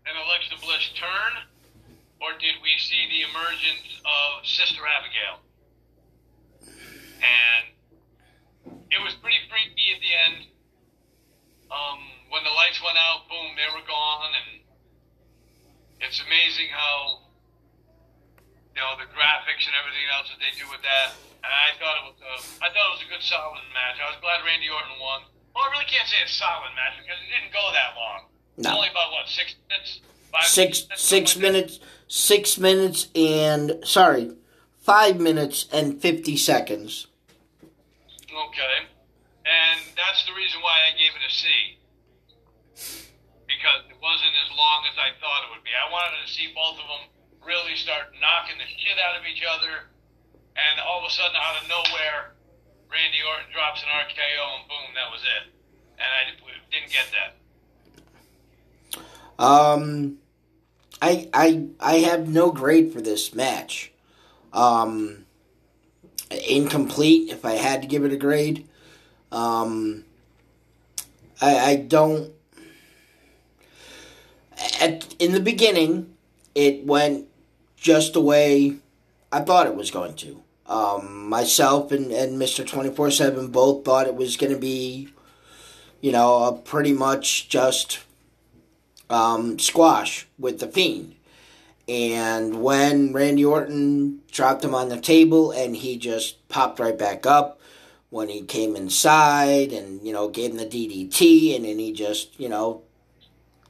an 0.06 0.14
Alexa 0.14 0.58
Bliss 0.62 0.90
turn, 0.98 1.32
or 2.24 2.32
did 2.40 2.56
we 2.64 2.72
see 2.80 3.04
the 3.12 3.28
emergence 3.28 4.00
of 4.00 4.48
Sister 4.48 4.80
Abigail? 4.80 5.44
And 7.20 7.64
it 8.88 9.00
was 9.04 9.12
pretty 9.20 9.44
freaky 9.52 9.92
at 9.92 10.00
the 10.00 10.12
end. 10.24 10.38
Um, 11.68 12.00
when 12.32 12.40
the 12.48 12.54
lights 12.56 12.80
went 12.80 12.96
out, 12.96 13.28
boom, 13.28 13.52
they 13.60 13.68
were 13.76 13.84
gone, 13.84 14.32
and 14.32 14.50
it's 16.00 16.20
amazing 16.24 16.72
how 16.72 17.28
you 18.72 18.80
know 18.80 18.96
the 18.96 19.08
graphics 19.12 19.68
and 19.68 19.76
everything 19.76 20.08
else 20.16 20.32
that 20.32 20.40
they 20.40 20.52
do 20.56 20.64
with 20.72 20.80
that. 20.80 21.12
And 21.44 21.52
I 21.52 21.76
thought 21.76 21.96
it 22.00 22.04
was 22.08 22.18
a, 22.24 22.34
I 22.64 22.72
thought 22.72 22.84
it 22.88 22.94
was 23.00 23.04
a 23.04 23.10
good, 23.12 23.24
solid 23.24 23.60
match. 23.76 24.00
I 24.00 24.08
was 24.08 24.18
glad 24.24 24.40
Randy 24.48 24.72
Orton 24.72 24.96
won. 24.96 25.28
Well, 25.52 25.68
I 25.68 25.76
really 25.76 25.88
can't 25.88 26.08
say 26.08 26.24
it's 26.24 26.32
solid 26.32 26.72
match 26.72 26.96
because 27.04 27.20
it 27.20 27.28
didn't 27.28 27.52
go 27.52 27.64
that 27.76 27.92
long. 27.94 28.32
No. 28.56 28.80
only 28.80 28.88
about 28.88 29.12
what 29.12 29.28
six 29.28 29.60
minutes. 29.68 30.00
Five 30.34 30.50
Six 30.50 30.90
minutes, 30.90 31.02
six 31.02 31.36
like 31.36 31.42
minutes 31.42 31.78
six 32.14 32.62
minutes 32.62 33.10
and 33.10 33.82
sorry, 33.82 34.30
five 34.78 35.18
minutes 35.18 35.66
and 35.74 35.98
fifty 35.98 36.38
seconds. 36.38 37.10
Okay. 38.30 38.76
And 39.42 39.82
that's 39.98 40.22
the 40.22 40.32
reason 40.38 40.62
why 40.62 40.78
I 40.86 40.94
gave 40.94 41.10
it 41.10 41.26
a 41.26 41.32
C. 41.34 41.42
Because 43.50 43.82
it 43.90 43.98
wasn't 43.98 44.34
as 44.46 44.50
long 44.54 44.86
as 44.86 44.94
I 44.94 45.10
thought 45.18 45.42
it 45.42 45.58
would 45.58 45.66
be. 45.66 45.74
I 45.74 45.90
wanted 45.90 46.22
to 46.22 46.30
see 46.30 46.54
both 46.54 46.78
of 46.78 46.86
them 46.86 47.04
really 47.42 47.74
start 47.74 48.14
knocking 48.22 48.62
the 48.62 48.68
shit 48.70 48.96
out 49.02 49.18
of 49.18 49.26
each 49.26 49.42
other. 49.42 49.90
And 50.54 50.78
all 50.86 51.02
of 51.02 51.10
a 51.10 51.12
sudden, 51.12 51.34
out 51.34 51.58
of 51.58 51.66
nowhere, 51.66 52.38
Randy 52.86 53.26
Orton 53.26 53.50
drops 53.50 53.82
an 53.82 53.90
RKO 53.90 54.44
and 54.62 54.64
boom, 54.70 54.94
that 54.94 55.10
was 55.10 55.22
it. 55.26 55.50
And 55.98 56.08
I 56.14 56.30
didn't 56.70 56.94
get 56.94 57.10
that. 57.10 57.30
Um, 59.42 60.22
I 61.00 61.28
I 61.32 61.66
I 61.80 61.94
have 61.96 62.28
no 62.28 62.50
grade 62.50 62.92
for 62.92 63.00
this 63.00 63.34
match. 63.34 63.92
Um, 64.52 65.24
incomplete. 66.48 67.30
If 67.30 67.44
I 67.44 67.52
had 67.52 67.82
to 67.82 67.88
give 67.88 68.04
it 68.04 68.12
a 68.12 68.16
grade, 68.16 68.68
um, 69.32 70.04
I 71.40 71.56
I 71.56 71.76
don't. 71.76 72.32
At 74.80 75.14
in 75.18 75.32
the 75.32 75.40
beginning, 75.40 76.14
it 76.54 76.86
went 76.86 77.26
just 77.76 78.14
the 78.14 78.20
way 78.20 78.76
I 79.30 79.40
thought 79.40 79.66
it 79.66 79.74
was 79.74 79.90
going 79.90 80.14
to. 80.14 80.42
Um, 80.66 81.28
myself 81.28 81.92
and, 81.92 82.10
and 82.10 82.40
Mr. 82.40 82.66
24 82.66 83.10
7 83.10 83.48
both 83.48 83.84
thought 83.84 84.06
it 84.06 84.14
was 84.14 84.38
going 84.38 84.52
to 84.52 84.58
be, 84.58 85.10
you 86.00 86.10
know, 86.10 86.62
pretty 86.64 86.94
much 86.94 87.50
just 87.50 87.98
um, 89.10 89.58
squash 89.58 90.26
with 90.38 90.60
the 90.60 90.68
Fiend. 90.68 91.14
And 91.86 92.62
when 92.62 93.12
Randy 93.12 93.44
Orton 93.44 94.20
dropped 94.30 94.64
him 94.64 94.74
on 94.74 94.88
the 94.88 95.00
table 95.00 95.50
and 95.50 95.76
he 95.76 95.98
just 95.98 96.48
popped 96.48 96.80
right 96.80 96.96
back 96.96 97.26
up 97.26 97.60
when 98.08 98.28
he 98.28 98.42
came 98.42 98.76
inside 98.76 99.72
and, 99.72 100.06
you 100.06 100.12
know, 100.12 100.28
gave 100.28 100.52
him 100.52 100.56
the 100.56 100.64
DDT 100.64 101.56
and 101.56 101.64
then 101.64 101.78
he 101.78 101.92
just, 101.92 102.38
you 102.40 102.48
know, 102.48 102.82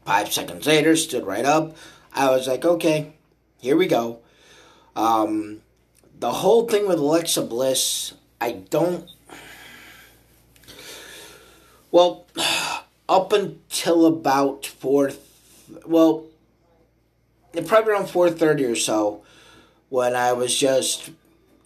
five 0.04 0.32
seconds 0.32 0.66
later 0.66 0.94
stood 0.96 1.26
right 1.26 1.44
up, 1.44 1.76
I 2.12 2.30
was 2.30 2.46
like, 2.46 2.64
okay, 2.64 3.14
here 3.60 3.76
we 3.76 3.86
go. 3.86 4.20
Um, 4.94 5.62
the 6.20 6.30
whole 6.30 6.68
thing 6.68 6.86
with 6.86 6.98
Alexa 6.98 7.42
Bliss, 7.42 8.14
I 8.40 8.52
don't. 8.52 9.08
Well, 11.90 12.26
up 13.14 13.32
until 13.32 14.06
about 14.06 14.66
fourth 14.66 15.20
well, 15.86 16.26
probably 17.66 17.92
around 17.92 18.08
four 18.08 18.28
thirty 18.28 18.64
or 18.64 18.74
so, 18.74 19.22
when 19.88 20.16
I 20.16 20.32
was 20.32 20.58
just 20.58 21.10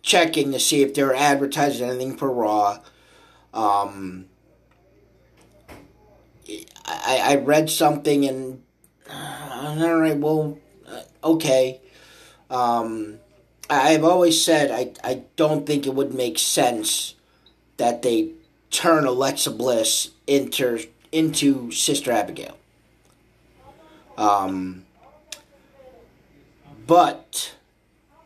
checking 0.02 0.52
to 0.52 0.60
see 0.60 0.82
if 0.82 0.92
they 0.92 1.02
were 1.02 1.14
advertising 1.14 1.88
anything 1.88 2.16
for 2.16 2.30
Raw. 2.30 2.80
Um, 3.54 4.26
I, 6.84 7.20
I 7.24 7.36
read 7.36 7.70
something 7.70 8.26
and 8.26 8.62
uh, 9.10 9.76
all 9.80 9.96
right, 9.96 10.16
well, 10.16 10.58
uh, 10.86 11.02
okay. 11.24 11.80
Um, 12.50 13.20
I've 13.70 14.04
always 14.04 14.42
said 14.44 14.70
I 14.70 14.92
I 15.02 15.24
don't 15.36 15.66
think 15.66 15.86
it 15.86 15.94
would 15.94 16.12
make 16.12 16.38
sense 16.38 17.14
that 17.78 18.02
they 18.02 18.32
turn 18.70 19.06
Alexa 19.06 19.50
Bliss 19.50 20.10
into 20.26 20.86
into 21.12 21.70
Sister 21.70 22.12
Abigail. 22.12 22.56
Um, 24.16 24.84
but 26.86 27.54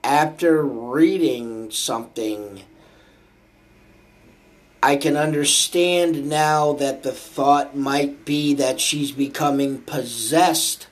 after 0.02 0.62
reading 0.62 1.70
something, 1.70 2.62
I 4.82 4.96
can 4.96 5.16
understand 5.16 6.28
now 6.28 6.72
that 6.72 7.02
the 7.02 7.12
thought 7.12 7.76
might 7.76 8.24
be 8.24 8.54
that 8.54 8.80
she's 8.80 9.12
becoming 9.12 9.82
possessed 9.82 10.88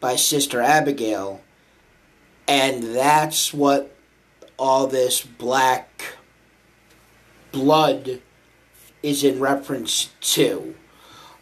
by 0.00 0.16
Sister 0.16 0.60
Abigail, 0.60 1.40
and 2.46 2.82
that's 2.82 3.54
what 3.54 3.96
all 4.58 4.86
this 4.86 5.22
black 5.22 6.16
blood 7.52 8.20
is 9.02 9.24
in 9.24 9.40
reference 9.40 10.10
to. 10.20 10.74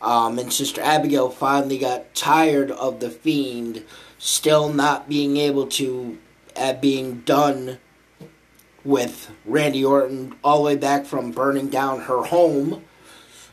Um, 0.03 0.39
and 0.39 0.53
Sister 0.53 0.81
Abigail 0.83 1.31
finally 1.31 1.79
got 1.79 2.13
tired 2.15 2.73
of 2.73 2.99
the 2.99 3.09
fiend 3.09 3.85
still 4.19 4.73
not 4.73 5.09
being 5.09 5.37
able 5.37 5.67
to, 5.67 6.19
at 6.57 6.83
being 6.83 7.21
done 7.21 7.79
with 8.85 9.31
Randy 9.45 9.85
Orton 9.85 10.35
all 10.43 10.59
the 10.59 10.65
way 10.65 10.77
back 10.77 11.07
from 11.07 11.31
burning 11.31 11.69
down 11.69 12.01
her 12.03 12.25
home 12.25 12.85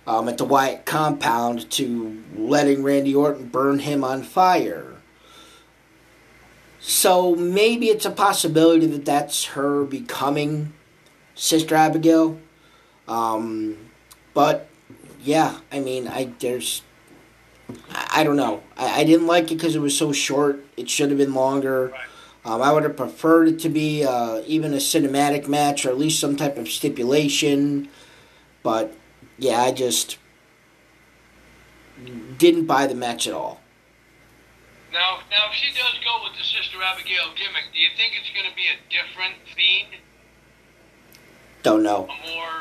um, 0.08 0.28
at 0.28 0.40
the 0.40 0.46
Wyatt 0.46 0.86
compound 0.86 1.70
to 1.72 2.24
letting 2.36 2.84
Randy 2.84 3.14
Orton 3.14 3.50
burn 3.50 3.80
him 3.80 4.04
on 4.04 4.24
fire. 4.24 4.96
So 6.80 7.36
maybe 7.36 7.88
it's 7.90 8.06
a 8.06 8.12
possibility 8.12 8.88
that 8.88 9.06
that's 9.06 9.46
her 9.46 9.84
becoming 9.84 10.74
Sister 11.36 11.76
Abigail. 11.76 12.40
Um, 13.08 13.78
but 14.34 14.69
yeah, 15.22 15.60
I 15.72 15.80
mean, 15.80 16.08
I 16.08 16.32
there's, 16.40 16.82
I, 17.92 18.08
I 18.18 18.24
don't 18.24 18.36
know. 18.36 18.64
I, 18.78 19.02
I 19.02 19.04
didn't 19.04 19.28
like 19.28 19.52
it 19.52 19.56
because 19.56 19.76
it 19.76 19.80
was 19.80 19.98
so 19.98 20.12
short. 20.12 20.64
It 20.78 20.90
should 20.90 21.10
have 21.10 21.18
been 21.18 21.34
longer. 21.34 21.88
Right. 21.88 22.02
Um, 22.46 22.62
I 22.62 22.72
would 22.72 22.84
have 22.84 22.96
preferred 22.96 23.50
it 23.50 23.60
to 23.60 23.70
be 23.70 24.06
uh, 24.06 24.42
even 24.48 24.74
a 24.74 24.78
cinematic 24.78 25.48
match 25.48 25.86
or 25.86 25.90
at 25.90 25.98
least 25.98 26.20
some 26.20 26.36
type 26.36 26.58
of 26.58 26.70
stipulation. 26.70 27.90
But 28.64 28.96
yeah, 29.38 29.62
I 29.62 29.72
just 29.72 30.18
didn't 32.38 32.66
buy 32.66 32.88
the 32.88 32.96
match 32.96 33.28
at 33.28 33.34
all. 33.34 33.62
Now, 34.92 35.20
now, 35.30 35.52
if 35.52 35.56
she 35.56 35.70
does 35.78 35.94
go 36.04 36.24
with 36.24 36.34
the 36.34 36.44
Sister 36.44 36.78
Abigail 36.82 37.30
gimmick, 37.36 37.70
do 37.74 37.80
you 37.80 37.90
think 37.96 38.14
it's 38.18 38.32
going 38.34 38.50
to 38.50 38.56
be 38.56 38.66
a 38.66 38.78
different 38.90 39.36
fiend, 39.56 40.02
Don't 41.64 41.84
know. 41.84 42.08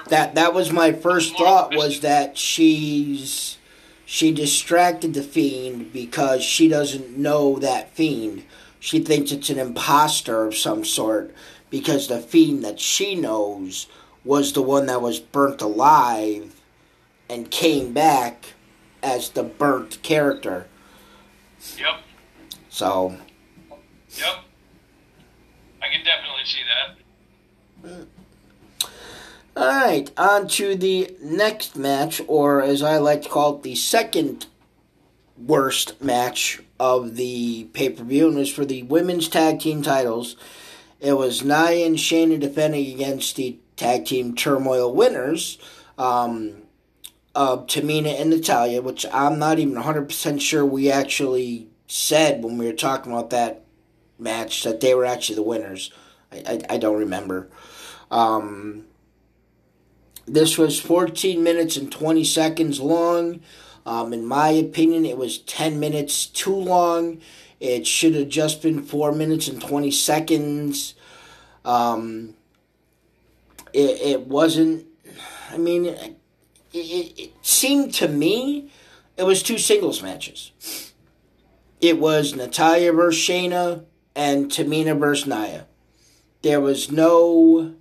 That 0.08 0.34
that 0.34 0.54
was 0.54 0.72
my 0.72 0.92
first 0.92 1.36
thought 1.36 1.74
was 1.74 2.00
that 2.00 2.36
she's 2.36 3.58
she 4.04 4.32
distracted 4.32 5.14
the 5.14 5.22
fiend 5.22 5.92
because 5.92 6.42
she 6.42 6.68
doesn't 6.68 7.16
know 7.16 7.58
that 7.58 7.94
fiend. 7.94 8.44
She 8.80 9.00
thinks 9.00 9.32
it's 9.32 9.50
an 9.50 9.58
imposter 9.58 10.46
of 10.46 10.56
some 10.56 10.84
sort 10.84 11.34
because 11.70 12.08
the 12.08 12.18
fiend 12.18 12.64
that 12.64 12.80
she 12.80 13.14
knows 13.14 13.86
was 14.24 14.52
the 14.52 14.62
one 14.62 14.86
that 14.86 15.02
was 15.02 15.20
burnt 15.20 15.60
alive 15.60 16.60
and 17.28 17.50
came 17.50 17.92
back 17.92 18.54
as 19.02 19.30
the 19.30 19.42
burnt 19.42 20.02
character. 20.02 20.66
Yep, 21.76 22.00
So 22.68 23.16
yep. 24.16 24.36
I 25.82 25.88
can 25.88 26.04
definitely 26.04 26.44
see 26.44 26.60
that. 27.82 27.90
Mm. 27.90 28.06
Right, 29.68 30.10
on 30.16 30.48
to 30.48 30.76
the 30.76 31.14
next 31.20 31.76
match, 31.76 32.22
or 32.26 32.62
as 32.62 32.82
I 32.82 32.96
like 32.96 33.20
to 33.24 33.28
call 33.28 33.56
it, 33.56 33.62
the 33.62 33.74
second 33.74 34.46
worst 35.36 36.00
match 36.00 36.62
of 36.80 37.16
the 37.16 37.64
pay 37.74 37.90
per 37.90 38.02
view, 38.02 38.28
and 38.28 38.38
it 38.38 38.40
was 38.40 38.50
for 38.50 38.64
the 38.64 38.84
women's 38.84 39.28
tag 39.28 39.60
team 39.60 39.82
titles. 39.82 40.36
It 41.00 41.12
was 41.18 41.44
Nia 41.44 41.84
and 41.84 41.98
Shayna 41.98 42.40
defending 42.40 42.94
against 42.94 43.36
the 43.36 43.58
tag 43.76 44.06
team 44.06 44.34
turmoil 44.34 44.90
winners, 44.94 45.58
um, 45.98 46.62
of 47.34 47.66
Tamina 47.66 48.18
and 48.18 48.30
Natalya, 48.30 48.80
which 48.80 49.04
I'm 49.12 49.38
not 49.38 49.58
even 49.58 49.74
100% 49.74 50.40
sure 50.40 50.64
we 50.64 50.90
actually 50.90 51.68
said 51.86 52.42
when 52.42 52.56
we 52.56 52.64
were 52.64 52.72
talking 52.72 53.12
about 53.12 53.28
that 53.30 53.66
match 54.18 54.64
that 54.64 54.80
they 54.80 54.94
were 54.94 55.04
actually 55.04 55.36
the 55.36 55.42
winners. 55.42 55.92
I, 56.32 56.36
I, 56.46 56.60
I 56.70 56.78
don't 56.78 57.00
remember. 57.00 57.50
Um, 58.10 58.86
this 60.28 60.58
was 60.58 60.80
14 60.80 61.42
minutes 61.42 61.76
and 61.76 61.90
20 61.90 62.24
seconds 62.24 62.80
long. 62.80 63.40
Um, 63.86 64.12
in 64.12 64.24
my 64.24 64.50
opinion, 64.50 65.04
it 65.04 65.16
was 65.16 65.38
10 65.38 65.80
minutes 65.80 66.26
too 66.26 66.54
long. 66.54 67.20
It 67.60 67.86
should 67.86 68.14
have 68.14 68.28
just 68.28 68.62
been 68.62 68.82
4 68.82 69.12
minutes 69.12 69.48
and 69.48 69.60
20 69.60 69.90
seconds. 69.90 70.94
Um, 71.64 72.34
it, 73.72 74.00
it 74.00 74.26
wasn't, 74.26 74.86
I 75.50 75.58
mean, 75.58 75.86
it, 75.86 76.16
it, 76.72 77.32
seemed 77.42 77.94
to 77.94 78.08
me 78.08 78.70
it 79.16 79.24
was 79.24 79.42
two 79.42 79.58
singles 79.58 80.02
matches. 80.02 80.52
It 81.80 81.98
was 81.98 82.34
Natalya 82.34 82.92
versus 82.92 83.22
Shayna 83.22 83.84
and 84.14 84.50
Tamina 84.50 84.98
versus 84.98 85.26
Nia. 85.26 85.66
There 86.42 86.60
was 86.60 86.90
no 86.90 87.74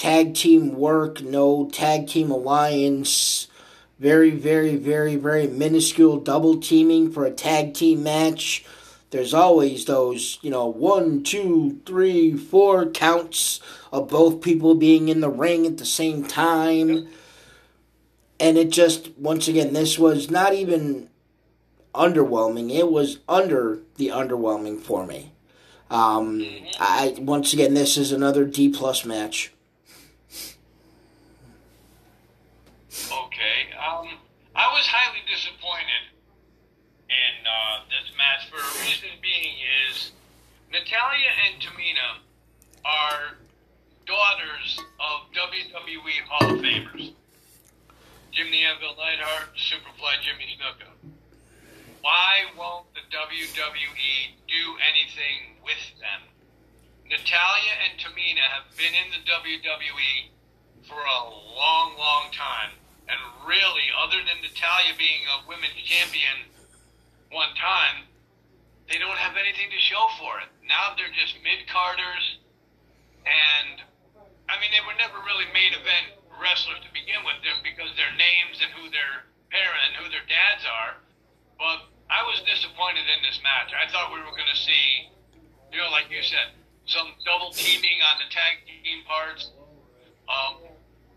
tag 0.00 0.34
team 0.34 0.74
work, 0.76 1.20
no 1.20 1.68
tag 1.68 2.08
team 2.08 2.30
alliance, 2.30 3.48
very, 3.98 4.30
very, 4.30 4.74
very, 4.76 5.14
very 5.14 5.46
minuscule 5.46 6.18
double 6.18 6.58
teaming 6.58 7.12
for 7.12 7.26
a 7.26 7.30
tag 7.30 7.74
team 7.74 8.02
match. 8.02 8.64
There's 9.10 9.34
always 9.34 9.84
those, 9.84 10.38
you 10.40 10.50
know, 10.50 10.64
one, 10.68 11.22
two, 11.22 11.82
three, 11.84 12.34
four 12.34 12.86
counts 12.86 13.60
of 13.92 14.08
both 14.08 14.40
people 14.40 14.74
being 14.74 15.10
in 15.10 15.20
the 15.20 15.28
ring 15.28 15.66
at 15.66 15.76
the 15.76 15.84
same 15.84 16.24
time. 16.24 17.06
And 18.38 18.56
it 18.56 18.70
just, 18.70 19.10
once 19.18 19.48
again, 19.48 19.74
this 19.74 19.98
was 19.98 20.30
not 20.30 20.54
even 20.54 21.10
underwhelming. 21.94 22.74
It 22.74 22.90
was 22.90 23.18
under 23.28 23.80
the 23.96 24.08
underwhelming 24.08 24.80
for 24.80 25.06
me. 25.06 25.32
Um, 25.90 26.48
I 26.78 27.16
once 27.18 27.52
again, 27.52 27.74
this 27.74 27.98
is 27.98 28.12
another 28.12 28.46
D 28.46 28.70
plus 28.70 29.04
match. 29.04 29.52
Okay. 32.90 33.70
Um, 33.78 34.18
I 34.54 34.66
was 34.74 34.82
highly 34.90 35.22
disappointed 35.30 36.10
in 37.06 37.34
uh, 37.46 37.86
this 37.86 38.10
match 38.18 38.50
for 38.50 38.58
a 38.58 38.70
reason 38.82 39.14
being 39.22 39.54
is 39.86 40.10
Natalya 40.74 41.30
and 41.46 41.62
Tamina 41.62 42.18
are 42.82 43.38
daughters 44.06 44.82
of 44.98 45.30
WWE 45.30 46.18
Hall 46.26 46.50
of 46.50 46.58
Famers. 46.58 47.14
Jim 48.32 48.50
the 48.50 48.62
Anvil 48.66 48.98
Neidhart, 48.98 49.54
Superfly 49.54 50.18
Jimmy 50.26 50.58
Snuka. 50.58 50.90
Why 52.02 52.50
won't 52.58 52.86
the 52.94 53.06
WWE 53.14 54.34
do 54.50 54.62
anything 54.82 55.62
with 55.62 55.82
them? 56.02 56.26
Natalya 57.06 57.74
and 57.86 57.98
Tamina 58.02 58.42
have 58.50 58.66
been 58.74 58.94
in 58.94 59.14
the 59.14 59.22
WWE 59.30 60.30
for 60.88 61.00
a 61.00 61.20
long, 61.56 61.96
long 61.98 62.30
time. 62.32 62.76
And 63.10 63.18
really, 63.42 63.90
other 63.98 64.22
than 64.22 64.38
Natalya 64.40 64.94
being 64.94 65.26
a 65.26 65.48
women's 65.48 65.80
champion 65.82 66.46
one 67.34 67.50
time, 67.58 68.06
they 68.86 68.98
don't 68.98 69.18
have 69.18 69.38
anything 69.38 69.70
to 69.70 69.80
show 69.82 70.02
for 70.18 70.38
it. 70.42 70.50
Now 70.66 70.94
they're 70.94 71.14
just 71.14 71.38
mid 71.42 71.66
carders, 71.70 72.38
and 73.26 73.82
I 74.50 74.58
mean, 74.58 74.74
they 74.74 74.82
were 74.82 74.98
never 74.98 75.18
really 75.22 75.46
main 75.54 75.74
event 75.74 76.18
wrestlers 76.38 76.82
to 76.82 76.90
begin 76.90 77.22
with, 77.22 77.38
them 77.46 77.62
because 77.62 77.92
their 77.94 78.10
names 78.18 78.58
and 78.58 78.70
who 78.74 78.90
their 78.90 79.28
parent 79.52 79.82
and 79.90 79.92
who 80.00 80.06
their 80.10 80.24
dads 80.26 80.66
are. 80.66 80.98
But 81.54 81.86
I 82.10 82.26
was 82.26 82.42
disappointed 82.42 83.06
in 83.06 83.20
this 83.22 83.38
match. 83.44 83.70
I 83.70 83.86
thought 83.92 84.10
we 84.10 84.18
were 84.18 84.34
going 84.34 84.50
to 84.50 84.58
see, 84.58 85.12
you 85.70 85.78
know, 85.78 85.92
like 85.94 86.10
you 86.10 86.22
said, 86.24 86.56
some 86.88 87.14
double 87.22 87.54
teaming 87.54 88.02
on 88.02 88.18
the 88.18 88.26
tag 88.32 88.66
team 88.66 89.06
parts. 89.06 89.54
Um, 90.26 90.69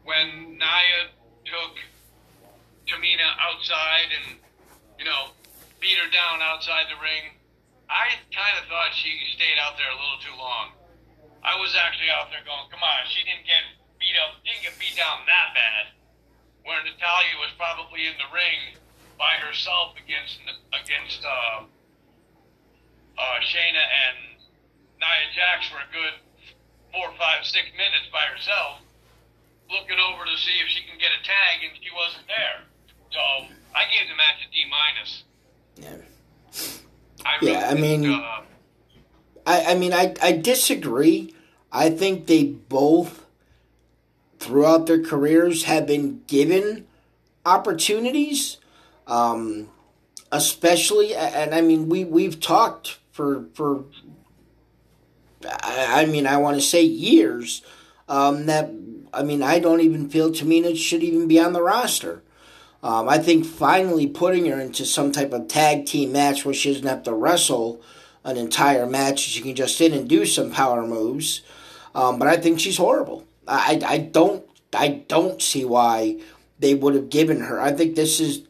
when 0.04 0.60
Nia 0.60 1.02
took 1.48 1.74
Tamina 2.88 3.30
outside 3.40 4.12
and, 4.12 4.40
you 5.00 5.06
know, 5.06 5.32
beat 5.80 5.98
her 6.00 6.12
down 6.12 6.44
outside 6.44 6.88
the 6.92 7.00
ring, 7.00 7.36
I 7.88 8.16
kind 8.32 8.56
of 8.60 8.68
thought 8.68 8.96
she 8.96 9.12
stayed 9.36 9.60
out 9.60 9.76
there 9.80 9.92
a 9.92 9.98
little 10.00 10.20
too 10.24 10.36
long. 10.36 10.76
I 11.44 11.60
was 11.60 11.76
actually 11.76 12.12
out 12.12 12.32
there 12.32 12.44
going, 12.48 12.72
come 12.72 12.84
on, 12.84 13.04
she 13.12 13.24
didn't 13.28 13.44
get 13.44 13.64
beat 14.00 14.16
up, 14.20 14.40
didn't 14.48 14.64
get 14.64 14.76
beat 14.80 14.96
down 14.96 15.28
that 15.28 15.52
bad. 15.52 15.92
Where 16.64 16.80
Natalya 16.80 17.36
was 17.44 17.52
probably 17.60 18.08
in 18.08 18.16
the 18.16 18.30
ring 18.32 18.80
by 19.20 19.36
herself 19.40 20.00
against 20.00 20.40
against 20.72 21.20
uh, 21.28 21.68
uh, 21.68 23.38
Shayna 23.44 23.84
and 23.84 24.40
Nia 24.96 25.28
Jax 25.36 25.68
for 25.68 25.84
a 25.84 25.90
good 25.92 26.16
four, 26.96 27.12
five, 27.20 27.44
six 27.44 27.68
minutes 27.76 28.08
by 28.14 28.24
herself, 28.32 28.83
looking 29.70 29.98
over 30.00 30.26
to 30.26 30.38
see 30.38 30.58
if 30.64 30.70
she 30.70 30.82
can 30.90 30.98
get 31.00 31.10
a 31.20 31.24
tag, 31.24 31.64
and 31.64 31.72
she 31.82 31.90
wasn't 31.96 32.28
there. 32.28 32.64
So 33.12 33.20
I 33.76 33.84
gave 33.92 34.08
the 34.10 34.16
match 34.16 34.40
a 34.46 34.52
D 34.52 34.66
minus. 34.70 35.24
Yeah. 35.78 37.26
I 37.26 37.38
Yeah, 37.42 37.70
I 37.70 37.76
think, 37.80 38.02
mean- 38.02 38.14
uh, 38.14 38.42
I, 39.46 39.72
I 39.72 39.76
mean, 39.76 39.94
I, 39.94 40.14
I 40.22 40.32
disagree. 40.34 41.34
I 41.72 41.90
think 41.90 42.28
they 42.28 42.44
both, 42.46 43.26
throughout 44.40 44.86
their 44.88 45.02
careers, 45.04 45.64
have 45.64 45.86
been 45.88 46.22
given 46.28 46.88
opportunities. 47.46 48.58
Um, 49.06 49.70
especially, 50.32 51.14
and 51.14 51.54
I 51.54 51.60
mean, 51.62 51.90
we, 51.90 52.06
we've 52.06 52.40
talked 52.40 53.00
for, 53.12 53.46
for 53.54 53.84
I, 55.46 56.04
I 56.04 56.06
mean, 56.06 56.26
I 56.26 56.38
want 56.38 56.56
to 56.56 56.62
say 56.62 56.84
years, 56.84 57.62
um, 58.08 58.46
that, 58.46 58.72
I 59.14 59.24
mean, 59.24 59.44
I 59.44 59.60
don't 59.60 59.82
even 59.82 60.10
feel 60.10 60.32
Tamina 60.32 60.76
should 60.76 61.04
even 61.04 61.28
be 61.28 61.40
on 61.40 61.54
the 61.54 61.62
roster. 61.62 62.24
Um, 62.82 63.08
I 63.08 63.18
think 63.18 63.46
finally 63.46 64.08
putting 64.08 64.46
her 64.48 64.60
into 64.60 64.86
some 64.86 65.12
type 65.12 65.32
of 65.32 65.48
tag 65.48 65.86
team 65.86 66.12
match 66.12 66.44
where 66.44 66.54
she 66.54 66.74
doesn't 66.74 66.88
have 66.88 67.04
to 67.04 67.14
wrestle 67.14 67.82
an 68.26 68.38
entire 68.38 68.86
match, 68.86 69.20
she 69.20 69.42
can 69.42 69.56
just 69.56 69.80
in 69.80 69.94
and 69.94 70.08
do 70.08 70.26
some 70.26 70.52
power 70.52 70.86
moves. 70.86 71.42
Um, 71.96 72.20
but 72.20 72.28
I 72.28 72.38
think 72.38 72.60
she's 72.60 72.78
horrible. 72.78 73.26
I, 73.48 73.82
I 73.86 73.98
don't 74.00 74.46
I 74.74 75.04
don't 75.08 75.42
see 75.42 75.66
why 75.66 76.20
they 76.60 76.74
would 76.74 76.96
have 76.96 77.10
given 77.10 77.42
her. 77.42 77.62
I 77.62 77.72
think 77.72 77.96
this 77.96 78.20
is 78.20 78.44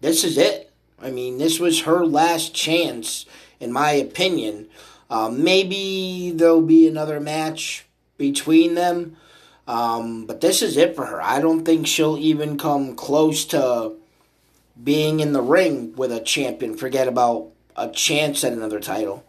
this 0.00 0.24
is 0.24 0.38
it. 0.38 0.70
I 1.00 1.10
mean, 1.10 1.38
this 1.38 1.60
was 1.60 1.82
her 1.82 2.04
last 2.04 2.54
chance, 2.54 3.24
in 3.60 3.72
my 3.72 3.92
opinion. 3.92 4.68
Um, 5.10 5.42
maybe 5.42 6.32
there'll 6.34 6.60
be 6.60 6.86
another 6.86 7.20
match 7.20 7.86
between 8.16 8.74
them. 8.74 9.16
Um, 9.68 10.24
but 10.24 10.40
this 10.40 10.62
is 10.62 10.78
it 10.78 10.96
for 10.96 11.04
her. 11.04 11.22
I 11.22 11.40
don't 11.42 11.62
think 11.62 11.86
she'll 11.86 12.16
even 12.16 12.56
come 12.56 12.96
close 12.96 13.44
to 13.46 13.96
being 14.82 15.20
in 15.20 15.34
the 15.34 15.42
ring 15.42 15.94
with 15.94 16.10
a 16.10 16.20
champion. 16.20 16.74
Forget 16.74 17.06
about 17.06 17.50
a 17.76 17.90
chance 17.90 18.42
at 18.44 18.54
another 18.54 18.80
title. 18.80 19.24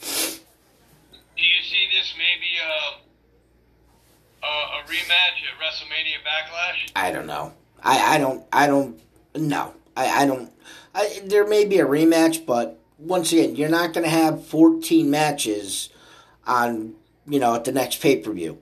do 0.00 0.06
you 0.06 1.62
see 1.62 1.86
this 1.92 2.14
maybe 2.16 2.56
a, 2.64 4.46
a, 4.46 4.48
a 4.48 4.82
rematch 4.88 5.44
at 5.44 5.60
WrestleMania 5.60 6.22
Backlash? 6.24 6.90
I 6.96 7.12
don't 7.12 7.26
know. 7.26 7.52
I, 7.82 8.14
I 8.14 8.18
don't 8.18 8.44
I 8.50 8.66
don't 8.66 8.98
no. 9.34 9.74
I, 9.94 10.22
I 10.22 10.26
don't 10.26 10.50
I, 10.94 11.20
there 11.24 11.46
may 11.46 11.66
be 11.66 11.80
a 11.80 11.86
rematch, 11.86 12.46
but 12.46 12.78
once 12.98 13.30
again, 13.30 13.56
you're 13.56 13.68
not 13.68 13.92
gonna 13.92 14.08
have 14.08 14.46
fourteen 14.46 15.10
matches 15.10 15.90
on 16.46 16.94
you 17.26 17.38
know 17.38 17.54
at 17.54 17.64
the 17.64 17.72
next 17.72 18.00
pay 18.00 18.16
per 18.16 18.32
view. 18.32 18.58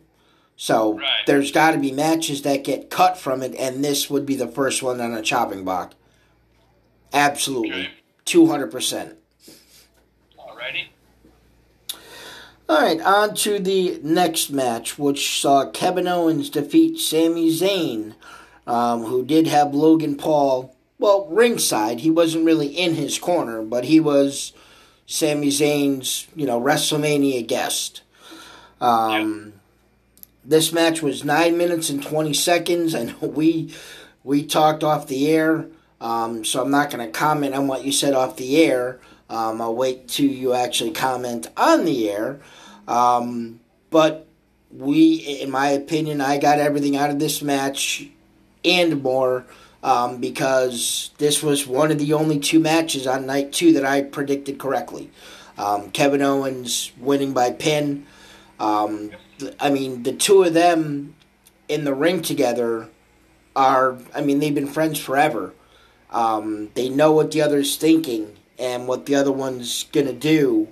So 0.60 0.94
Right. 0.98 1.24
there's 1.24 1.52
got 1.52 1.70
to 1.70 1.78
be 1.78 1.92
matches 1.92 2.42
that 2.42 2.64
get 2.64 2.90
cut 2.90 3.16
from 3.16 3.42
it, 3.44 3.54
and 3.54 3.82
this 3.84 4.10
would 4.10 4.26
be 4.26 4.34
the 4.34 4.48
first 4.48 4.82
one 4.82 5.00
on 5.00 5.14
a 5.14 5.22
chopping 5.22 5.64
block. 5.64 5.94
Absolutely, 7.12 7.88
two 8.24 8.48
hundred 8.48 8.72
percent. 8.72 9.16
Alrighty. 10.36 10.86
All 12.68 12.82
right, 12.82 13.00
on 13.00 13.34
to 13.36 13.60
the 13.60 14.00
next 14.02 14.50
match, 14.50 14.98
which 14.98 15.40
saw 15.40 15.70
Kevin 15.70 16.08
Owens 16.08 16.50
defeat 16.50 16.98
Sami 16.98 17.50
Zayn, 17.50 18.14
um, 18.66 19.04
who 19.04 19.24
did 19.24 19.46
have 19.46 19.72
Logan 19.74 20.16
Paul, 20.16 20.74
well, 20.98 21.26
ringside. 21.30 22.00
He 22.00 22.10
wasn't 22.10 22.44
really 22.44 22.66
in 22.66 22.94
his 22.94 23.16
corner, 23.18 23.62
but 23.62 23.84
he 23.84 24.00
was 24.00 24.52
Sami 25.06 25.48
Zayn's, 25.48 26.26
you 26.34 26.44
know, 26.46 26.60
WrestleMania 26.60 27.46
guest. 27.46 28.02
Um, 28.80 29.54
This 30.48 30.72
match 30.72 31.02
was 31.02 31.24
nine 31.24 31.58
minutes 31.58 31.90
and 31.90 32.02
twenty 32.02 32.32
seconds, 32.32 32.94
and 32.94 33.20
we 33.20 33.74
we 34.24 34.46
talked 34.46 34.82
off 34.82 35.06
the 35.06 35.28
air, 35.28 35.66
um, 36.00 36.42
so 36.42 36.62
I'm 36.62 36.70
not 36.70 36.90
going 36.90 37.04
to 37.04 37.12
comment 37.12 37.54
on 37.54 37.68
what 37.68 37.84
you 37.84 37.92
said 37.92 38.14
off 38.14 38.38
the 38.38 38.64
air. 38.64 38.98
Um, 39.28 39.60
I'll 39.60 39.74
wait 39.74 40.08
till 40.08 40.30
you 40.30 40.54
actually 40.54 40.92
comment 40.92 41.48
on 41.54 41.84
the 41.84 42.08
air. 42.08 42.40
Um, 42.88 43.60
but 43.90 44.26
we, 44.70 45.16
in 45.16 45.50
my 45.50 45.68
opinion, 45.68 46.22
I 46.22 46.38
got 46.38 46.58
everything 46.58 46.96
out 46.96 47.10
of 47.10 47.18
this 47.18 47.42
match 47.42 48.08
and 48.64 49.02
more 49.02 49.44
um, 49.82 50.16
because 50.16 51.10
this 51.18 51.42
was 51.42 51.66
one 51.66 51.90
of 51.90 51.98
the 51.98 52.14
only 52.14 52.38
two 52.38 52.58
matches 52.58 53.06
on 53.06 53.26
night 53.26 53.52
two 53.52 53.74
that 53.74 53.84
I 53.84 54.00
predicted 54.00 54.58
correctly. 54.58 55.10
Um, 55.58 55.90
Kevin 55.90 56.22
Owens 56.22 56.90
winning 56.98 57.34
by 57.34 57.50
pin. 57.50 58.06
Um, 58.58 59.10
I 59.60 59.70
mean, 59.70 60.02
the 60.02 60.12
two 60.12 60.42
of 60.42 60.54
them 60.54 61.14
in 61.68 61.84
the 61.84 61.94
ring 61.94 62.22
together 62.22 62.88
are, 63.54 63.98
I 64.14 64.20
mean, 64.20 64.38
they've 64.38 64.54
been 64.54 64.66
friends 64.66 64.98
forever. 64.98 65.54
Um, 66.10 66.70
they 66.74 66.88
know 66.88 67.12
what 67.12 67.30
the 67.30 67.42
other's 67.42 67.76
thinking 67.76 68.36
and 68.58 68.88
what 68.88 69.06
the 69.06 69.14
other 69.14 69.32
one's 69.32 69.84
going 69.84 70.06
to 70.06 70.12
do. 70.12 70.68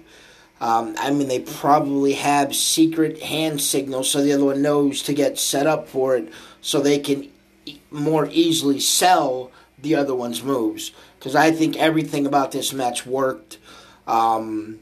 Um, 0.60 0.94
I 0.98 1.10
mean, 1.10 1.28
they 1.28 1.40
probably 1.40 2.14
have 2.14 2.56
secret 2.56 3.22
hand 3.22 3.60
signals 3.60 4.10
so 4.10 4.22
the 4.22 4.32
other 4.32 4.46
one 4.46 4.62
knows 4.62 5.02
to 5.02 5.12
get 5.12 5.38
set 5.38 5.66
up 5.66 5.88
for 5.88 6.16
it 6.16 6.32
so 6.62 6.80
they 6.80 6.98
can 6.98 7.30
e- 7.66 7.80
more 7.90 8.26
easily 8.32 8.80
sell 8.80 9.50
the 9.78 9.94
other 9.94 10.14
one's 10.14 10.42
moves. 10.42 10.92
Because 11.18 11.34
I 11.34 11.50
think 11.50 11.76
everything 11.76 12.26
about 12.26 12.52
this 12.52 12.72
match 12.72 13.04
worked. 13.04 13.58
Um, 14.06 14.80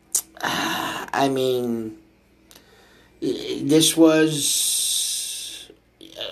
I 0.42 1.28
mean, 1.32 1.98
this 3.20 3.96
was 3.96 5.70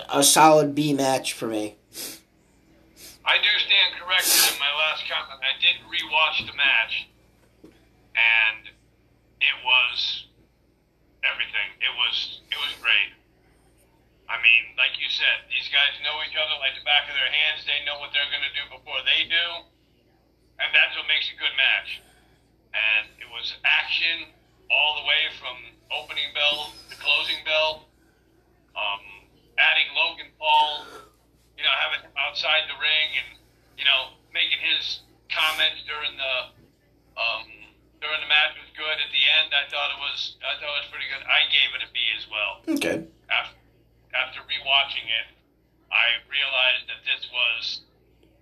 a 0.09 0.23
solid 0.23 0.75
B 0.75 0.93
match 0.93 1.33
for 1.33 1.47
me. 1.47 1.75
I 3.27 3.35
do 3.43 3.51
stand 3.59 3.99
corrected 3.99 4.55
in 4.55 4.59
my 4.59 4.71
last 4.71 5.03
comment. 5.03 5.43
I 5.43 5.51
did 5.59 5.83
rewatch 5.83 6.47
the 6.47 6.55
match, 6.55 7.11
and 8.15 8.71
it 9.43 9.57
was 9.67 10.27
everything. 11.27 11.75
It 11.83 11.91
was 11.91 12.39
it 12.47 12.55
was 12.55 12.71
great. 12.79 13.11
I 14.31 14.39
mean, 14.39 14.75
like 14.79 14.95
you 14.99 15.07
said, 15.11 15.47
these 15.51 15.67
guys 15.71 15.91
know 16.03 16.19
each 16.23 16.35
other 16.35 16.55
like 16.59 16.75
the 16.75 16.83
back 16.87 17.07
of 17.07 17.15
their 17.15 17.31
hands. 17.31 17.63
They 17.67 17.83
know 17.83 17.99
what 17.99 18.11
they're 18.15 18.31
going 18.31 18.43
to 18.47 18.55
do 18.55 18.63
before 18.71 18.99
they 19.03 19.27
do, 19.27 19.47
and 20.59 20.71
that's 20.71 20.95
what 20.95 21.07
makes 21.07 21.27
a 21.31 21.35
good 21.35 21.55
match. 21.55 21.99
And 22.75 23.11
it 23.19 23.27
was 23.27 23.55
action 23.63 24.31
all 24.71 24.99
the 24.99 25.05
way 25.07 25.31
from 25.39 25.76
opening 25.91 26.29
bell 26.33 26.73
to 26.89 26.95
closing 26.97 27.39
bell. 27.45 27.87
Um, 28.77 29.01
adding 29.57 29.89
Logan 29.97 30.29
Paul, 30.37 30.85
you 31.57 31.63
know, 31.65 31.75
having 31.81 32.05
him 32.05 32.13
outside 32.13 32.69
the 32.69 32.77
ring 32.77 33.09
and 33.17 33.29
you 33.77 33.85
know 33.85 34.13
making 34.29 34.61
his 34.61 35.01
comments 35.33 35.81
during 35.89 36.13
the 36.13 36.35
um, 37.17 37.45
during 38.01 38.21
the 38.21 38.29
match 38.29 38.53
was 38.57 38.69
good. 38.77 38.97
At 39.01 39.09
the 39.09 39.23
end, 39.41 39.49
I 39.53 39.65
thought 39.69 39.89
it 39.89 40.01
was 40.01 40.37
I 40.45 40.55
thought 40.61 40.77
it 40.77 40.85
was 40.85 40.91
pretty 40.93 41.09
good. 41.09 41.25
I 41.25 41.49
gave 41.49 41.69
it 41.73 41.81
a 41.81 41.89
B 41.89 41.97
as 42.13 42.25
well. 42.29 42.53
Okay. 42.77 42.97
After 43.33 43.57
after 44.13 44.39
rewatching 44.45 45.09
it, 45.09 45.27
I 45.89 46.21
realized 46.29 46.85
that 46.89 47.01
this 47.03 47.25
was 47.33 47.81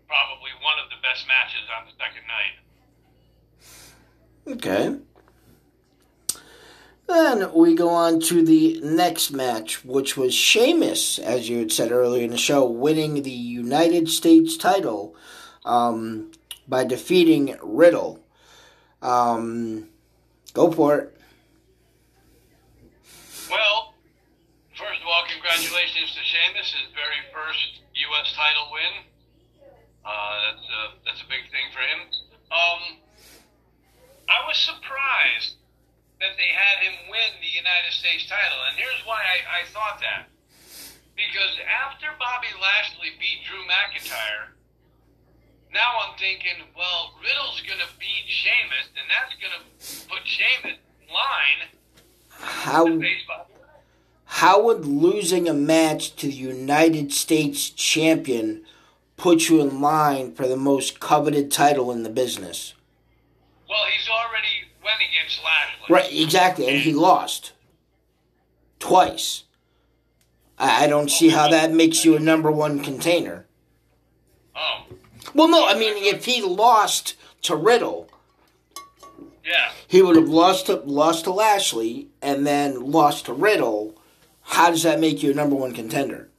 probably 0.08 0.52
one 0.62 0.78
of 0.84 0.92
the 0.92 1.00
best 1.02 1.26
matches 1.28 1.66
on 1.72 1.88
the 1.90 1.96
second 1.98 2.26
night. 2.28 2.56
Okay. 4.48 5.00
Then 7.08 7.54
we 7.54 7.76
go 7.76 7.90
on 7.90 8.20
to 8.22 8.44
the 8.44 8.80
next 8.82 9.32
match, 9.32 9.86
which 9.86 10.18
was 10.18 10.34
Sheamus, 10.34 11.20
as 11.20 11.48
you 11.48 11.60
had 11.60 11.72
said 11.72 11.92
earlier 11.92 12.24
in 12.24 12.32
the 12.32 12.38
show, 12.38 12.66
winning 12.66 13.22
the 13.22 13.30
United 13.32 14.10
States 14.10 14.58
title 14.58 15.16
um, 15.66 16.32
by 16.68 16.84
defeating 16.84 17.56
Riddle. 17.62 18.24
Um, 19.04 19.90
go 20.54 20.72
for 20.72 20.98
it. 20.98 21.22
Well, 23.52 23.94
first 24.76 25.02
of 25.02 25.08
all, 25.08 25.24
congratulations 25.32 26.16
to 26.16 26.22
Sheamus, 26.24 26.74
his 26.74 26.92
very 26.96 27.22
first 27.32 27.82
U.S. 27.94 28.34
title 28.34 28.72
win. 28.74 29.04
Uh, 30.04 30.54
that's 30.54 30.68
a, 30.68 30.82
that's 31.06 31.22
a 31.22 31.30
big 31.30 31.52
thing 31.52 31.70
for 31.72 31.82
him. 31.82 32.02
Um, 32.52 32.98
I 34.28 34.48
was 34.48 34.58
surprised 34.58 35.56
that 36.20 36.34
they 36.38 36.52
had 36.52 36.84
him 36.84 36.96
win 37.12 37.32
the 37.42 37.52
United 37.52 37.92
States 37.92 38.28
title, 38.28 38.60
and 38.70 38.78
here's 38.78 39.02
why 39.06 39.20
I, 39.20 39.38
I 39.60 39.72
thought 39.72 40.00
that. 40.02 40.32
Because 41.16 41.56
after 41.64 42.12
Bobby 42.20 42.52
Lashley 42.60 43.16
beat 43.20 43.48
Drew 43.48 43.64
McIntyre, 43.68 44.52
now 45.72 46.04
I'm 46.04 46.18
thinking, 46.20 46.64
well, 46.76 47.16
Riddle's 47.24 47.64
going 47.64 47.80
to 47.80 47.92
beat 48.00 48.28
Sheamus, 48.28 48.92
and 48.96 49.08
that's 49.08 49.36
going 49.40 49.56
to 49.56 49.64
put 50.08 50.24
Sheamus 50.28 50.80
in 50.80 51.08
line 51.12 51.62
How 52.30 52.86
to 52.86 53.00
face 53.00 53.24
Bobby 53.28 53.56
how 54.26 54.62
would 54.64 54.86
losing 54.86 55.48
a 55.48 55.54
match 55.54 56.16
to 56.18 56.28
the 56.28 56.34
United 56.34 57.14
States 57.14 57.70
champion 57.70 58.66
put 59.16 59.48
you 59.48 59.62
in 59.62 59.80
line 59.80 60.34
for 60.34 60.46
the 60.48 60.58
most 60.58 61.00
coveted 61.00 61.52
title 61.52 61.92
in 61.92 62.04
the 62.04 62.10
business? 62.10 62.74
Well, 63.70 63.86
he's 63.86 64.10
already 64.10 64.68
against 65.10 65.40
Lashley. 65.44 65.94
Right, 65.94 66.12
exactly, 66.24 66.68
and 66.68 66.78
he 66.80 66.94
lost 66.94 67.54
twice. 68.80 69.44
I 70.58 70.86
I 70.86 70.88
don't 70.88 71.10
see 71.12 71.30
how 71.30 71.50
that 71.50 71.72
makes 71.74 72.06
you 72.06 72.16
a 72.16 72.20
number 72.20 72.52
one 72.52 72.82
container. 72.82 73.46
Oh, 74.56 74.86
Well, 75.34 75.48
no, 75.50 75.68
I 75.68 75.74
mean, 75.78 75.94
if 75.98 76.26
he 76.26 76.42
lost 76.42 77.16
to 77.44 77.56
Riddle, 77.56 78.10
yeah. 79.44 79.72
he 79.88 80.02
would 80.02 80.16
have 80.16 80.30
lost 80.30 80.68
to 80.68 80.76
lost 80.76 81.26
to 81.26 81.32
Lashley 81.32 82.08
and 82.22 82.46
then 82.48 82.92
lost 82.92 83.26
to 83.26 83.34
Riddle. 83.34 83.96
How 84.42 84.70
does 84.70 84.84
that 84.84 85.00
make 85.00 85.24
you 85.24 85.32
a 85.32 85.34
number 85.34 85.56
one 85.56 85.74
contender? 85.74 86.30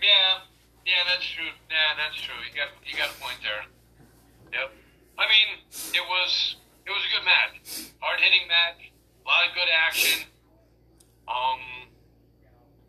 Yeah, 0.00 0.38
yeah, 0.86 1.02
that's 1.08 1.26
true. 1.26 1.44
Yeah, 1.68 1.94
that's 1.96 2.20
true. 2.22 2.34
You 2.48 2.56
got 2.56 2.68
you 2.86 2.96
got 2.96 3.10
a 3.10 3.20
point 3.20 3.36
there. 3.42 3.64
Yep. 4.60 4.72
I 5.18 5.22
mean, 5.26 5.58
it 5.92 6.06
was 6.08 6.56
it 6.88 6.92
was 6.96 7.04
a 7.04 7.12
good 7.12 7.26
match, 7.28 7.52
hard 8.00 8.16
hitting 8.16 8.48
match, 8.48 8.88
a 8.88 9.24
lot 9.28 9.44
of 9.44 9.52
good 9.52 9.68
action. 9.68 10.24
Um, 11.28 11.92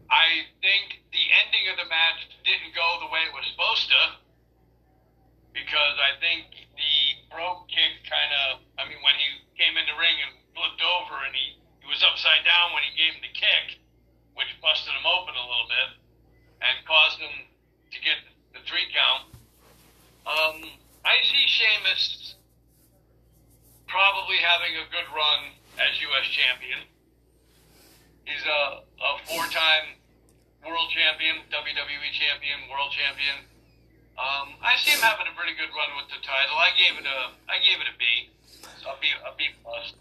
I 0.07 0.47
think 0.63 1.03
the 1.11 1.25
ending 1.43 1.67
of 1.67 1.75
the 1.75 1.87
match 1.91 2.31
didn't 2.47 2.71
go 2.71 3.03
the 3.03 3.11
way 3.11 3.27
it 3.27 3.35
was 3.35 3.43
supposed 3.51 3.91
to, 3.91 4.01
because 5.51 5.99
I 5.99 6.15
think 6.23 6.47
the 6.79 7.27
broke 7.27 7.67
kick 7.67 8.07
kind 8.07 8.31
of. 8.47 8.63
I 8.79 8.87
mean, 8.87 9.03
when 9.03 9.19
he 9.19 9.43
came 9.59 9.75
in 9.75 9.83
the 9.83 9.99
ring 9.99 10.15
and 10.23 10.31
flipped 10.55 10.79
over, 10.79 11.19
and 11.27 11.35
he 11.35 11.59
he 11.83 11.85
was 11.91 11.99
upside 11.99 12.47
down 12.47 12.71
when 12.71 12.87
he 12.87 12.95
gave 12.95 13.19
him 13.19 13.21
the 13.21 13.35
kick, 13.35 13.83
which 14.39 14.47
busted 14.63 14.95
him 14.95 15.03
open 15.03 15.35
a 15.35 15.43
little 15.43 15.67
bit 15.67 15.89
and 16.63 16.87
caused 16.87 17.19
him 17.19 17.51
to 17.91 17.97
get 17.99 18.23
the 18.55 18.63
three 18.63 18.87
count. 18.95 19.35
Um, 20.23 20.71
I 21.03 21.19
see 21.27 21.43
Sheamus 21.51 22.38
probably 23.89 24.37
having 24.37 24.77
a 24.77 24.85
good 24.93 25.09
run 25.11 25.57
as 25.81 25.97
U.S. 25.99 26.27
champion. 26.29 26.85
He's 28.23 28.45
a, 28.45 28.85
a 28.85 29.11
four-time 29.25 29.97
world 30.61 30.89
champion, 30.93 31.41
WWE 31.49 32.09
champion, 32.13 32.69
world 32.69 32.93
champion. 32.93 33.49
Um, 34.15 34.53
I 34.61 34.77
see 34.77 34.91
him 34.91 35.01
having 35.01 35.25
a 35.25 35.35
pretty 35.35 35.57
good 35.57 35.73
run 35.73 35.89
with 35.97 36.07
the 36.13 36.21
title. 36.21 36.55
I 36.55 36.69
gave 36.77 37.01
it 37.01 37.07
a, 37.09 37.33
I 37.49 37.57
gave 37.65 37.81
it 37.81 37.89
a 37.89 37.95
B, 37.97 38.05
a 38.85 38.93
B, 39.01 39.07
a 39.25 39.31
B 39.35 39.43
plus. 39.63 39.93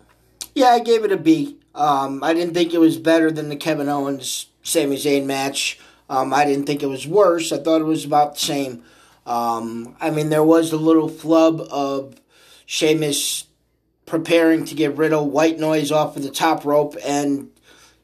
Yeah, 0.54 0.76
I 0.76 0.80
gave 0.80 1.04
it 1.04 1.12
a 1.12 1.16
B. 1.16 1.56
Um, 1.74 2.22
I 2.22 2.34
didn't 2.34 2.54
think 2.54 2.74
it 2.74 2.78
was 2.78 2.98
better 2.98 3.30
than 3.30 3.48
the 3.48 3.56
Kevin 3.56 3.88
Owens 3.88 4.46
Sami 4.62 4.96
Zayn 4.96 5.24
match. 5.24 5.78
Um, 6.10 6.34
I 6.34 6.44
didn't 6.44 6.66
think 6.66 6.82
it 6.82 6.86
was 6.86 7.06
worse. 7.06 7.52
I 7.52 7.58
thought 7.58 7.80
it 7.80 7.84
was 7.84 8.04
about 8.04 8.34
the 8.34 8.40
same. 8.40 8.82
Um, 9.24 9.94
I 10.00 10.10
mean, 10.10 10.30
there 10.30 10.44
was 10.44 10.72
a 10.72 10.76
little 10.76 11.08
flub 11.08 11.60
of 11.70 12.20
Sheamus 12.66 13.44
preparing 14.08 14.64
to 14.64 14.74
get 14.74 14.96
Riddle 14.96 15.30
white 15.30 15.58
noise 15.58 15.92
off 15.92 16.16
of 16.16 16.22
the 16.22 16.30
top 16.30 16.64
rope, 16.64 16.96
and 17.04 17.50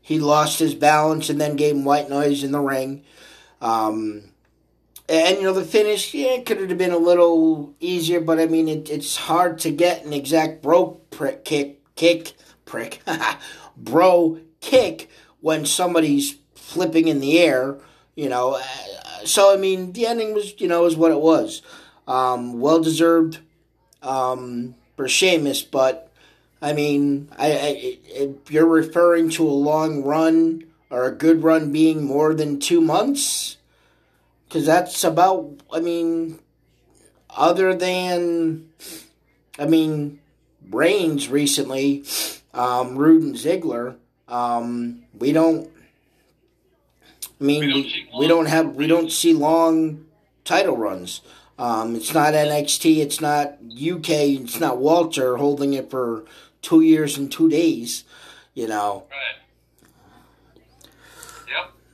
he 0.00 0.18
lost 0.18 0.58
his 0.58 0.74
balance 0.74 1.30
and 1.30 1.40
then 1.40 1.56
gave 1.56 1.74
him 1.74 1.84
white 1.84 2.10
noise 2.10 2.44
in 2.44 2.52
the 2.52 2.60
ring. 2.60 3.02
Um, 3.60 4.24
and 5.08 5.38
you 5.38 5.42
know 5.44 5.52
the 5.52 5.64
finish, 5.64 6.14
yeah, 6.14 6.34
it 6.34 6.46
could 6.46 6.68
have 6.68 6.78
been 6.78 6.92
a 6.92 6.98
little 6.98 7.74
easier, 7.80 8.20
but 8.20 8.38
I 8.38 8.46
mean 8.46 8.68
it, 8.68 8.90
it's 8.90 9.16
hard 9.16 9.58
to 9.60 9.70
get 9.70 10.04
an 10.04 10.12
exact 10.12 10.62
bro 10.62 11.00
prick 11.10 11.44
kick 11.44 11.80
kick 11.96 12.34
prick 12.64 13.02
bro 13.76 14.40
kick 14.60 15.10
when 15.40 15.66
somebody's 15.66 16.36
flipping 16.54 17.08
in 17.08 17.20
the 17.20 17.38
air. 17.38 17.78
You 18.14 18.28
know, 18.28 18.60
so 19.24 19.52
I 19.52 19.56
mean 19.56 19.92
the 19.92 20.06
ending 20.06 20.34
was 20.34 20.60
you 20.60 20.68
know 20.68 20.84
is 20.84 20.96
what 20.96 21.12
it 21.12 21.20
was. 21.20 21.62
Um, 22.06 22.60
well 22.60 22.80
deserved 22.82 23.38
um, 24.02 24.74
for 24.96 25.08
Sheamus, 25.08 25.62
but 25.62 26.10
I 26.62 26.72
mean 26.72 27.28
I, 27.36 27.52
I 27.52 27.98
if 28.06 28.50
you're 28.50 28.66
referring 28.66 29.30
to 29.30 29.46
a 29.46 29.50
long 29.50 30.02
run 30.02 30.64
or 30.90 31.04
a 31.04 31.10
good 31.10 31.42
run 31.42 31.72
being 31.72 32.04
more 32.04 32.34
than 32.34 32.60
two 32.60 32.80
months 32.80 33.56
because 34.46 34.64
that's 34.64 35.02
about 35.02 35.50
i 35.72 35.80
mean 35.80 36.38
other 37.30 37.74
than 37.74 38.68
i 39.58 39.66
mean 39.66 40.20
reigns 40.70 41.28
recently 41.28 42.04
um 42.54 42.96
Roode 42.96 43.22
and 43.22 43.34
ziggler 43.34 43.96
um 44.28 45.02
we 45.18 45.32
don't 45.32 45.68
i 47.40 47.44
mean 47.44 47.60
We 47.60 47.66
don't 47.72 47.82
we, 47.82 48.08
we 48.20 48.28
don't 48.28 48.46
have 48.46 48.76
we 48.76 48.86
don't 48.86 49.10
see 49.10 49.32
long 49.32 50.06
title 50.44 50.76
runs 50.76 51.20
um 51.58 51.94
it's 51.96 52.12
not 52.12 52.34
nxt 52.34 52.98
it's 52.98 53.20
not 53.20 53.58
uk 53.92 54.08
it's 54.08 54.60
not 54.60 54.78
walter 54.78 55.36
holding 55.36 55.72
it 55.72 55.90
for 55.90 56.24
two 56.62 56.80
years 56.80 57.16
and 57.16 57.30
two 57.30 57.48
days 57.48 58.04
you 58.54 58.66
know 58.66 59.04
Right. 59.10 59.44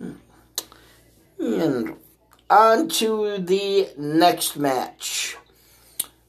Yep. 0.01 0.15
And 1.39 1.97
on 2.51 2.89
to 2.89 3.39
the 3.39 3.89
next 3.97 4.57
match, 4.57 5.37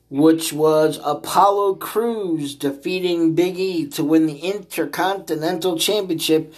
which 0.09 0.53
was 0.53 0.99
Apollo 1.03 1.75
Crews 1.75 2.55
defeating 2.55 3.33
Big 3.33 3.57
E 3.57 3.87
to 3.87 4.03
win 4.03 4.27
the 4.27 4.39
Intercontinental 4.39 5.77
Championship 5.77 6.53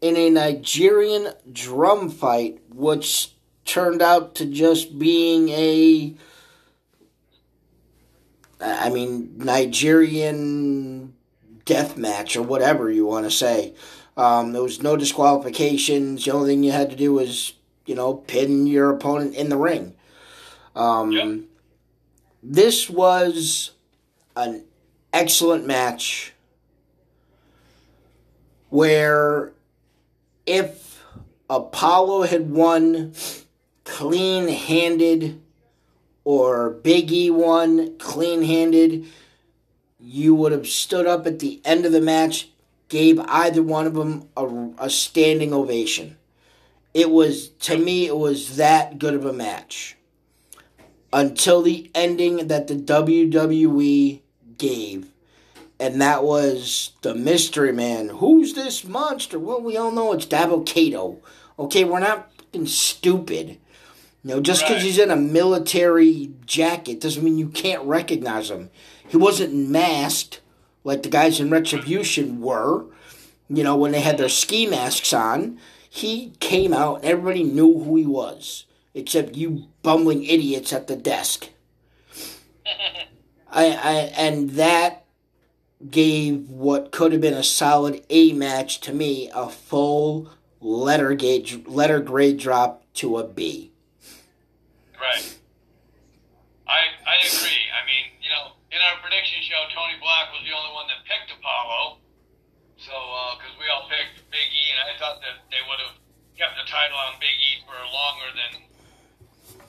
in 0.00 0.16
a 0.16 0.30
Nigerian 0.30 1.32
drum 1.52 2.08
fight, 2.10 2.60
which 2.70 3.31
turned 3.64 4.02
out 4.02 4.34
to 4.36 4.46
just 4.46 4.98
being 4.98 5.48
a. 5.50 6.14
I 8.60 8.90
mean, 8.90 9.32
Nigerian 9.38 11.14
death 11.64 11.96
match 11.96 12.36
or 12.36 12.42
whatever 12.42 12.90
you 12.90 13.06
want 13.06 13.24
to 13.26 13.30
say. 13.30 13.74
Um, 14.16 14.52
there 14.52 14.62
was 14.62 14.82
no 14.82 14.96
disqualifications. 14.96 16.24
The 16.24 16.32
only 16.32 16.52
thing 16.52 16.62
you 16.62 16.70
had 16.70 16.90
to 16.90 16.96
do 16.96 17.12
was, 17.14 17.54
you 17.86 17.94
know, 17.94 18.14
pin 18.14 18.66
your 18.66 18.90
opponent 18.90 19.34
in 19.34 19.48
the 19.48 19.56
ring. 19.56 19.94
Um, 20.76 21.12
Yep. 21.12 21.38
This 22.42 22.90
was 22.90 23.70
an 24.34 24.64
excellent 25.12 25.64
match 25.66 26.32
where 28.70 29.52
if 30.46 31.04
Apollo 31.48 32.22
had 32.22 32.50
won 32.50 33.12
clean 33.84 34.48
handed 34.48 35.40
or 36.24 36.70
Big 36.70 37.10
E 37.10 37.30
won 37.30 37.96
clean 37.98 38.42
handed, 38.42 39.06
you 39.98 40.34
would 40.34 40.52
have 40.52 40.66
stood 40.66 41.06
up 41.06 41.26
at 41.26 41.38
the 41.38 41.60
end 41.64 41.84
of 41.84 41.92
the 41.92 42.00
match, 42.00 42.48
gave 42.88 43.18
either 43.20 43.62
one 43.62 43.86
of 43.86 43.94
them 43.94 44.28
a, 44.36 44.46
a 44.78 44.90
standing 44.90 45.52
ovation. 45.52 46.16
It 46.94 47.10
was, 47.10 47.48
to 47.48 47.78
me, 47.78 48.06
it 48.06 48.16
was 48.16 48.56
that 48.56 48.98
good 48.98 49.14
of 49.14 49.24
a 49.24 49.32
match. 49.32 49.96
Until 51.12 51.62
the 51.62 51.90
ending 51.94 52.48
that 52.48 52.68
the 52.68 52.74
WWE 52.74 54.20
gave. 54.58 55.08
And 55.78 56.00
that 56.00 56.22
was 56.22 56.92
the 57.02 57.14
mystery 57.14 57.72
man. 57.72 58.08
Who's 58.08 58.54
this 58.54 58.84
monster? 58.84 59.38
Well, 59.38 59.60
we 59.60 59.76
all 59.76 59.90
know 59.90 60.12
it's 60.12 60.26
Dabba-Kato. 60.26 61.18
Okay, 61.58 61.84
we're 61.84 62.00
not 62.00 62.32
fucking 62.38 62.66
stupid. 62.66 63.58
You 64.24 64.36
know, 64.36 64.40
just 64.40 64.62
because 64.62 64.76
Right. 64.76 64.84
he's 64.84 64.98
in 64.98 65.10
a 65.10 65.16
military 65.16 66.30
jacket 66.46 67.00
doesn't 67.00 67.24
mean 67.24 67.38
you 67.38 67.48
can't 67.48 67.82
recognize 67.82 68.50
him. 68.50 68.70
He 69.08 69.16
wasn't 69.16 69.52
masked 69.54 70.40
like 70.84 71.02
the 71.02 71.08
guys 71.08 71.40
in 71.40 71.50
Retribution 71.50 72.40
were, 72.40 72.84
you 73.48 73.62
know, 73.64 73.76
when 73.76 73.92
they 73.92 74.00
had 74.00 74.18
their 74.18 74.28
ski 74.28 74.66
masks 74.66 75.12
on. 75.12 75.58
He 75.90 76.32
came 76.40 76.72
out 76.72 76.96
and 76.96 77.04
everybody 77.04 77.42
knew 77.42 77.80
who 77.80 77.96
he 77.96 78.06
was, 78.06 78.64
except 78.94 79.36
you 79.36 79.66
bumbling 79.82 80.24
idiots 80.24 80.72
at 80.72 80.86
the 80.86 80.96
desk. 80.96 81.50
I, 83.50 83.66
I 83.66 83.92
and 84.16 84.50
that 84.50 85.04
gave 85.90 86.48
what 86.48 86.92
could 86.92 87.12
have 87.12 87.20
been 87.20 87.34
a 87.34 87.42
solid 87.42 88.04
A 88.08 88.32
match 88.32 88.80
to 88.82 88.92
me 88.92 89.30
a 89.34 89.48
full 89.48 90.30
letter 90.60 91.12
gauge 91.14 91.66
letter 91.66 92.00
grade 92.00 92.38
drop 92.38 92.84
to 92.94 93.18
a 93.18 93.26
B. 93.26 93.71
Right. 95.02 95.34
I 96.70 96.94
I 97.02 97.18
agree. 97.26 97.66
I 97.74 97.82
mean, 97.90 98.14
you 98.22 98.30
know, 98.30 98.54
in 98.70 98.78
our 98.78 99.02
prediction 99.02 99.42
show, 99.42 99.58
Tony 99.74 99.98
Black 99.98 100.30
was 100.30 100.46
the 100.46 100.54
only 100.54 100.70
one 100.70 100.86
that 100.86 101.02
picked 101.10 101.34
Apollo. 101.34 101.98
So, 102.78 102.94
because 103.34 103.50
we 103.58 103.66
all 103.66 103.90
picked 103.90 104.22
Big 104.30 104.46
E, 104.46 104.64
and 104.70 104.78
I 104.86 104.94
thought 105.02 105.18
that 105.26 105.42
they 105.50 105.58
would 105.66 105.82
have 105.82 105.98
kept 106.38 106.54
the 106.54 106.66
title 106.70 106.94
on 106.94 107.18
Big 107.18 107.34
E 107.34 107.66
for 107.66 107.74
longer 107.74 108.30
than 108.30 108.52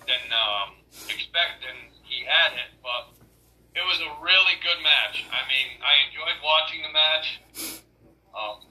than 0.06 0.24
um, 0.30 0.78
expected. 1.10 1.66
And 1.66 1.90
he 2.06 2.30
had 2.30 2.54
it, 2.54 2.70
but 2.86 3.10
it 3.74 3.82
was 3.90 4.06
a 4.06 4.12
really 4.22 4.62
good 4.62 4.86
match. 4.86 5.26
I 5.34 5.50
mean, 5.50 5.82
I 5.82 6.14
enjoyed 6.14 6.38
watching 6.46 6.86
the 6.86 6.94
match. 6.94 7.28
Um, 8.38 8.62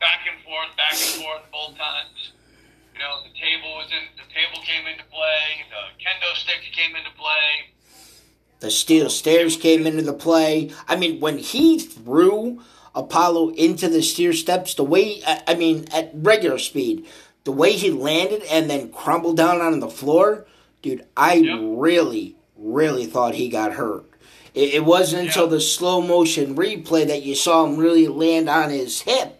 back 0.00 0.24
and 0.24 0.40
forth, 0.48 0.72
back 0.80 0.96
and 0.96 1.20
forth, 1.20 1.44
both 1.52 1.76
times. 1.76 2.39
You 3.00 3.06
know, 3.06 3.22
the 3.22 3.30
table 3.30 3.76
was 3.76 3.86
in. 3.90 4.04
The 4.14 4.28
table 4.34 4.62
came 4.62 4.86
into 4.86 5.04
play. 5.04 5.64
The 5.70 6.04
kendo 6.04 6.34
stick 6.36 6.60
came 6.72 6.94
into 6.94 7.10
play. 7.12 7.72
The 8.58 8.70
steel 8.70 9.08
stairs 9.08 9.56
came 9.56 9.86
into 9.86 10.02
the 10.02 10.12
play. 10.12 10.70
I 10.86 10.96
mean, 10.96 11.18
when 11.18 11.38
he 11.38 11.78
threw 11.78 12.60
Apollo 12.94 13.54
into 13.54 13.88
the 13.88 14.02
stair 14.02 14.34
steps, 14.34 14.74
the 14.74 14.84
way 14.84 15.22
I 15.26 15.42
I 15.48 15.54
mean, 15.54 15.86
at 15.94 16.10
regular 16.12 16.58
speed, 16.58 17.06
the 17.44 17.52
way 17.52 17.72
he 17.72 17.90
landed 17.90 18.42
and 18.50 18.68
then 18.68 18.92
crumbled 18.92 19.38
down 19.38 19.62
on 19.62 19.80
the 19.80 19.88
floor, 19.88 20.46
dude, 20.82 21.06
I 21.16 21.34
Yep. 21.36 21.58
really, 21.62 22.36
really 22.54 23.06
thought 23.06 23.34
he 23.34 23.48
got 23.48 23.72
hurt. 23.72 24.04
It, 24.52 24.74
it 24.74 24.84
wasn't 24.84 25.28
until 25.28 25.46
the 25.46 25.62
slow 25.62 26.02
motion 26.02 26.54
replay 26.54 27.06
that 27.06 27.22
you 27.22 27.34
saw 27.34 27.64
him 27.64 27.78
really 27.78 28.08
land 28.08 28.50
on 28.50 28.68
his 28.68 29.00
hip. 29.00 29.39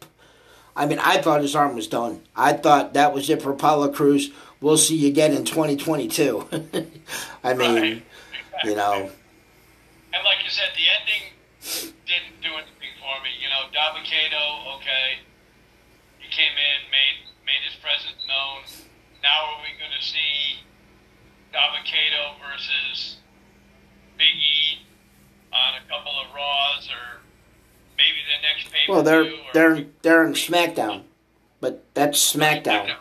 I 0.76 0.86
mean, 0.86 0.98
I 1.00 1.20
thought 1.20 1.42
his 1.42 1.54
arm 1.56 1.74
was 1.74 1.88
done. 1.88 2.22
I 2.36 2.52
thought 2.52 2.94
that 2.94 3.12
was 3.12 3.28
it 3.28 3.42
for 3.42 3.52
Apollo 3.52 3.92
Crews. 3.92 4.30
We'll 4.60 4.76
see 4.78 4.96
you 4.96 5.08
again 5.08 5.32
in 5.32 5.44
2022. 5.44 6.46
I 7.44 7.54
mean, 7.54 7.74
Right. 7.82 8.02
you 8.64 8.74
know. 8.76 9.10
And 10.12 10.24
like 10.24 10.38
you 10.44 10.50
said, 10.50 10.68
the 10.76 10.86
ending 11.00 11.24
didn't 12.06 12.40
do 12.42 12.52
anything 12.54 12.92
for 13.00 13.16
me. 13.24 13.30
You 13.40 13.48
know, 13.48 13.68
Dabba-Kato, 13.72 14.76
okay, 14.78 15.22
he 16.18 16.28
came 16.28 16.52
in, 16.52 16.78
made 16.90 17.18
made 17.46 17.62
his 17.66 17.78
presence 17.82 18.20
known. 18.28 18.62
Now 19.22 19.56
are 19.56 19.62
we 19.62 19.74
going 19.78 19.92
to 19.96 20.04
see 20.04 20.60
Dabba-Kato 21.52 22.36
versus 22.46 23.16
Big 24.18 24.34
E 24.36 24.86
on 25.52 25.74
a 25.82 25.84
couple 25.88 26.12
of 26.20 26.34
Raws 26.34 26.88
or 26.90 27.20
maybe 28.00 28.20
the 28.26 28.38
next 28.42 28.72
pay 28.72 28.78
Well, 28.88 29.02
they're 29.02 29.30
they're 29.52 29.86
they're 30.02 30.24
in 30.26 30.32
SmackDown, 30.32 31.02
but 31.60 31.84
that's 31.94 32.34
SmackDown. 32.34 32.96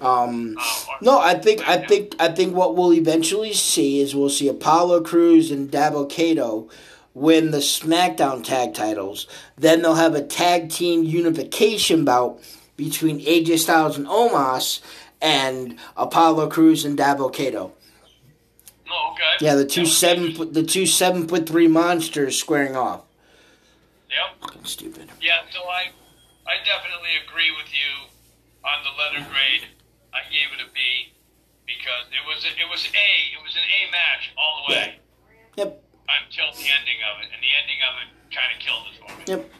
Um, 0.00 0.56
no, 1.00 1.18
I 1.18 1.34
think 1.34 1.68
I 1.68 1.84
think 1.84 2.14
I 2.20 2.28
think 2.28 2.54
what 2.54 2.76
we'll 2.76 2.94
eventually 2.94 3.52
see 3.52 4.00
is 4.00 4.14
we'll 4.14 4.28
see 4.28 4.48
Apollo 4.48 5.02
Crews 5.02 5.50
and 5.50 5.70
Dabba-Kato 5.70 6.68
win 7.14 7.50
the 7.50 7.58
SmackDown 7.58 8.44
tag 8.44 8.74
titles. 8.74 9.26
Then 9.56 9.82
they'll 9.82 9.96
have 9.96 10.14
a 10.14 10.22
tag 10.22 10.70
team 10.70 11.02
unification 11.02 12.04
bout 12.04 12.40
between 12.76 13.20
AJ 13.20 13.58
Styles 13.58 13.98
and 13.98 14.06
Omos 14.06 14.80
and 15.20 15.76
Apollo 15.96 16.48
Crews 16.50 16.84
and 16.84 16.96
Dabba-Kato. 16.96 17.72
Oh, 18.90 19.12
okay. 19.12 19.44
Yeah, 19.44 19.56
the 19.56 19.66
two 19.66 19.84
seven 19.84 20.52
the 20.52 20.62
two 20.62 20.86
seven 20.86 21.26
foot 21.26 21.48
three 21.48 21.68
monsters 21.68 22.38
squaring 22.38 22.76
off. 22.76 23.02
Yep. 24.08 24.40
Fucking 24.40 24.64
stupid. 24.64 25.10
Yeah, 25.20 25.44
so 25.52 25.60
I 25.68 25.92
I 26.46 26.56
definitely 26.64 27.12
agree 27.28 27.50
with 27.52 27.68
you 27.72 28.08
on 28.64 28.82
the 28.84 28.92
letter 28.96 29.20
grade. 29.30 29.68
I 30.14 30.24
gave 30.32 30.48
it 30.56 30.64
a 30.64 30.68
B 30.72 31.12
because 31.66 32.08
it 32.08 32.24
was 32.26 32.44
a, 32.44 32.50
it 32.56 32.68
was 32.70 32.84
a 32.88 33.08
it 33.36 33.40
was 33.44 33.54
an 33.56 33.66
A 33.68 33.80
match 33.92 34.32
all 34.36 34.64
the 34.66 34.72
way 34.72 35.00
Yeah. 35.56 35.64
Yep. 35.64 35.82
until 36.08 36.48
the 36.56 36.66
ending 36.72 37.00
of 37.04 37.20
it, 37.22 37.28
and 37.32 37.40
the 37.44 37.52
ending 37.52 37.80
of 37.84 37.92
it 38.00 38.08
kind 38.32 38.50
of 38.52 38.58
killed 38.64 38.84
it 38.88 38.96
for 38.98 39.10
me. 39.18 39.24
Yep. 39.28 39.52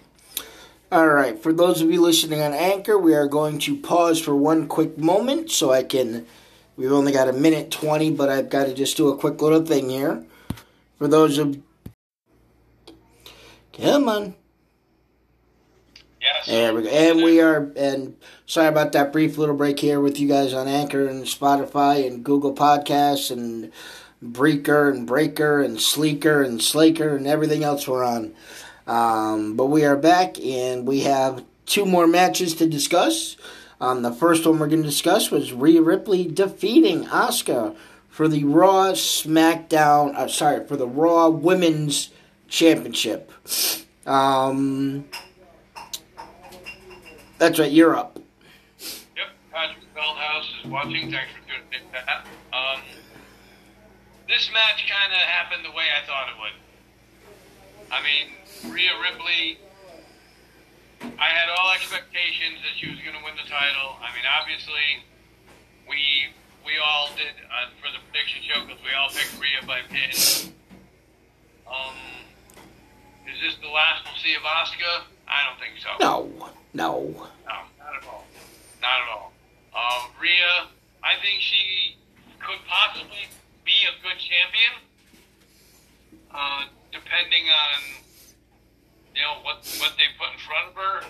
All 0.90 1.08
right. 1.08 1.38
For 1.42 1.52
those 1.52 1.82
of 1.82 1.90
you 1.90 2.00
listening 2.00 2.40
on 2.40 2.54
Anchor, 2.54 2.96
we 2.98 3.14
are 3.14 3.26
going 3.26 3.58
to 3.60 3.76
pause 3.76 4.18
for 4.20 4.34
one 4.34 4.66
quick 4.66 4.96
moment 4.96 5.50
so 5.50 5.70
I 5.70 5.82
can. 5.82 6.24
We've 6.78 6.92
only 6.92 7.12
got 7.12 7.28
a 7.28 7.32
minute 7.34 7.70
20, 7.70 8.12
but 8.12 8.30
I've 8.30 8.48
got 8.48 8.64
to 8.66 8.72
just 8.74 8.96
do 8.96 9.08
a 9.08 9.16
quick 9.18 9.42
little 9.42 9.64
thing 9.66 9.90
here. 9.90 10.24
For 10.96 11.06
those 11.06 11.36
of. 11.36 11.58
Come 13.80 14.08
on. 14.08 14.34
Yes. 16.20 16.46
There 16.46 16.74
we 16.74 16.82
go. 16.82 16.88
And 16.88 17.22
we 17.22 17.40
are. 17.40 17.72
And 17.76 18.16
sorry 18.46 18.68
about 18.68 18.92
that 18.92 19.12
brief 19.12 19.38
little 19.38 19.54
break 19.54 19.78
here 19.78 20.00
with 20.00 20.18
you 20.18 20.28
guys 20.28 20.52
on 20.52 20.66
Anchor 20.66 21.06
and 21.06 21.24
Spotify 21.24 22.06
and 22.06 22.24
Google 22.24 22.54
Podcasts 22.54 23.30
and 23.30 23.72
Breaker 24.20 24.90
and 24.90 25.06
Breaker 25.06 25.62
and 25.62 25.80
Sleeker 25.80 26.42
and 26.42 26.60
Slaker 26.60 27.16
and 27.16 27.26
everything 27.26 27.62
else 27.62 27.86
we're 27.86 28.04
on. 28.04 28.34
Um, 28.86 29.54
but 29.54 29.66
we 29.66 29.84
are 29.84 29.96
back 29.96 30.40
and 30.40 30.86
we 30.86 31.00
have 31.00 31.44
two 31.66 31.86
more 31.86 32.06
matches 32.06 32.54
to 32.54 32.66
discuss. 32.66 33.36
Um, 33.80 34.02
the 34.02 34.12
first 34.12 34.44
one 34.44 34.58
we're 34.58 34.66
going 34.66 34.82
to 34.82 34.88
discuss 34.88 35.30
was 35.30 35.52
Rhea 35.52 35.82
Ripley 35.82 36.26
defeating 36.26 37.04
Asuka 37.04 37.76
for 38.08 38.26
the 38.26 38.42
Raw 38.42 38.92
SmackDown. 38.92 40.16
Uh, 40.16 40.26
sorry, 40.26 40.66
for 40.66 40.76
the 40.76 40.88
Raw 40.88 41.28
Women's 41.28 42.10
Championship. 42.48 43.30
Um, 44.06 45.04
that's 47.38 47.58
right. 47.58 47.70
You're 47.70 47.96
up. 47.96 48.18
Yep. 48.80 49.28
Patrick 49.52 49.84
Feldhouse 49.94 50.64
is 50.64 50.70
watching. 50.70 51.10
Thanks 51.10 51.32
for 51.32 51.46
tuning 51.46 51.72
in. 51.72 51.92
that. 51.92 52.26
Um, 52.52 52.80
this 54.26 54.50
match 54.52 54.84
kind 54.88 55.12
of 55.12 55.18
happened 55.18 55.64
the 55.64 55.70
way 55.76 55.84
I 55.92 56.06
thought 56.06 56.28
it 56.28 56.36
would. 56.40 56.56
I 57.92 58.02
mean, 58.02 58.72
Rhea 58.74 58.92
Ripley. 59.00 59.58
I 61.00 61.30
had 61.30 61.48
all 61.48 61.70
expectations 61.72 62.58
that 62.66 62.74
she 62.76 62.90
was 62.90 62.98
going 63.00 63.14
to 63.14 63.22
win 63.24 63.34
the 63.38 63.48
title. 63.48 63.96
I 64.02 64.10
mean, 64.16 64.26
obviously, 64.26 65.04
we 65.88 66.32
we 66.66 66.72
all 66.84 67.08
did 67.16 67.38
uh, 67.48 67.70
for 67.80 67.92
the 67.92 68.02
prediction 68.10 68.42
show 68.42 68.64
because 68.66 68.82
we 68.82 68.90
all 68.98 69.08
picked 69.08 69.36
Rhea 69.38 69.62
by 69.64 69.80
pin. 69.86 70.10
Um, 71.68 71.94
is 73.28 73.40
this 73.40 73.56
the 73.60 73.68
last 73.68 74.04
we'll 74.04 74.16
see 74.16 74.34
of 74.34 74.42
Asuka? 74.42 75.04
I 75.28 75.44
don't 75.44 75.60
think 75.60 75.76
so. 75.76 75.92
No, 76.00 76.32
no. 76.72 77.28
No, 77.44 77.56
not 77.76 77.92
at 77.96 78.04
all. 78.08 78.24
Not 78.80 78.98
at 79.04 79.08
all. 79.12 79.32
Um, 79.76 80.10
Rhea, 80.20 80.72
I 81.04 81.20
think 81.20 81.40
she 81.40 81.96
could 82.40 82.58
possibly 82.66 83.28
be 83.64 83.76
a 83.84 83.94
good 84.02 84.16
champion, 84.16 84.74
uh, 86.32 86.64
depending 86.90 87.44
on 87.52 87.78
you 89.14 89.20
know 89.20 89.44
what 89.44 89.60
what 89.78 89.92
they 90.00 90.08
put 90.16 90.32
in 90.32 90.40
front 90.40 90.72
of 90.72 90.74
her 90.74 91.04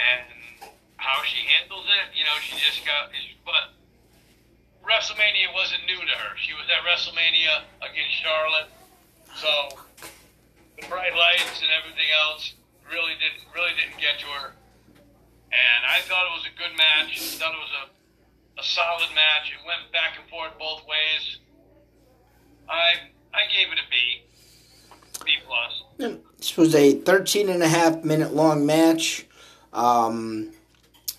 and 0.00 0.24
how 0.96 1.22
she 1.22 1.44
handles 1.44 1.84
it. 1.84 2.16
You 2.16 2.24
know, 2.24 2.36
she 2.40 2.56
just 2.56 2.80
got, 2.86 3.12
but 3.44 3.76
WrestleMania 4.80 5.52
wasn't 5.52 5.84
new 5.84 6.00
to 6.00 6.14
her. 6.16 6.32
She 6.40 6.54
was 6.54 6.64
at 6.72 6.80
WrestleMania 6.80 7.68
against 7.84 8.14
Charlotte, 8.16 8.72
so 9.36 9.83
the 10.80 10.86
bright 10.88 11.14
lights 11.14 11.60
and 11.62 11.70
everything 11.70 12.10
else 12.26 12.54
really 12.90 13.14
didn't 13.20 13.46
really 13.54 13.72
didn't 13.78 14.00
get 14.00 14.18
to 14.20 14.26
her. 14.26 14.52
And 15.54 15.80
I 15.86 16.00
thought 16.02 16.26
it 16.26 16.34
was 16.34 16.46
a 16.50 16.54
good 16.58 16.76
match. 16.76 17.14
I 17.14 17.38
thought 17.38 17.54
it 17.54 17.62
was 17.62 17.74
a 17.86 17.94
a 18.60 18.64
solid 18.64 19.10
match. 19.14 19.50
It 19.50 19.66
went 19.66 19.90
back 19.92 20.18
and 20.20 20.28
forth 20.28 20.52
both 20.58 20.82
ways. 20.86 21.38
I 22.68 23.10
I 23.32 23.46
gave 23.52 23.72
it 23.72 23.78
a 23.78 23.86
B. 23.90 24.24
B 25.24 25.32
plus. 25.46 26.18
This 26.38 26.56
was 26.56 26.74
a 26.74 26.92
13 26.92 27.48
and 27.48 27.62
a 27.62 27.68
half 27.68 28.04
minute 28.04 28.34
long 28.34 28.66
match. 28.66 29.26
Um, 29.72 30.52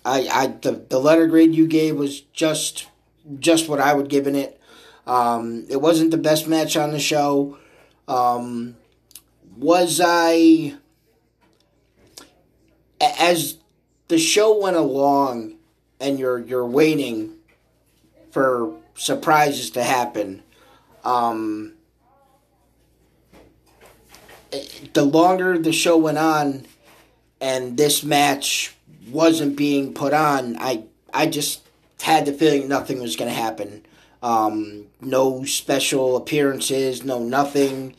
I, 0.04 0.28
I 0.32 0.46
the, 0.48 0.84
the 0.88 0.98
letter 0.98 1.26
grade 1.26 1.54
you 1.54 1.66
gave 1.66 1.96
was 1.96 2.20
just 2.20 2.86
just 3.40 3.68
what 3.68 3.80
I 3.80 3.94
would 3.94 4.08
give 4.08 4.26
in 4.26 4.36
it. 4.36 4.60
Um, 5.06 5.66
it 5.68 5.80
wasn't 5.80 6.10
the 6.10 6.16
best 6.16 6.46
match 6.48 6.76
on 6.76 6.90
the 6.90 6.98
show. 6.98 7.58
Um, 8.08 8.76
was 9.56 10.00
I, 10.04 10.74
as 13.00 13.56
the 14.08 14.18
show 14.18 14.60
went 14.60 14.76
along 14.76 15.56
and 16.00 16.18
you're 16.18 16.38
you're 16.38 16.66
waiting 16.66 17.34
for 18.30 18.72
surprises 18.94 19.70
to 19.70 19.82
happen. 19.82 20.42
Um, 21.04 21.72
the 24.92 25.04
longer 25.04 25.58
the 25.58 25.72
show 25.72 25.96
went 25.96 26.18
on 26.18 26.66
and 27.40 27.76
this 27.76 28.02
match 28.02 28.74
wasn't 29.10 29.56
being 29.56 29.94
put 29.94 30.12
on, 30.12 30.56
I 30.58 30.84
I 31.12 31.26
just 31.26 31.62
had 32.02 32.26
the 32.26 32.32
feeling 32.32 32.68
nothing 32.68 33.00
was 33.00 33.16
going 33.16 33.30
to 33.30 33.36
happen. 33.36 33.84
Um, 34.22 34.86
no 35.00 35.44
special 35.44 36.16
appearances, 36.16 37.04
no 37.04 37.18
nothing, 37.18 37.94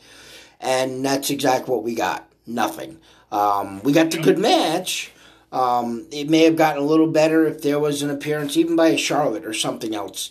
and 0.60 1.04
that's 1.04 1.30
exactly 1.30 1.74
what 1.74 1.84
we 1.84 1.94
got. 1.94 2.28
Nothing. 2.46 2.98
Um, 3.30 3.82
we 3.82 3.92
got 3.92 4.10
the 4.10 4.18
good 4.18 4.38
match. 4.38 5.12
Um, 5.52 6.06
it 6.10 6.28
may 6.28 6.44
have 6.44 6.56
gotten 6.56 6.82
a 6.82 6.86
little 6.86 7.06
better 7.06 7.46
if 7.46 7.62
there 7.62 7.78
was 7.78 8.02
an 8.02 8.10
appearance, 8.10 8.56
even 8.56 8.76
by 8.76 8.88
a 8.88 8.98
Charlotte 8.98 9.44
or 9.44 9.54
something 9.54 9.94
else. 9.94 10.30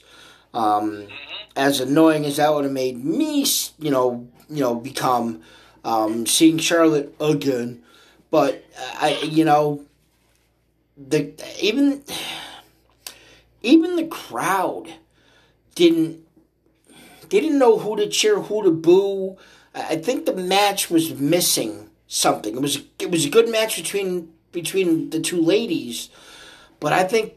Um, 0.54 1.08
as 1.56 1.80
annoying 1.80 2.26
as 2.26 2.38
that 2.38 2.54
would 2.54 2.64
have 2.64 2.74
made 2.74 3.04
me, 3.04 3.46
you 3.80 3.92
know, 3.92 4.28
you 4.50 4.62
know, 4.62 4.76
become 4.76 5.42
um, 5.84 6.26
seeing 6.26 6.58
Charlotte 6.58 7.16
again. 7.20 7.84
But 8.30 8.64
I, 9.00 9.20
you 9.24 9.46
know, 9.46 9.86
the 10.98 11.34
even 11.62 12.04
even 13.62 13.96
the 13.96 14.08
crowd 14.08 14.94
didn't 15.76 16.26
didn't 17.30 17.60
know 17.60 17.78
who 17.78 17.96
to 17.98 18.08
cheer, 18.08 18.40
who 18.40 18.64
to 18.64 18.72
boo. 18.72 19.38
I 19.78 19.96
think 19.98 20.26
the 20.26 20.36
match 20.36 20.90
was 20.90 21.14
missing 21.20 21.90
something. 22.08 22.56
It 22.56 22.62
was 22.62 22.84
it 23.00 23.12
was 23.12 23.26
a 23.26 23.30
good 23.30 23.50
match 23.50 23.78
between 23.78 24.34
between 24.52 25.12
the 25.12 25.20
two 25.20 25.42
ladies, 25.42 26.10
but 26.80 26.94
I 26.94 27.04
think 27.04 27.34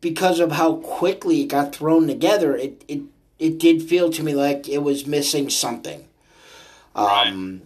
because 0.00 0.40
of 0.40 0.52
how 0.52 0.76
quickly 0.76 1.42
it 1.42 1.48
got 1.48 1.74
thrown 1.74 2.06
together, 2.06 2.56
it 2.56 2.84
it, 2.86 3.02
it 3.38 3.58
did 3.58 3.82
feel 3.82 4.10
to 4.10 4.22
me 4.22 4.34
like 4.34 4.68
it 4.68 4.82
was 4.82 5.06
missing 5.06 5.50
something. 5.50 6.06
Um, 6.94 7.62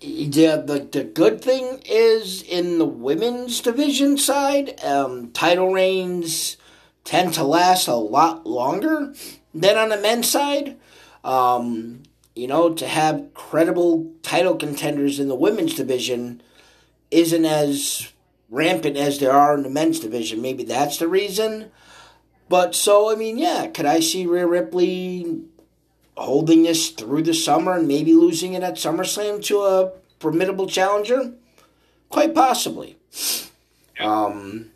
yeah, 0.00 0.56
the 0.56 0.80
the 0.90 1.04
good 1.04 1.40
thing 1.40 1.82
is 1.86 2.42
in 2.42 2.78
the 2.78 2.84
women's 2.84 3.60
division 3.60 4.18
side, 4.18 4.82
um, 4.84 5.30
title 5.32 5.72
reigns 5.72 6.56
tend 7.04 7.34
to 7.34 7.44
last 7.44 7.86
a 7.86 7.94
lot 7.94 8.46
longer 8.46 9.14
than 9.54 9.76
on 9.76 9.90
the 9.90 10.00
men's 10.00 10.28
side. 10.28 10.76
Um, 11.22 12.02
you 12.34 12.46
know, 12.46 12.74
to 12.74 12.86
have 12.86 13.32
credible 13.34 14.12
title 14.22 14.56
contenders 14.56 15.20
in 15.20 15.28
the 15.28 15.34
women's 15.34 15.74
division 15.74 16.42
isn't 17.10 17.44
as 17.44 18.12
rampant 18.50 18.96
as 18.96 19.20
there 19.20 19.32
are 19.32 19.54
in 19.54 19.62
the 19.62 19.70
men's 19.70 20.00
division. 20.00 20.42
Maybe 20.42 20.64
that's 20.64 20.98
the 20.98 21.08
reason. 21.08 21.70
But 22.48 22.74
so, 22.74 23.10
I 23.10 23.14
mean, 23.14 23.38
yeah, 23.38 23.68
could 23.68 23.86
I 23.86 24.00
see 24.00 24.26
Rhea 24.26 24.46
Ripley 24.46 25.42
holding 26.16 26.62
this 26.64 26.90
through 26.90 27.22
the 27.22 27.34
summer 27.34 27.72
and 27.78 27.88
maybe 27.88 28.14
losing 28.14 28.54
it 28.54 28.62
at 28.62 28.74
SummerSlam 28.74 29.42
to 29.46 29.60
a 29.60 29.92
formidable 30.20 30.66
challenger? 30.66 31.32
Quite 32.08 32.34
possibly. 32.34 32.96
Um, 34.00 34.70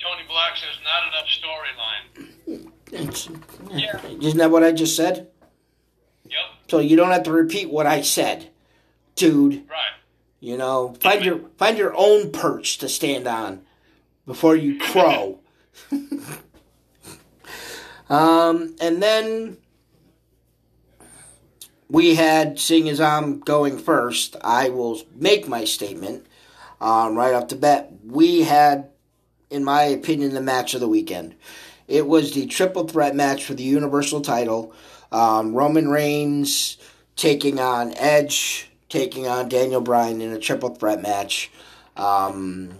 Tony 0.00 0.22
Black 0.28 0.56
says 0.56 0.78
not 0.84 1.08
enough 1.08 1.28
storyline. 1.28 2.70
Yeah. 3.72 4.00
Isn't 4.20 4.38
that 4.38 4.50
what 4.50 4.64
I 4.64 4.72
just 4.72 4.96
said? 4.96 5.29
So 6.70 6.78
you 6.78 6.96
don't 6.96 7.10
have 7.10 7.24
to 7.24 7.32
repeat 7.32 7.68
what 7.68 7.86
I 7.86 8.00
said, 8.00 8.48
dude. 9.16 9.68
Right. 9.68 9.98
You 10.38 10.56
know, 10.56 10.94
find 11.00 11.24
your 11.24 11.40
find 11.58 11.76
your 11.76 11.92
own 11.96 12.30
perch 12.30 12.78
to 12.78 12.88
stand 12.88 13.26
on 13.26 13.62
before 14.24 14.54
you 14.54 14.78
crow. 14.78 15.40
um, 18.08 18.76
and 18.80 19.02
then 19.02 19.56
we 21.88 22.14
had, 22.14 22.60
seeing 22.60 22.88
as 22.88 23.00
I'm 23.00 23.40
going 23.40 23.76
first, 23.76 24.36
I 24.40 24.68
will 24.68 25.02
make 25.16 25.48
my 25.48 25.64
statement 25.64 26.24
um, 26.80 27.16
right 27.16 27.34
off 27.34 27.48
the 27.48 27.56
bat. 27.56 27.90
We 28.06 28.42
had, 28.42 28.90
in 29.50 29.64
my 29.64 29.82
opinion, 29.82 30.34
the 30.34 30.40
match 30.40 30.74
of 30.74 30.80
the 30.80 30.88
weekend. 30.88 31.34
It 31.88 32.06
was 32.06 32.32
the 32.32 32.46
triple 32.46 32.86
threat 32.86 33.16
match 33.16 33.44
for 33.44 33.54
the 33.54 33.64
Universal 33.64 34.20
title. 34.20 34.72
Um, 35.12 35.54
Roman 35.54 35.88
Reigns 35.88 36.76
taking 37.16 37.58
on 37.60 37.94
Edge, 37.96 38.70
taking 38.88 39.26
on 39.26 39.48
Daniel 39.48 39.80
Bryan 39.80 40.20
in 40.20 40.32
a 40.32 40.38
triple 40.38 40.70
threat 40.70 41.02
match. 41.02 41.50
Um, 41.96 42.70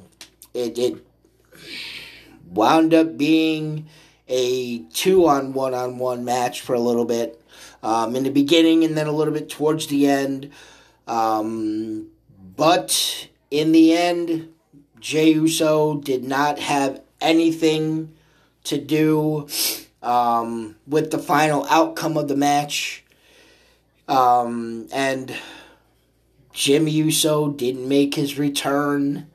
it, 0.55 0.79
it 0.79 1.07
wound 2.47 2.95
up 2.95 3.17
being 3.17 3.87
a 4.29 4.79
two 4.93 5.27
on 5.27 5.53
one 5.53 5.75
on 5.75 5.99
one 5.99 6.25
match 6.25 6.61
for 6.61 6.75
a 6.75 6.81
little 6.81 7.05
bit 7.05 7.43
um, 7.83 8.15
in 8.15 8.23
the 8.23 8.31
beginning 8.31 8.85
and 8.85 8.97
then 8.97 9.07
a 9.07 9.13
little 9.13 9.35
bit 9.35 9.49
towards 9.49 9.89
the 9.89 10.07
end. 10.07 10.51
Um, 11.07 12.09
but 12.57 13.29
in 13.51 13.73
the 13.73 13.97
end, 13.97 14.53
Jey 15.01 15.33
Uso 15.33 15.97
did 15.97 16.25
not 16.25 16.59
have 16.59 17.01
anything 17.21 18.15
to 18.65 18.79
do 18.79 19.49
um, 20.03 20.77
with 20.87 21.11
the 21.11 21.19
final 21.19 21.67
outcome 21.69 22.17
of 22.17 22.29
the 22.29 22.37
match. 22.37 23.05
Um, 24.09 24.89
and 24.93 25.35
Jim 26.53 26.89
Uso 26.89 27.51
didn't 27.51 27.89
make 27.89 28.15
his 28.15 28.39
return 28.39 29.29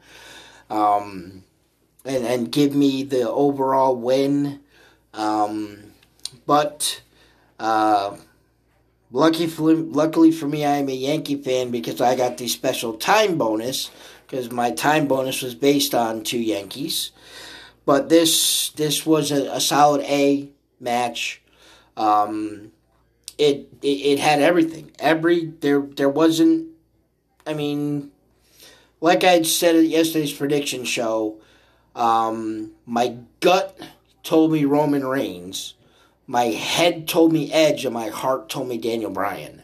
um, 0.70 1.44
and, 2.04 2.26
and 2.26 2.52
give 2.52 2.76
me 2.76 3.04
the 3.04 3.30
overall 3.30 3.96
win. 3.96 4.60
Um, 5.14 5.94
but 6.46 7.02
uh, 7.60 8.18
lucky 9.12 9.48
for, 9.48 9.74
luckily 9.74 10.32
for 10.32 10.48
me, 10.48 10.66
I 10.66 10.78
am 10.78 10.90
a 10.90 10.94
Yankee 10.94 11.42
fan 11.42 11.72
because 11.72 12.02
I 12.02 12.16
got 12.16 12.38
the 12.38 12.48
special 12.48 12.98
time 12.98 13.38
bonus 13.38 13.92
because 14.28 14.52
my 14.52 14.72
time 14.72 15.08
bonus 15.08 15.42
was 15.42 15.56
based 15.56 15.96
on 15.96 16.24
two 16.24 16.40
Yankees. 16.40 17.12
But 17.86 18.10
this 18.10 18.72
this 18.72 19.06
was 19.06 19.32
a, 19.32 19.46
a 19.56 19.62
solid 19.62 20.02
A 20.02 20.50
match. 20.80 21.42
Um, 21.98 22.72
it, 23.38 23.68
it 23.82 23.88
it 23.88 24.20
had 24.20 24.42
everything. 24.42 24.92
Every 25.00 25.46
there 25.46 25.82
there 25.82 26.10
wasn't. 26.10 26.70
I 27.46 27.54
mean, 27.54 28.12
like 29.02 29.24
I 29.24 29.32
had 29.32 29.46
said 29.46 29.76
at 29.76 29.86
yesterday's 29.86 30.34
prediction 30.34 30.84
show, 30.84 31.38
um, 31.96 32.72
my 32.86 33.18
gut 33.40 33.80
told 34.24 34.52
me 34.52 34.66
Roman 34.66 35.06
Reigns, 35.06 35.76
my 36.28 36.46
head 36.46 37.08
told 37.08 37.32
me 37.32 37.52
Edge, 37.52 37.86
and 37.86 37.94
my 37.94 38.08
heart 38.08 38.50
told 38.50 38.68
me 38.68 38.78
Daniel 38.78 39.12
Bryan. 39.12 39.62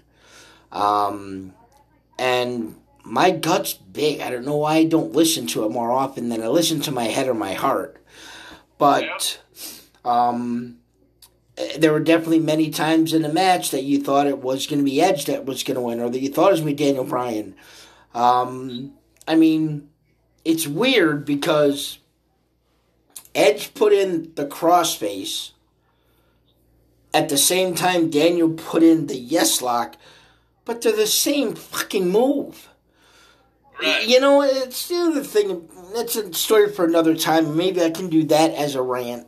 Um, 0.71 1.53
and 2.19 2.75
my 3.03 3.31
gut's 3.31 3.73
big. 3.73 4.21
I 4.21 4.29
don't 4.29 4.45
know 4.45 4.57
why 4.57 4.75
I 4.75 4.83
don't 4.85 5.13
listen 5.13 5.47
to 5.47 5.65
it 5.65 5.71
more 5.71 5.91
often 5.91 6.29
than 6.29 6.43
I 6.43 6.47
listen 6.47 6.81
to 6.81 6.91
my 6.91 7.05
head 7.05 7.27
or 7.27 7.33
my 7.33 7.53
heart. 7.53 7.97
But 8.77 9.41
um, 10.05 10.77
there 11.77 11.91
were 11.91 11.99
definitely 11.99 12.39
many 12.39 12.69
times 12.69 13.13
in 13.13 13.21
the 13.21 13.33
match 13.33 13.71
that 13.71 13.83
you 13.83 14.01
thought 14.01 14.27
it 14.27 14.39
was 14.39 14.67
going 14.67 14.79
to 14.79 14.85
be 14.85 15.01
Edge 15.01 15.25
that 15.25 15.45
was 15.45 15.63
going 15.63 15.75
to 15.75 15.81
win, 15.81 15.99
or 15.99 16.09
that 16.09 16.19
you 16.19 16.29
thought 16.29 16.49
it 16.49 16.51
was 16.51 16.61
going 16.61 16.75
to 16.75 16.83
be 16.83 16.85
Daniel 16.85 17.03
Bryan. 17.03 17.55
Um, 18.13 18.93
I 19.27 19.35
mean, 19.35 19.89
it's 20.43 20.67
weird 20.67 21.25
because 21.25 21.99
Edge 23.35 23.73
put 23.73 23.93
in 23.93 24.33
the 24.35 24.45
crossface. 24.45 25.51
At 27.13 27.27
the 27.27 27.37
same 27.37 27.75
time, 27.75 28.09
Daniel 28.09 28.49
put 28.49 28.83
in 28.83 29.07
the 29.07 29.17
yes 29.17 29.61
lock, 29.61 29.97
but 30.63 30.81
they're 30.81 30.95
the 30.95 31.07
same 31.07 31.55
fucking 31.55 32.09
move. 32.09 32.69
Right. 33.81 34.07
You 34.07 34.19
know, 34.19 34.41
it's 34.41 34.87
the 34.87 34.95
other 34.95 35.23
thing. 35.23 35.67
That's 35.93 36.15
a 36.15 36.33
story 36.33 36.71
for 36.71 36.85
another 36.85 37.15
time. 37.15 37.57
Maybe 37.57 37.81
I 37.81 37.89
can 37.89 38.09
do 38.09 38.23
that 38.25 38.51
as 38.53 38.75
a 38.75 38.81
rant. 38.81 39.27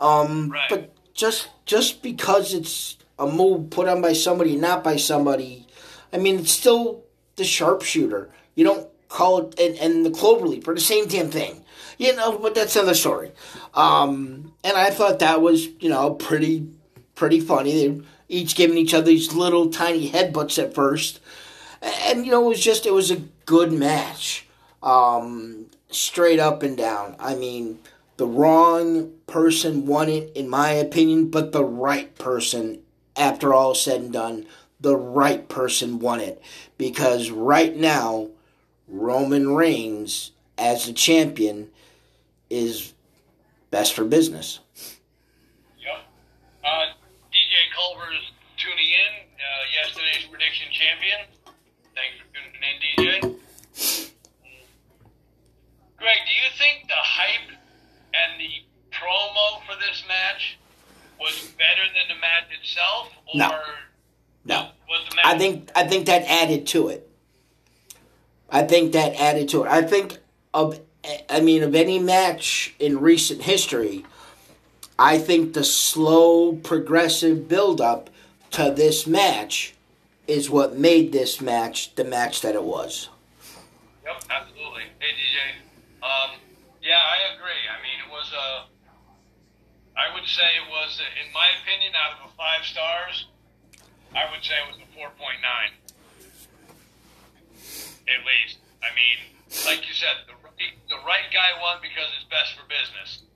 Um, 0.00 0.50
Right. 0.50 0.68
But 0.68 0.92
just 1.14 1.48
just 1.66 2.02
because 2.02 2.54
it's 2.54 2.96
a 3.18 3.26
move 3.26 3.70
put 3.70 3.88
on 3.88 4.00
by 4.00 4.12
somebody, 4.12 4.56
not 4.56 4.82
by 4.82 4.96
somebody. 4.96 5.66
I 6.12 6.18
mean, 6.18 6.40
it's 6.40 6.50
still 6.50 7.04
the 7.36 7.44
sharpshooter. 7.44 8.30
You 8.54 8.64
don't 8.64 8.88
call 9.08 9.48
it 9.48 9.60
and, 9.60 9.76
and 9.78 10.06
the 10.06 10.10
clover 10.10 10.46
leaper 10.46 10.74
the 10.74 10.80
same 10.80 11.06
damn 11.06 11.30
thing. 11.30 11.64
You 11.98 12.16
know, 12.16 12.38
but 12.38 12.54
that's 12.54 12.76
another 12.76 12.94
story. 12.94 13.32
Um, 13.74 14.54
and 14.64 14.76
I 14.76 14.90
thought 14.90 15.18
that 15.18 15.42
was 15.42 15.66
you 15.80 15.90
know 15.90 16.14
pretty 16.14 16.66
pretty 17.14 17.40
funny. 17.40 17.72
They 17.72 18.02
each 18.28 18.54
giving 18.54 18.78
each 18.78 18.94
other 18.94 19.06
these 19.06 19.34
little 19.34 19.70
tiny 19.70 20.10
headbutts 20.10 20.62
at 20.62 20.74
first, 20.74 21.20
and 21.82 22.24
you 22.24 22.32
know 22.32 22.46
it 22.46 22.48
was 22.48 22.64
just 22.64 22.86
it 22.86 22.94
was 22.94 23.10
a 23.10 23.22
good 23.44 23.72
match, 23.72 24.46
um, 24.82 25.66
straight 25.90 26.38
up 26.38 26.62
and 26.62 26.76
down. 26.76 27.16
I 27.18 27.34
mean, 27.34 27.80
the 28.20 28.26
wrong 28.26 29.10
person 29.26 29.86
won 29.86 30.10
it 30.10 30.30
in 30.36 30.46
my 30.46 30.72
opinion, 30.72 31.30
but 31.30 31.52
the 31.52 31.64
right 31.64 32.14
person, 32.18 32.78
after 33.16 33.54
all 33.54 33.74
said 33.74 34.02
and 34.02 34.12
done, 34.12 34.44
the 34.78 34.94
right 34.94 35.48
person 35.48 35.98
won 35.98 36.20
it 36.20 36.42
because 36.76 37.30
right 37.30 37.74
now 37.74 38.28
Roman 38.86 39.54
Reigns 39.54 40.32
as 40.58 40.84
the 40.84 40.92
champion 40.92 41.70
is 42.50 42.92
best 43.70 43.94
for 43.94 44.04
business. 44.04 44.60
Yep. 45.78 46.04
Uh, 46.62 46.68
DJ 47.32 47.56
Culver's 47.74 48.32
tuning 48.58 48.84
in, 48.84 49.12
uh, 49.32 49.82
yesterday's 49.82 50.26
prediction 50.28 50.68
champion. 50.70 51.20
Thanks 51.94 52.18
for 52.20 52.26
tuning 52.36 52.52
in, 52.68 52.76
DJ. 52.84 53.40
Greg, 55.96 56.18
do 56.26 56.32
you 56.32 56.50
think 56.58 56.86
the 56.86 56.94
hype 56.96 57.59
and 58.14 58.40
the 58.40 58.50
promo 58.90 59.62
for 59.66 59.74
this 59.80 60.02
match 60.08 60.58
was 61.20 61.52
better 61.58 61.82
than 61.94 62.08
the 62.16 62.20
match 62.20 62.44
itself, 62.58 63.08
or 63.26 63.38
No. 63.38 63.60
No. 64.44 64.68
was 64.88 65.08
the 65.08 65.16
match? 65.16 65.24
I 65.26 65.38
think 65.38 65.70
I 65.74 65.86
think 65.86 66.06
that 66.06 66.22
added 66.30 66.66
to 66.68 66.88
it. 66.88 67.08
I 68.50 68.62
think 68.62 68.92
that 68.92 69.14
added 69.20 69.48
to 69.50 69.64
it. 69.64 69.68
I 69.70 69.82
think 69.82 70.18
of 70.52 70.80
I 71.28 71.40
mean 71.40 71.62
of 71.62 71.74
any 71.74 71.98
match 71.98 72.74
in 72.78 73.00
recent 73.00 73.42
history, 73.42 74.04
I 74.98 75.18
think 75.18 75.54
the 75.54 75.64
slow 75.64 76.54
progressive 76.56 77.48
build 77.48 77.80
up 77.80 78.10
to 78.52 78.70
this 78.70 79.06
match 79.06 79.74
is 80.26 80.50
what 80.50 80.76
made 80.76 81.12
this 81.12 81.40
match 81.40 81.94
the 81.94 82.04
match 82.04 82.40
that 82.40 82.54
it 82.54 82.64
was. 82.64 83.08
Yep, 84.04 84.24
absolutely. 84.30 84.82
Hey, 84.98 85.12
DJ. 85.12 86.04
Um, 86.04 86.36
yeah, 86.82 87.00
I 87.00 87.36
agree. 87.36 87.62
I 87.68 87.78
mean, 87.84 87.98
it 88.00 88.10
was 88.10 88.32
a. 88.32 88.48
I 89.98 90.08
would 90.14 90.24
say 90.24 90.56
it 90.56 90.68
was, 90.70 90.96
in 91.20 91.28
my 91.34 91.48
opinion, 91.60 91.92
out 91.92 92.16
of 92.16 92.30
the 92.30 92.32
five 92.38 92.64
stars, 92.64 93.28
I 94.16 94.24
would 94.32 94.40
say 94.40 94.56
it 94.64 94.68
was 94.70 94.80
a 94.80 94.88
four 94.96 95.12
point 95.20 95.44
nine. 95.44 95.76
At 98.08 98.24
least. 98.24 98.58
I 98.80 98.90
mean, 98.96 99.18
like 99.68 99.84
you 99.84 99.92
said, 99.92 100.24
the 100.24 100.38
right, 100.40 100.72
the 100.88 101.00
right 101.04 101.28
guy 101.28 101.52
won 101.60 101.84
because 101.84 102.08
it's 102.16 102.26
best 102.32 102.56
for 102.56 102.64
business. 102.64 103.28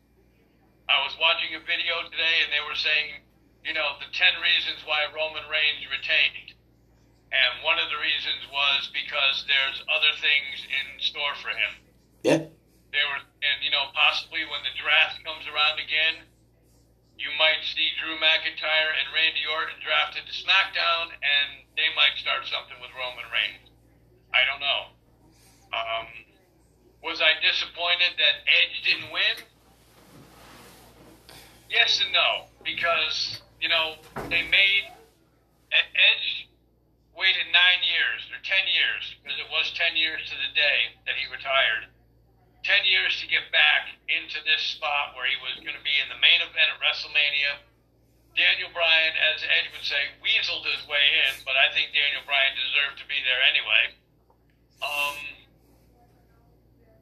I 0.88 1.04
was 1.04 1.16
watching 1.20 1.52
a 1.56 1.60
video 1.60 2.00
today, 2.08 2.44
and 2.44 2.52
they 2.52 2.64
were 2.64 2.76
saying, 2.76 3.24
you 3.64 3.76
know, 3.76 4.00
the 4.00 4.08
ten 4.16 4.32
reasons 4.40 4.80
why 4.88 5.04
Roman 5.12 5.44
Reigns 5.52 5.84
retained. 5.88 6.56
And 7.34 7.66
one 7.66 7.82
of 7.82 7.90
the 7.90 7.98
reasons 7.98 8.46
was 8.48 8.88
because 8.94 9.44
there's 9.50 9.82
other 9.90 10.12
things 10.22 10.64
in 10.70 10.86
store 11.02 11.34
for 11.42 11.50
him. 11.50 11.72
Yeah. 12.22 12.46
There 12.94 13.10
were, 13.10 13.26
and 13.42 13.58
you 13.58 13.74
know, 13.74 13.90
possibly 13.90 14.46
when 14.46 14.62
the 14.62 14.70
draft 14.78 15.18
comes 15.26 15.42
around 15.50 15.82
again, 15.82 16.22
you 17.18 17.26
might 17.42 17.58
see 17.66 17.90
Drew 17.98 18.14
McIntyre 18.22 18.94
and 18.94 19.10
Randy 19.10 19.42
Orton 19.50 19.82
drafted 19.82 20.22
to 20.30 20.34
SmackDown, 20.34 21.10
and 21.10 21.66
they 21.74 21.90
might 21.98 22.14
start 22.22 22.46
something 22.46 22.78
with 22.78 22.94
Roman 22.94 23.26
Reigns. 23.34 23.66
I 24.30 24.46
don't 24.46 24.62
know. 24.62 24.94
Um, 25.74 26.06
was 27.02 27.18
I 27.18 27.34
disappointed 27.42 28.14
that 28.18 28.46
Edge 28.46 28.76
didn't 28.86 29.10
win? 29.10 29.36
Yes 31.66 31.98
and 31.98 32.14
no, 32.14 32.46
because 32.62 33.42
you 33.58 33.68
know 33.68 33.98
they 34.30 34.46
made 34.46 34.86
Edge 35.74 36.46
waited 37.18 37.50
nine 37.50 37.82
years 37.82 38.22
or 38.30 38.38
ten 38.46 38.62
years 38.70 39.02
because 39.18 39.38
it 39.38 39.50
was 39.50 39.74
ten 39.74 39.98
years 39.98 40.22
to 40.30 40.34
the 40.38 40.54
day 40.54 40.94
that 41.06 41.18
he 41.18 41.26
retired. 41.30 41.90
Ten 42.64 42.80
years 42.88 43.20
to 43.20 43.28
get 43.28 43.52
back 43.52 43.92
into 44.08 44.40
this 44.48 44.64
spot 44.72 45.12
where 45.12 45.28
he 45.28 45.36
was 45.44 45.60
going 45.60 45.76
to 45.76 45.84
be 45.84 45.92
in 46.00 46.08
the 46.08 46.16
main 46.16 46.40
event 46.40 46.72
at 46.72 46.80
WrestleMania. 46.80 47.60
Daniel 48.34 48.72
Bryan, 48.74 49.14
as 49.30 49.44
Edge 49.46 49.70
would 49.70 49.84
say, 49.86 50.10
weaseled 50.18 50.66
his 50.66 50.82
way 50.90 51.04
in, 51.28 51.44
but 51.46 51.54
I 51.54 51.70
think 51.70 51.94
Daniel 51.94 52.24
Bryan 52.26 52.56
deserved 52.58 52.98
to 52.98 53.06
be 53.06 53.20
there 53.22 53.38
anyway. 53.46 53.84
Um, 54.82 55.18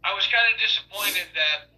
I 0.04 0.12
was 0.12 0.28
kind 0.28 0.44
of 0.50 0.60
disappointed 0.60 1.30
that 1.32 1.72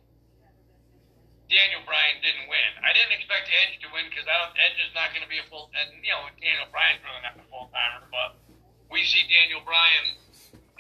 Daniel 1.52 1.84
Bryan 1.84 2.18
didn't 2.24 2.48
win. 2.48 2.70
I 2.80 2.90
didn't 2.96 3.14
expect 3.14 3.52
Edge 3.52 3.78
to 3.84 3.88
win 3.92 4.08
because. 4.08 4.24
Edge 4.26 4.80
is 4.80 4.90
not 4.96 5.12
going 5.12 5.22
to 5.22 5.28
be 5.28 5.38
a 5.38 5.46
full. 5.46 5.68
And 5.76 6.00
you 6.00 6.10
know, 6.10 6.24
Daniel 6.40 6.66
Bryan's 6.72 7.04
really 7.04 7.22
not 7.22 7.36
a 7.36 7.44
full 7.52 7.68
timer, 7.68 8.08
but 8.08 8.40
we 8.88 9.04
see 9.04 9.22
Daniel 9.28 9.60
Bryan 9.60 10.18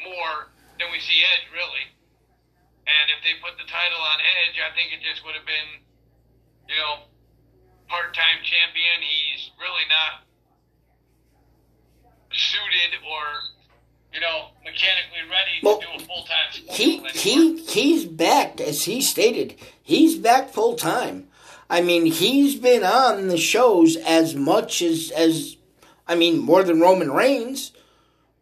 more 0.02 0.50
than 0.80 0.88
we 0.88 0.98
see 1.04 1.20
Edge 1.36 1.46
really. 1.52 1.94
And 2.84 3.04
if 3.16 3.20
they 3.24 3.40
put 3.40 3.56
the 3.56 3.64
title 3.64 4.00
on 4.00 4.18
Edge, 4.20 4.60
I 4.60 4.70
think 4.76 4.92
it 4.92 5.00
just 5.00 5.24
would 5.24 5.34
have 5.34 5.46
been, 5.48 5.82
you 6.68 6.76
know, 6.76 7.08
part-time 7.88 8.44
champion. 8.44 9.00
He's 9.00 9.50
really 9.56 9.88
not 9.88 10.28
suited 12.32 13.00
or, 13.08 13.24
you 14.12 14.20
know, 14.20 14.52
mechanically 14.64 15.24
ready 15.30 15.60
Well, 15.62 15.80
to 15.80 15.86
do 15.86 15.92
a 15.96 16.06
full-time 16.06 16.48
he 16.70 16.98
he 17.14 17.56
he's 17.64 18.04
back 18.04 18.60
as 18.60 18.84
he 18.84 19.00
stated. 19.00 19.54
He's 19.82 20.16
back 20.18 20.50
full 20.50 20.74
time 20.76 21.28
i 21.70 21.80
mean 21.80 22.06
he's 22.06 22.56
been 22.56 22.84
on 22.84 23.28
the 23.28 23.38
shows 23.38 23.96
as 23.96 24.34
much 24.34 24.82
as 24.82 25.10
as 25.16 25.56
i 26.06 26.14
mean 26.14 26.38
more 26.38 26.62
than 26.62 26.80
roman 26.80 27.10
reigns. 27.10 27.72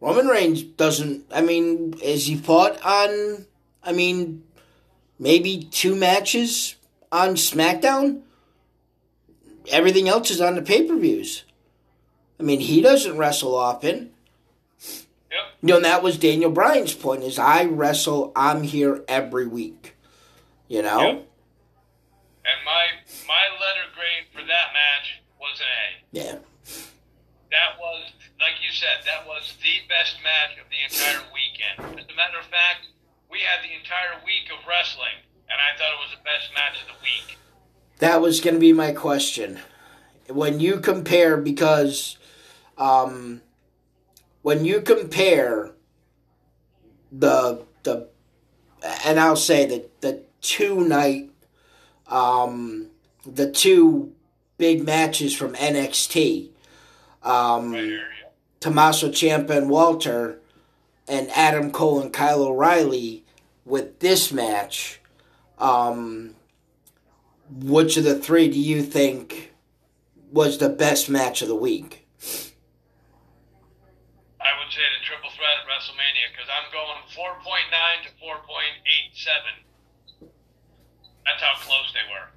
Roman 0.01 0.27
reigns 0.27 0.63
doesn't 0.63 1.25
i 1.33 1.41
mean 1.41 1.93
has 2.03 2.25
he 2.25 2.35
fought 2.35 2.81
on 2.83 3.45
i 3.83 3.91
mean 3.91 4.43
maybe 5.19 5.63
two 5.71 5.95
matches 5.95 6.75
on 7.11 7.29
smackdown 7.35 8.21
everything 9.71 10.07
else 10.09 10.29
is 10.31 10.41
on 10.41 10.55
the 10.55 10.61
pay-per-views 10.61 11.43
i 12.39 12.43
mean 12.43 12.59
he 12.59 12.81
doesn't 12.81 13.17
wrestle 13.17 13.55
often 13.55 14.09
Yep. 15.33 15.41
you 15.61 15.67
know, 15.69 15.75
and 15.77 15.85
that 15.85 16.03
was 16.03 16.19
Daniel 16.19 16.51
Bryan's 16.51 16.93
point 16.93 17.23
is 17.23 17.39
I 17.39 17.65
wrestle, 17.65 18.31
I'm 18.35 18.61
here 18.61 19.03
every 19.07 19.47
week. 19.47 19.95
You 20.67 20.83
know? 20.83 21.01
Yep. 21.01 21.27
And 22.45 22.59
my 22.65 22.85
my 23.27 23.45
letter 23.57 23.89
grade 23.95 24.29
for 24.31 24.45
that 24.45 24.67
match 24.73 25.21
was 25.39 25.59
an 25.59 25.65
A. 25.65 26.25
Yeah. 26.25 26.37
That 27.49 27.79
was, 27.79 28.11
like 28.39 28.61
you 28.61 28.71
said, 28.71 29.05
that 29.05 29.25
was 29.25 29.55
the 29.61 29.81
best 29.89 30.17
match 30.21 30.57
of 30.61 30.69
the 30.69 30.81
entire 30.85 31.23
weekend. 31.33 31.99
As 31.99 32.05
a 32.05 32.15
matter 32.15 32.37
of 32.39 32.45
fact, 32.45 32.87
we 33.33 33.39
had 33.39 33.67
the 33.67 33.73
entire 33.73 34.23
week 34.23 34.47
of 34.53 34.65
wrestling, 34.67 35.17
and 35.49 35.59
I 35.59 35.75
thought 35.75 35.91
it 35.91 35.99
was 35.99 36.11
the 36.11 36.23
best 36.23 36.53
match 36.53 36.79
of 36.81 36.87
the 36.87 37.03
week. 37.03 37.37
That 37.97 38.21
was 38.21 38.39
going 38.39 38.53
to 38.53 38.59
be 38.59 38.73
my 38.73 38.91
question. 38.91 39.59
When 40.29 40.59
you 40.59 40.79
compare, 40.79 41.35
because 41.35 42.17
um, 42.77 43.41
when 44.43 44.65
you 44.65 44.81
compare 44.81 45.71
the 47.11 47.63
the, 47.81 48.07
and 49.03 49.19
I'll 49.19 49.35
say 49.35 49.65
that 49.65 50.01
the 50.01 50.21
two 50.41 50.87
night, 50.87 51.31
um, 52.07 52.87
the 53.25 53.51
two 53.51 54.13
big 54.57 54.85
matches 54.85 55.33
from 55.33 55.55
NXT, 55.55 56.49
um, 57.23 57.71
Right 57.71 57.83
here, 57.83 57.97
yeah. 57.97 58.29
Tommaso 58.59 59.09
Ciampa 59.09 59.57
and 59.57 59.69
Walter, 59.69 60.39
and 61.07 61.29
Adam 61.31 61.71
Cole 61.71 61.99
and 61.99 62.13
Kyle 62.13 62.43
O'Reilly 62.43 63.22
with 63.65 63.99
this 63.99 64.31
match, 64.31 64.99
um, 65.57 66.35
which 67.49 67.97
of 67.97 68.03
the 68.03 68.17
three 68.19 68.47
do 68.49 68.59
you 68.59 68.81
think 68.81 69.53
was 70.31 70.57
the 70.57 70.69
best 70.69 71.09
match 71.09 71.41
of 71.41 71.47
the 71.47 71.55
week? 71.55 72.05
I 74.41 74.49
would 74.59 74.71
say 74.71 74.81
the 74.81 75.05
triple 75.05 75.29
threat 75.29 75.61
at 75.61 75.67
WrestleMania 75.69 76.31
because 76.33 76.49
I'm 76.49 76.71
going 76.71 76.97
4.9 77.09 78.03
to 78.03 78.09
4.87. 78.25 80.29
That's 81.25 81.41
how 81.41 81.55
close 81.61 81.93
they 81.93 82.05
were. 82.11 82.27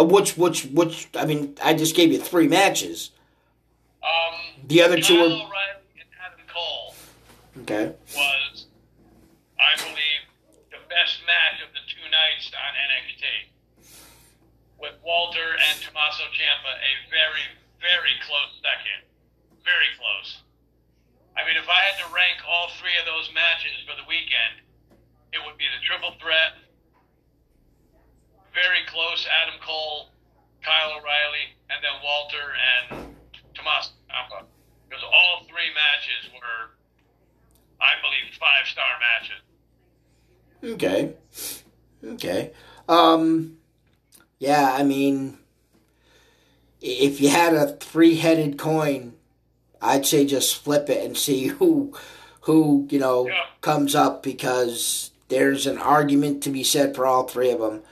Uh, 0.00 0.04
which, 0.04 0.36
which, 0.36 0.66
which? 0.66 1.08
I 1.16 1.24
mean, 1.24 1.56
I 1.64 1.72
just 1.74 1.96
gave 1.96 2.12
you 2.12 2.20
three 2.20 2.46
matches. 2.46 3.10
Um, 4.02 4.34
The 4.66 4.82
other 4.82 5.00
two 5.00 5.14
Kyle 5.14 5.28
were 5.28 5.34
O'Reilly 5.34 5.82
and 5.98 6.08
Adam 6.24 6.40
Cole 6.52 6.94
okay. 7.62 7.92
was, 8.14 8.66
I 9.58 9.74
believe, 9.82 10.17
best 10.88 11.20
match 11.28 11.60
of 11.60 11.70
the 11.76 11.84
two 11.88 12.04
nights 12.08 12.48
on 12.56 12.72
NXT. 12.72 13.24
with 14.78 14.94
Walter 15.02 15.58
and 15.58 15.74
Tommaso 15.82 16.22
Ciampa 16.32 16.70
a 16.70 16.92
very, 17.10 17.44
very 17.82 18.14
close 18.22 18.54
second. 18.62 19.02
Very 19.66 19.90
close. 19.98 20.42
I 21.34 21.42
mean, 21.42 21.58
if 21.58 21.66
I 21.66 21.80
had 21.82 21.98
to 22.02 22.08
rank 22.14 22.38
all 22.46 22.70
three 22.78 22.94
of 22.98 23.06
those 23.06 23.26
matches 23.34 23.74
for 23.86 23.98
the 23.98 24.06
weekend, 24.06 24.62
it 25.34 25.42
would 25.42 25.58
be 25.58 25.66
the 25.66 25.82
triple 25.82 26.14
threat. 26.22 26.62
Very 28.54 28.86
close, 28.86 29.26
Adam 29.26 29.58
Cole, 29.62 30.14
Kyle 30.62 30.98
O'Reilly, 30.98 31.58
and 31.70 31.82
then 31.82 31.94
Walter 32.02 32.46
and 32.54 33.14
Tommaso 33.54 33.92
Ciampa. 34.06 34.46
Because 34.86 35.02
all 35.02 35.44
three 35.50 35.74
matches 35.74 36.32
were, 36.32 36.78
I 37.82 37.98
believe, 37.98 38.30
five 38.38 38.66
star 38.70 38.94
matches. 39.02 39.42
Okay. 40.62 41.14
Okay. 42.04 42.52
Um 42.88 43.56
yeah, 44.38 44.72
I 44.74 44.82
mean 44.82 45.38
if 46.80 47.20
you 47.20 47.28
had 47.28 47.54
a 47.54 47.72
three-headed 47.76 48.56
coin, 48.56 49.14
I'd 49.82 50.06
say 50.06 50.24
just 50.24 50.62
flip 50.62 50.88
it 50.88 51.04
and 51.04 51.16
see 51.16 51.46
who 51.48 51.92
who, 52.42 52.86
you 52.90 52.98
know, 52.98 53.26
Yeah. 53.26 53.34
comes 53.60 53.94
up 53.94 54.22
because 54.22 55.10
there's 55.28 55.66
an 55.66 55.76
argument 55.78 56.42
to 56.44 56.50
be 56.50 56.62
said 56.64 56.94
for 56.94 57.04
all 57.06 57.24
three 57.24 57.50
of 57.50 57.60
them. 57.60 57.82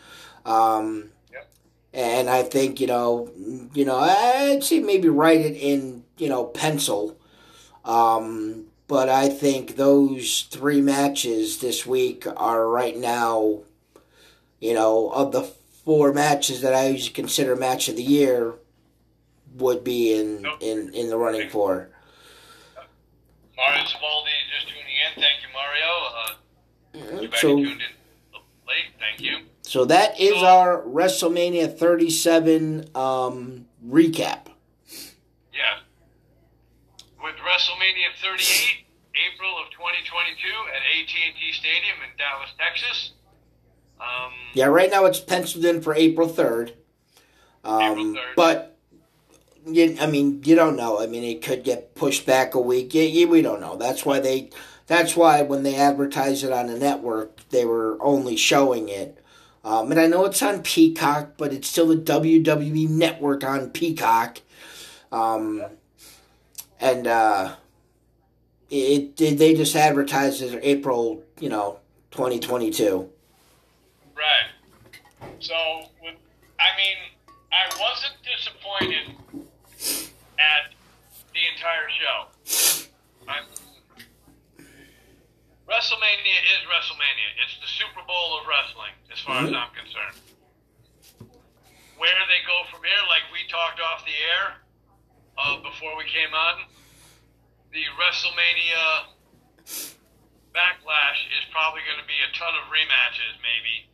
Um 0.44 1.10
Yep. 1.32 1.48
and 1.92 2.30
I 2.30 2.42
think, 2.42 2.80
you 2.80 2.86
know, 2.86 3.30
you 3.74 3.84
know, 3.84 3.96
I'd 3.96 4.62
say 4.64 4.80
maybe 4.80 5.08
write 5.08 5.40
it 5.40 5.56
in, 5.56 6.04
you 6.16 6.28
know, 6.28 6.44
pencil. 6.44 7.16
Um 7.84 8.65
but 8.88 9.08
I 9.08 9.28
think 9.28 9.76
those 9.76 10.46
three 10.50 10.80
matches 10.80 11.58
this 11.58 11.84
week 11.86 12.24
are 12.36 12.68
right 12.68 12.96
now, 12.96 13.60
you 14.60 14.74
know, 14.74 15.10
of 15.10 15.32
the 15.32 15.42
four 15.42 16.12
matches 16.12 16.60
that 16.62 16.74
I 16.74 16.88
usually 16.88 17.12
consider 17.12 17.56
match 17.56 17.88
of 17.88 17.96
the 17.96 18.02
year, 18.02 18.54
would 19.56 19.82
be 19.84 20.12
in 20.12 20.42
Nope. 20.42 20.58
in, 20.60 20.92
in 20.94 21.08
the 21.08 21.16
running 21.16 21.48
for. 21.48 21.88
Mario 23.56 23.84
Savaldi 23.84 24.34
just 24.54 24.68
tuning 24.68 24.84
in. 24.84 25.22
Thank 25.22 25.40
you, 25.42 25.48
Mario. 25.54 27.30
Uh, 27.32 27.36
So 27.36 27.56
tuned 27.56 27.68
in 27.68 28.40
late. 28.68 28.92
Thank 28.98 29.20
you. 29.22 29.38
so 29.62 29.84
that 29.86 30.20
is 30.20 30.42
our 30.42 30.82
WrestleMania 30.82 31.78
37 31.78 32.90
um, 32.94 33.66
recap. 33.86 34.48
Yeah. 37.26 37.32
With 37.32 37.40
WrestleMania 37.40 38.14
38, 38.22 38.86
April 39.34 39.50
of 39.58 39.70
2022 39.72 40.48
at 40.74 40.82
AT&T 41.00 41.52
Stadium 41.52 41.96
in 42.04 42.16
Dallas, 42.16 42.50
Texas. 42.58 43.12
Um, 44.00 44.32
Yeah, 44.54 44.66
right 44.66 44.90
now 44.90 45.06
it's 45.06 45.20
penciled 45.20 45.64
in 45.64 45.80
for 45.80 45.94
April 45.94 46.28
3rd. 46.28 46.72
Um, 47.64 47.82
April 47.82 48.04
3rd. 48.04 48.34
But 48.36 48.76
you, 49.66 49.96
I 50.00 50.06
mean, 50.06 50.42
you 50.44 50.54
don't 50.54 50.76
know. 50.76 51.00
I 51.00 51.06
mean, 51.06 51.24
it 51.24 51.42
could 51.42 51.64
get 51.64 51.94
pushed 51.94 52.26
back 52.26 52.54
a 52.54 52.60
week. 52.60 52.94
Yeah, 52.94 53.02
yeah, 53.02 53.26
we 53.26 53.42
don't 53.42 53.60
know. 53.60 53.76
That's 53.76 54.04
why 54.04 54.20
they. 54.20 54.50
That's 54.86 55.16
why 55.16 55.42
when 55.42 55.64
they 55.64 55.74
advertise 55.74 56.44
it 56.44 56.52
on 56.52 56.68
the 56.68 56.78
network, 56.78 57.48
they 57.48 57.64
were 57.64 57.98
only 58.00 58.36
showing 58.36 58.88
it. 58.88 59.20
Um, 59.64 59.90
and 59.90 59.98
I 59.98 60.06
know 60.06 60.24
it's 60.26 60.40
on 60.42 60.62
Peacock, 60.62 61.32
but 61.36 61.52
it's 61.52 61.66
still 61.66 61.88
the 61.88 61.96
WWE 61.96 62.88
network 62.88 63.42
on 63.42 63.70
Peacock. 63.70 64.42
Um, 65.10 65.64
and 66.80 67.06
uh, 67.06 67.54
it, 68.70 69.20
it 69.20 69.38
they 69.38 69.54
just 69.54 69.74
advertised 69.76 70.42
it 70.42 70.58
April, 70.62 71.22
you 71.40 71.48
know, 71.48 71.78
twenty 72.10 72.38
twenty 72.38 72.70
two. 72.70 73.08
Right. 74.16 74.50
So, 75.40 75.54
with, 76.02 76.14
I 76.58 76.68
mean, 76.76 76.96
I 77.52 77.66
wasn't 77.80 78.14
disappointed 78.24 79.14
at 80.38 80.72
the 81.34 81.42
entire 81.54 81.88
show. 82.00 82.18
I'm, 83.28 83.44
WrestleMania 85.68 86.38
is 86.54 86.62
WrestleMania. 86.70 87.28
It's 87.44 87.58
the 87.60 87.66
Super 87.66 88.00
Bowl 88.06 88.38
of 88.40 88.46
wrestling, 88.46 88.94
as 89.12 89.18
far 89.20 89.42
as 89.44 89.50
Mhm. 89.50 89.56
I'm 89.56 89.70
concerned. 89.74 90.16
Where 91.98 92.22
they 92.28 92.40
go 92.46 92.64
from 92.70 92.84
here, 92.84 93.02
like 93.08 93.24
we 93.32 93.46
talked 93.48 93.80
off 93.80 94.04
the 94.04 94.14
air 94.14 94.56
uh, 95.38 95.56
before 95.62 95.96
we 95.96 96.04
came 96.04 96.32
on, 96.34 96.62
the 97.72 97.84
WrestleMania 98.00 99.12
backlash 100.54 101.20
is 101.36 101.44
probably 101.52 101.80
going 101.84 102.00
to 102.00 102.08
be 102.08 102.16
a 102.24 102.32
ton 102.38 102.54
of 102.56 102.64
rematches, 102.72 103.36
maybe 103.44 103.90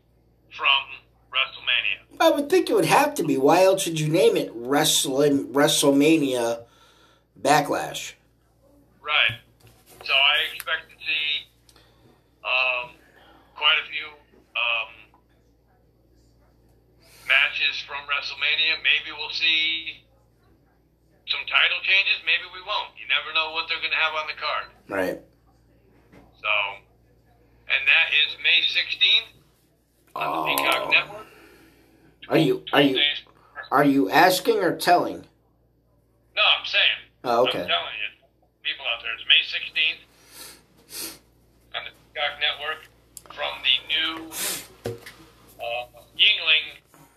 from 0.56 1.02
WrestleMania. 1.32 2.20
I 2.20 2.31
would 2.31 2.48
think 2.48 2.70
it 2.70 2.74
would 2.74 2.85
have 2.85 3.14
to 3.16 3.24
be. 3.24 3.36
Why 3.36 3.64
else 3.64 3.86
would 3.86 3.98
you 3.98 4.09
name 4.09 4.36
it 4.36 4.52
Wrestling 4.55 5.48
WrestleMania 5.48 6.62
Backlash? 7.40 8.12
Right. 9.02 9.39
So 10.05 10.12
I 10.12 10.55
expect 10.55 10.90
to 10.90 10.97
see 10.97 11.48
um, 12.44 12.90
quite 13.56 13.78
a 13.82 13.90
few 13.90 14.06
um, 14.06 14.90
matches 17.27 17.81
from 17.86 17.98
WrestleMania. 18.06 18.78
Maybe 18.82 19.16
we'll 19.16 19.31
see 19.31 20.01
some 21.32 21.40
title 21.48 21.80
changes. 21.82 22.20
Maybe 22.28 22.44
we 22.52 22.60
won't. 22.62 22.92
You 23.00 23.09
never 23.09 23.32
know 23.32 23.56
what 23.56 23.64
they're 23.68 23.80
going 23.80 23.90
to 23.96 23.96
have 24.04 24.12
on 24.14 24.26
the 24.28 24.36
card. 24.36 24.66
Right. 24.92 25.18
So, 26.36 26.52
and 27.72 27.82
that 27.88 28.06
is 28.12 28.36
May 28.44 28.60
16th 28.60 29.32
on 30.14 30.28
the 30.28 30.40
Peacock 30.52 30.82
Oh. 30.84 30.90
Network. 30.92 31.26
Are 32.28 32.38
you 32.38 32.62
are 32.72 32.80
you 32.82 33.00
are 33.72 33.84
you 33.84 34.10
asking 34.10 34.59
or 34.59 34.76
telling? 34.76 35.24
No, 36.36 36.42
I'm 36.42 36.66
saying. 36.66 36.98
Oh, 37.24 37.42
okay. 37.48 37.62
I'm 37.62 37.68
telling 37.68 37.96
you, 37.98 38.09
people 38.62 38.84
out 38.86 39.02
there, 39.02 39.12
it's 39.16 39.24
May 39.26 39.42
16th 39.48 41.18
on 41.74 41.82
the 41.84 41.90
Peacock 42.12 42.38
Network 42.40 42.86
from 43.34 43.52
the 43.64 43.74
new 43.88 44.30
uh, 45.60 45.86
Yuengling, 46.16 46.66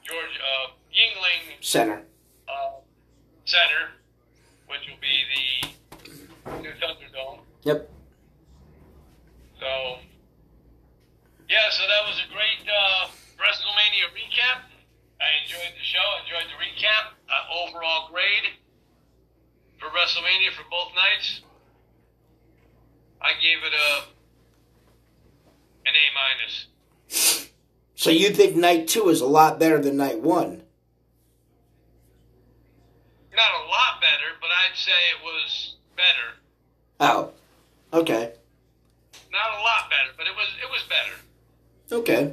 George, 0.04 0.40
uh, 0.40 0.72
Yuengling 0.94 1.62
Center. 1.62 2.02
uh, 2.48 2.80
Center, 3.46 3.92
which 4.68 4.82
will 4.88 5.02
be 5.02 5.16
the 5.32 6.62
new 6.62 6.72
Thunderdome. 6.82 7.40
Yep. 7.64 7.90
So, 9.60 9.98
yeah, 11.50 11.70
so 11.72 11.84
that 11.88 12.04
was 12.06 12.22
a 12.22 12.28
great 12.34 12.68
uh, 12.68 13.08
WrestleMania 13.38 14.12
recap. 14.14 14.68
I 15.22 15.44
enjoyed 15.44 15.74
the 15.74 15.84
show, 15.84 16.04
enjoyed 16.24 16.50
the 16.52 16.60
recap. 16.60 17.16
Uh, 17.26 17.66
overall 17.66 18.10
grade 18.12 18.54
for 19.80 19.88
WrestleMania 19.88 20.52
for 20.56 20.64
both 20.70 20.94
nights, 20.96 21.42
I 23.22 23.32
gave 23.42 23.58
it 23.64 23.74
a 23.74 24.04
an 25.88 25.94
A 25.96 26.06
minus. 26.14 26.68
So 27.96 28.10
you 28.10 28.30
think 28.32 28.56
night 28.56 28.88
two 28.88 29.10
is 29.10 29.22
a 29.22 29.26
lot 29.26 29.60
better 29.60 29.80
than 29.80 29.98
night 29.98 30.20
one? 30.20 30.65
Not 33.36 33.52
a 33.52 33.64
lot 33.68 33.99
better, 33.99 34.40
but 34.40 34.48
I'd 34.48 34.78
say 34.80 34.95
it 35.12 35.22
was 35.24 35.76
better. 35.99 36.40
Oh. 36.99 37.32
Okay. 37.91 38.32
Not 39.32 39.60
a 39.60 39.62
lot 39.62 39.91
better, 39.91 40.16
but 40.16 40.28
it 40.28 40.36
was 40.36 40.48
it 40.64 40.70
was 40.72 40.84
better. 40.88 41.20
Okay. 41.91 42.24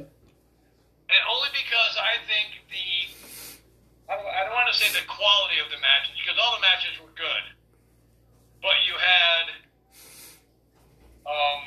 And 1.11 1.21
only 1.27 1.51
because 1.51 1.93
I 1.99 2.23
think 2.23 2.63
the 2.71 2.87
I 4.07 4.15
don't, 4.15 4.31
I 4.31 4.39
don't 4.47 4.55
want 4.55 4.71
to 4.71 4.77
say 4.79 4.87
the 4.95 5.03
quality 5.07 5.59
of 5.59 5.67
the 5.67 5.79
matches 5.83 6.15
because 6.15 6.39
all 6.39 6.55
the 6.55 6.63
matches 6.63 6.95
were 7.03 7.11
good, 7.15 7.45
but 8.63 8.79
you 8.87 8.95
had 8.95 9.45
um, 11.27 11.61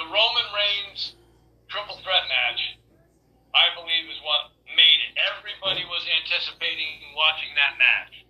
the 0.00 0.06
Roman 0.08 0.48
Reigns 0.56 1.16
triple 1.68 2.00
threat 2.00 2.24
match. 2.28 2.80
I 3.52 3.72
believe 3.74 4.08
is 4.08 4.20
what 4.22 4.54
made 4.80 5.00
it. 5.04 5.12
Everybody 5.20 5.84
was 5.84 6.08
anticipating 6.08 7.12
watching 7.12 7.52
that 7.60 7.76
match. 7.76 8.24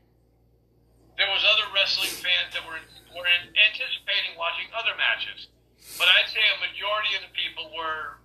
There 1.14 1.30
was 1.30 1.46
other 1.46 1.70
wrestling 1.70 2.10
fans 2.10 2.50
that 2.58 2.66
were 2.66 2.82
were 3.14 3.26
anticipating 3.26 4.38
watching 4.38 4.66
other 4.74 4.94
matches. 4.98 5.50
But 5.98 6.06
I'd 6.10 6.30
say 6.30 6.42
a 6.42 6.58
majority 6.62 7.14
of 7.18 7.22
the 7.26 7.32
people 7.34 7.70
were 7.74 8.18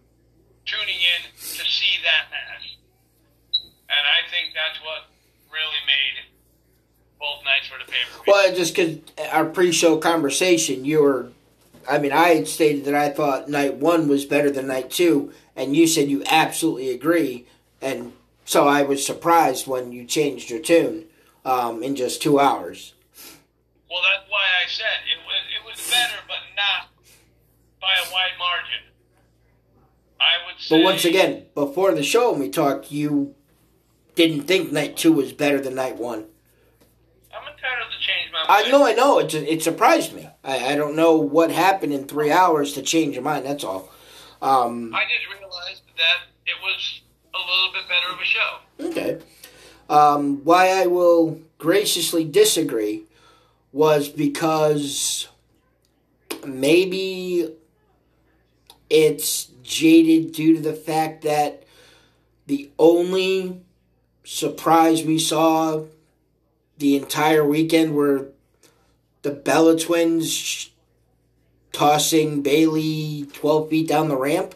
tuning 0.65 0.97
in 0.97 1.21
to 1.33 1.63
see 1.65 1.97
that 2.05 2.29
match. 2.29 2.77
And 3.89 4.03
I 4.05 4.29
think 4.29 4.53
that's 4.53 4.77
what 4.81 5.09
really 5.49 5.81
made 5.85 6.29
both 7.19 7.43
nights 7.43 7.67
for 7.67 7.79
the 7.79 7.89
pay 7.89 8.05
per 8.05 8.23
view. 8.23 8.33
Well, 8.33 8.55
just 8.55 8.75
because 8.75 8.99
our 9.31 9.45
pre-show 9.45 9.97
conversation, 9.97 10.85
you 10.85 11.01
were, 11.01 11.29
I 11.89 11.97
mean, 11.97 12.11
I 12.11 12.29
had 12.29 12.47
stated 12.47 12.85
that 12.85 12.95
I 12.95 13.09
thought 13.09 13.49
night 13.49 13.75
one 13.75 14.07
was 14.07 14.25
better 14.25 14.51
than 14.51 14.67
night 14.67 14.91
two, 14.91 15.33
and 15.55 15.75
you 15.75 15.87
said 15.87 16.09
you 16.09 16.23
absolutely 16.29 16.91
agree, 16.91 17.45
and 17.81 18.13
so 18.45 18.67
I 18.67 18.83
was 18.83 19.05
surprised 19.05 19.67
when 19.67 19.91
you 19.91 20.05
changed 20.05 20.49
your 20.49 20.59
tune 20.59 21.05
um, 21.43 21.83
in 21.83 21.95
just 21.95 22.21
two 22.21 22.39
hours. 22.39 22.93
Well, 23.89 24.01
that's 24.03 24.29
why 24.29 24.43
I 24.63 24.67
said 24.67 24.85
it 25.11 25.25
was 25.25 25.41
it 25.57 25.65
was 25.65 25.89
better, 25.89 26.21
but 26.27 26.37
not 26.55 26.89
by 27.81 27.93
a 28.07 28.13
wide 28.13 28.37
margin. 28.39 28.85
I 30.19 30.45
would 30.45 30.61
say. 30.61 30.77
But 30.77 30.83
once 30.83 31.05
again, 31.05 31.45
before 31.53 31.93
the 31.93 32.03
show 32.03 32.31
when 32.31 32.39
we 32.39 32.49
talked, 32.49 32.91
you 32.91 33.35
didn't 34.15 34.43
think 34.43 34.71
night 34.71 34.95
two 34.95 35.13
was 35.13 35.33
better 35.33 35.59
than 35.59 35.75
night 35.75 35.97
one. 35.97 36.25
I'm 37.33 37.47
entitled 37.51 37.91
to 37.91 37.99
change 37.99 38.31
my 38.31 38.47
mind. 38.47 38.67
I 38.67 38.71
know, 38.71 38.85
I 38.85 38.93
know. 38.93 39.19
It 39.19 39.33
it 39.33 39.63
surprised 39.63 40.13
me. 40.13 40.29
I, 40.43 40.73
I 40.73 40.75
don't 40.75 40.95
know 40.95 41.15
what 41.15 41.51
happened 41.51 41.93
in 41.93 42.05
three 42.05 42.31
hours 42.31 42.73
to 42.73 42.81
change 42.81 43.15
your 43.15 43.23
mind. 43.23 43.45
That's 43.45 43.63
all. 43.63 43.89
Um, 44.41 44.93
I 44.93 45.03
just 45.03 45.27
realized 45.39 45.81
that 45.97 46.17
it 46.45 46.55
was 46.61 47.01
a 47.35 47.39
little 47.39 47.73
bit 47.73 47.87
better 47.87 48.13
of 48.13 48.19
a 48.19 48.25
show. 48.25 48.57
Okay. 48.79 49.19
Um, 49.89 50.43
why 50.43 50.69
I 50.69 50.87
will 50.87 51.39
graciously 51.57 52.23
disagree 52.23 53.03
was 53.71 54.09
because 54.09 55.27
maybe 56.45 57.53
it's 58.89 59.45
jaded 59.63 60.31
due 60.31 60.55
to 60.55 60.61
the 60.61 60.73
fact 60.73 61.23
that 61.23 61.63
the 62.47 62.69
only 62.79 63.61
surprise 64.23 65.03
we 65.03 65.19
saw 65.19 65.83
the 66.77 66.95
entire 66.95 67.45
weekend 67.45 67.95
were 67.95 68.29
the 69.21 69.31
Bella 69.31 69.77
twins 69.77 70.69
tossing 71.71 72.41
Bayley 72.41 73.27
12 73.33 73.69
feet 73.69 73.87
down 73.87 74.07
the 74.07 74.17
ramp. 74.17 74.55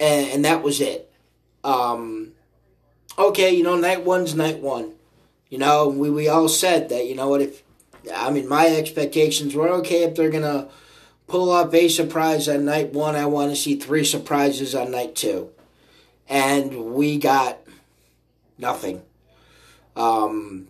And, 0.00 0.30
and 0.30 0.44
that 0.44 0.62
was 0.62 0.80
it. 0.80 1.12
Um, 1.64 2.32
okay, 3.18 3.54
you 3.54 3.62
know, 3.62 3.76
night 3.76 4.04
one's 4.04 4.34
night 4.34 4.60
one. 4.60 4.94
You 5.48 5.58
know, 5.58 5.88
we, 5.88 6.10
we 6.10 6.28
all 6.28 6.48
said 6.48 6.88
that, 6.88 7.06
you 7.06 7.14
know 7.14 7.28
what, 7.28 7.40
if, 7.40 7.62
I 8.14 8.30
mean, 8.30 8.48
my 8.48 8.66
expectations 8.66 9.54
were 9.54 9.68
okay 9.68 10.02
if 10.02 10.14
they're 10.14 10.30
going 10.30 10.42
to 10.42 10.68
pull 11.26 11.50
off 11.50 11.72
a 11.74 11.88
surprise 11.88 12.48
on 12.48 12.64
night 12.64 12.92
one, 12.92 13.16
I 13.16 13.26
want 13.26 13.50
to 13.50 13.56
see 13.56 13.76
three 13.76 14.04
surprises 14.04 14.74
on 14.74 14.90
night 14.90 15.14
two. 15.14 15.50
And 16.28 16.94
we 16.94 17.18
got 17.18 17.58
nothing. 18.58 19.02
Um, 19.94 20.68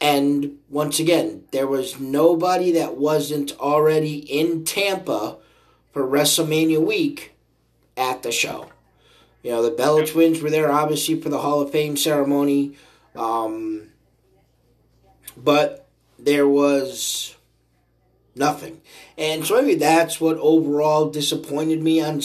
and 0.00 0.58
once 0.68 0.98
again, 0.98 1.44
there 1.52 1.66
was 1.66 2.00
nobody 2.00 2.72
that 2.72 2.96
wasn't 2.96 3.58
already 3.58 4.18
in 4.18 4.64
Tampa 4.64 5.36
for 5.92 6.06
WrestleMania 6.06 6.84
week 6.84 7.34
at 8.00 8.22
the 8.22 8.32
show. 8.32 8.70
You 9.42 9.52
know, 9.52 9.62
the 9.62 9.70
Bella 9.70 10.06
twins 10.06 10.40
were 10.40 10.50
there, 10.50 10.72
obviously, 10.72 11.20
for 11.20 11.28
the 11.28 11.38
Hall 11.38 11.60
of 11.60 11.70
Fame 11.70 11.96
ceremony. 11.96 12.76
Um, 13.14 13.90
but 15.36 15.88
there 16.18 16.48
was 16.48 17.36
nothing. 18.34 18.80
And 19.16 19.46
so 19.46 19.60
maybe 19.60 19.76
that's 19.76 20.20
what 20.20 20.36
overall 20.38 21.10
disappointed 21.10 21.82
me 21.82 22.00
on, 22.00 22.16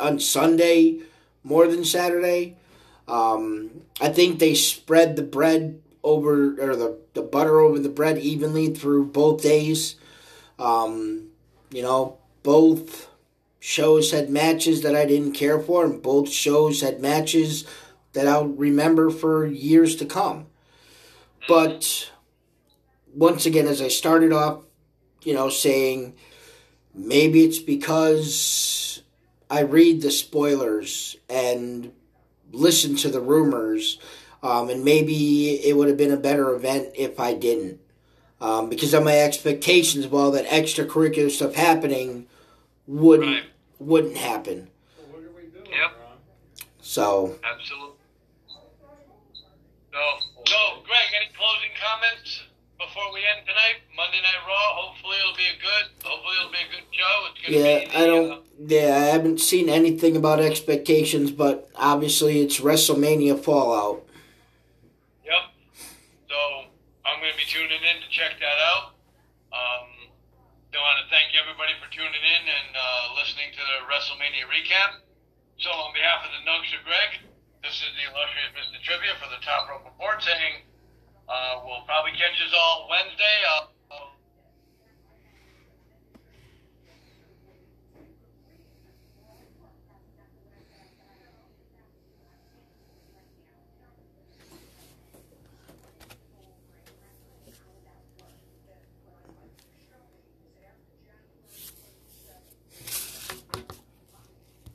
on 0.00 0.18
Sunday 0.18 1.00
more 1.44 1.66
than 1.66 1.84
Saturday. 1.84 2.56
Um, 3.08 3.82
I 4.00 4.08
think 4.08 4.38
they 4.38 4.54
spread 4.54 5.16
the 5.16 5.22
bread 5.22 5.80
over, 6.04 6.54
or 6.60 6.76
the, 6.76 6.98
the 7.14 7.22
butter 7.22 7.60
over 7.60 7.78
the 7.78 7.88
bread 7.88 8.18
evenly 8.18 8.74
through 8.74 9.06
both 9.06 9.42
days. 9.42 9.96
Um, 10.58 11.28
you 11.70 11.82
know, 11.82 12.18
both 12.42 13.08
shows 13.64 14.10
had 14.10 14.28
matches 14.28 14.82
that 14.82 14.96
I 14.96 15.06
didn't 15.06 15.34
care 15.34 15.60
for, 15.60 15.84
and 15.84 16.02
both 16.02 16.28
shows 16.28 16.80
had 16.80 17.00
matches 17.00 17.64
that 18.12 18.26
I'll 18.26 18.48
remember 18.48 19.08
for 19.08 19.46
years 19.46 19.94
to 19.96 20.04
come. 20.04 20.46
But 21.46 22.10
once 23.14 23.46
again, 23.46 23.68
as 23.68 23.80
I 23.80 23.86
started 23.86 24.32
off, 24.32 24.64
you 25.22 25.32
know, 25.32 25.48
saying 25.48 26.14
maybe 26.92 27.44
it's 27.44 27.60
because 27.60 29.00
I 29.48 29.60
read 29.60 30.02
the 30.02 30.10
spoilers 30.10 31.16
and 31.30 31.92
listen 32.50 32.96
to 32.96 33.10
the 33.10 33.20
rumors, 33.20 34.00
um, 34.42 34.70
and 34.70 34.84
maybe 34.84 35.64
it 35.64 35.76
would 35.76 35.86
have 35.86 35.96
been 35.96 36.10
a 36.10 36.16
better 36.16 36.52
event 36.52 36.88
if 36.96 37.20
I 37.20 37.34
didn't. 37.34 37.78
Um, 38.40 38.68
because 38.68 38.92
of 38.92 39.04
my 39.04 39.20
expectations 39.20 40.04
of 40.04 40.12
all 40.12 40.32
that 40.32 40.46
extracurricular 40.46 41.30
stuff 41.30 41.54
happening 41.54 42.26
wouldn't 42.88 43.30
Right. 43.30 43.51
Wouldn't 43.82 44.16
happen. 44.16 44.68
Yep. 45.70 45.92
So 46.80 47.36
Absolutely. 47.44 47.96
So, 49.92 49.98
so, 50.46 50.56
Greg, 50.86 51.08
any 51.20 51.30
closing 51.36 51.68
comments 51.76 52.42
before 52.78 53.12
we 53.12 53.20
end 53.20 53.46
tonight? 53.46 53.84
Monday 53.94 54.16
Night 54.22 54.40
Raw. 54.46 54.88
Hopefully, 54.88 55.16
it'll 55.20 55.36
be 55.36 55.44
a 55.44 55.60
good. 55.60 55.90
Hopefully, 56.02 56.34
it'll 56.40 56.50
be 56.50 56.58
a 56.58 56.70
good 56.72 56.88
show. 56.90 57.14
It's 57.30 57.40
gonna 57.46 57.58
yeah, 57.58 57.78
be. 57.78 57.94
I 57.94 58.06
don't. 58.06 58.32
uh, 58.32 58.40
Yeah, 58.66 58.96
I 58.96 59.04
haven't 59.12 59.40
seen 59.40 59.68
anything 59.68 60.16
about 60.16 60.40
expectations, 60.40 61.30
but 61.30 61.68
obviously 61.76 62.40
it's 62.40 62.60
WrestleMania 62.60 63.38
Fallout. 63.38 64.02
Yep. 65.26 65.42
So 66.30 66.36
I'm 67.04 67.20
going 67.20 67.32
to 67.32 67.38
be 67.38 67.44
tuning 67.44 67.68
in 67.70 68.02
to 68.02 68.08
check 68.10 68.32
that 68.40 68.58
out. 68.74 68.91
Want 70.82 70.98
to 70.98 71.14
thank 71.14 71.30
everybody 71.38 71.78
for 71.78 71.86
tuning 71.94 72.10
in 72.10 72.42
and 72.42 72.70
uh, 72.74 73.14
listening 73.14 73.54
to 73.54 73.62
the 73.62 73.86
WrestleMania 73.86 74.50
recap. 74.50 74.98
So 75.62 75.70
on 75.70 75.94
behalf 75.94 76.26
of 76.26 76.34
the 76.34 76.42
Nugs 76.42 76.74
of 76.74 76.82
Greg, 76.82 77.22
this 77.62 77.78
is 77.78 77.86
the 77.94 78.10
illustrious 78.10 78.50
Mr. 78.58 78.82
Trivia 78.82 79.14
for 79.22 79.30
the 79.30 79.38
Top 79.46 79.70
Rope 79.70 79.86
Report 79.86 80.18
saying 80.26 80.66
uh, 81.30 81.62
we'll 81.62 81.86
probably 81.86 82.18
catch 82.18 82.34
us 82.34 82.50
all 82.50 82.90
Wednesday. 82.90 83.36
Uh, 83.46 83.70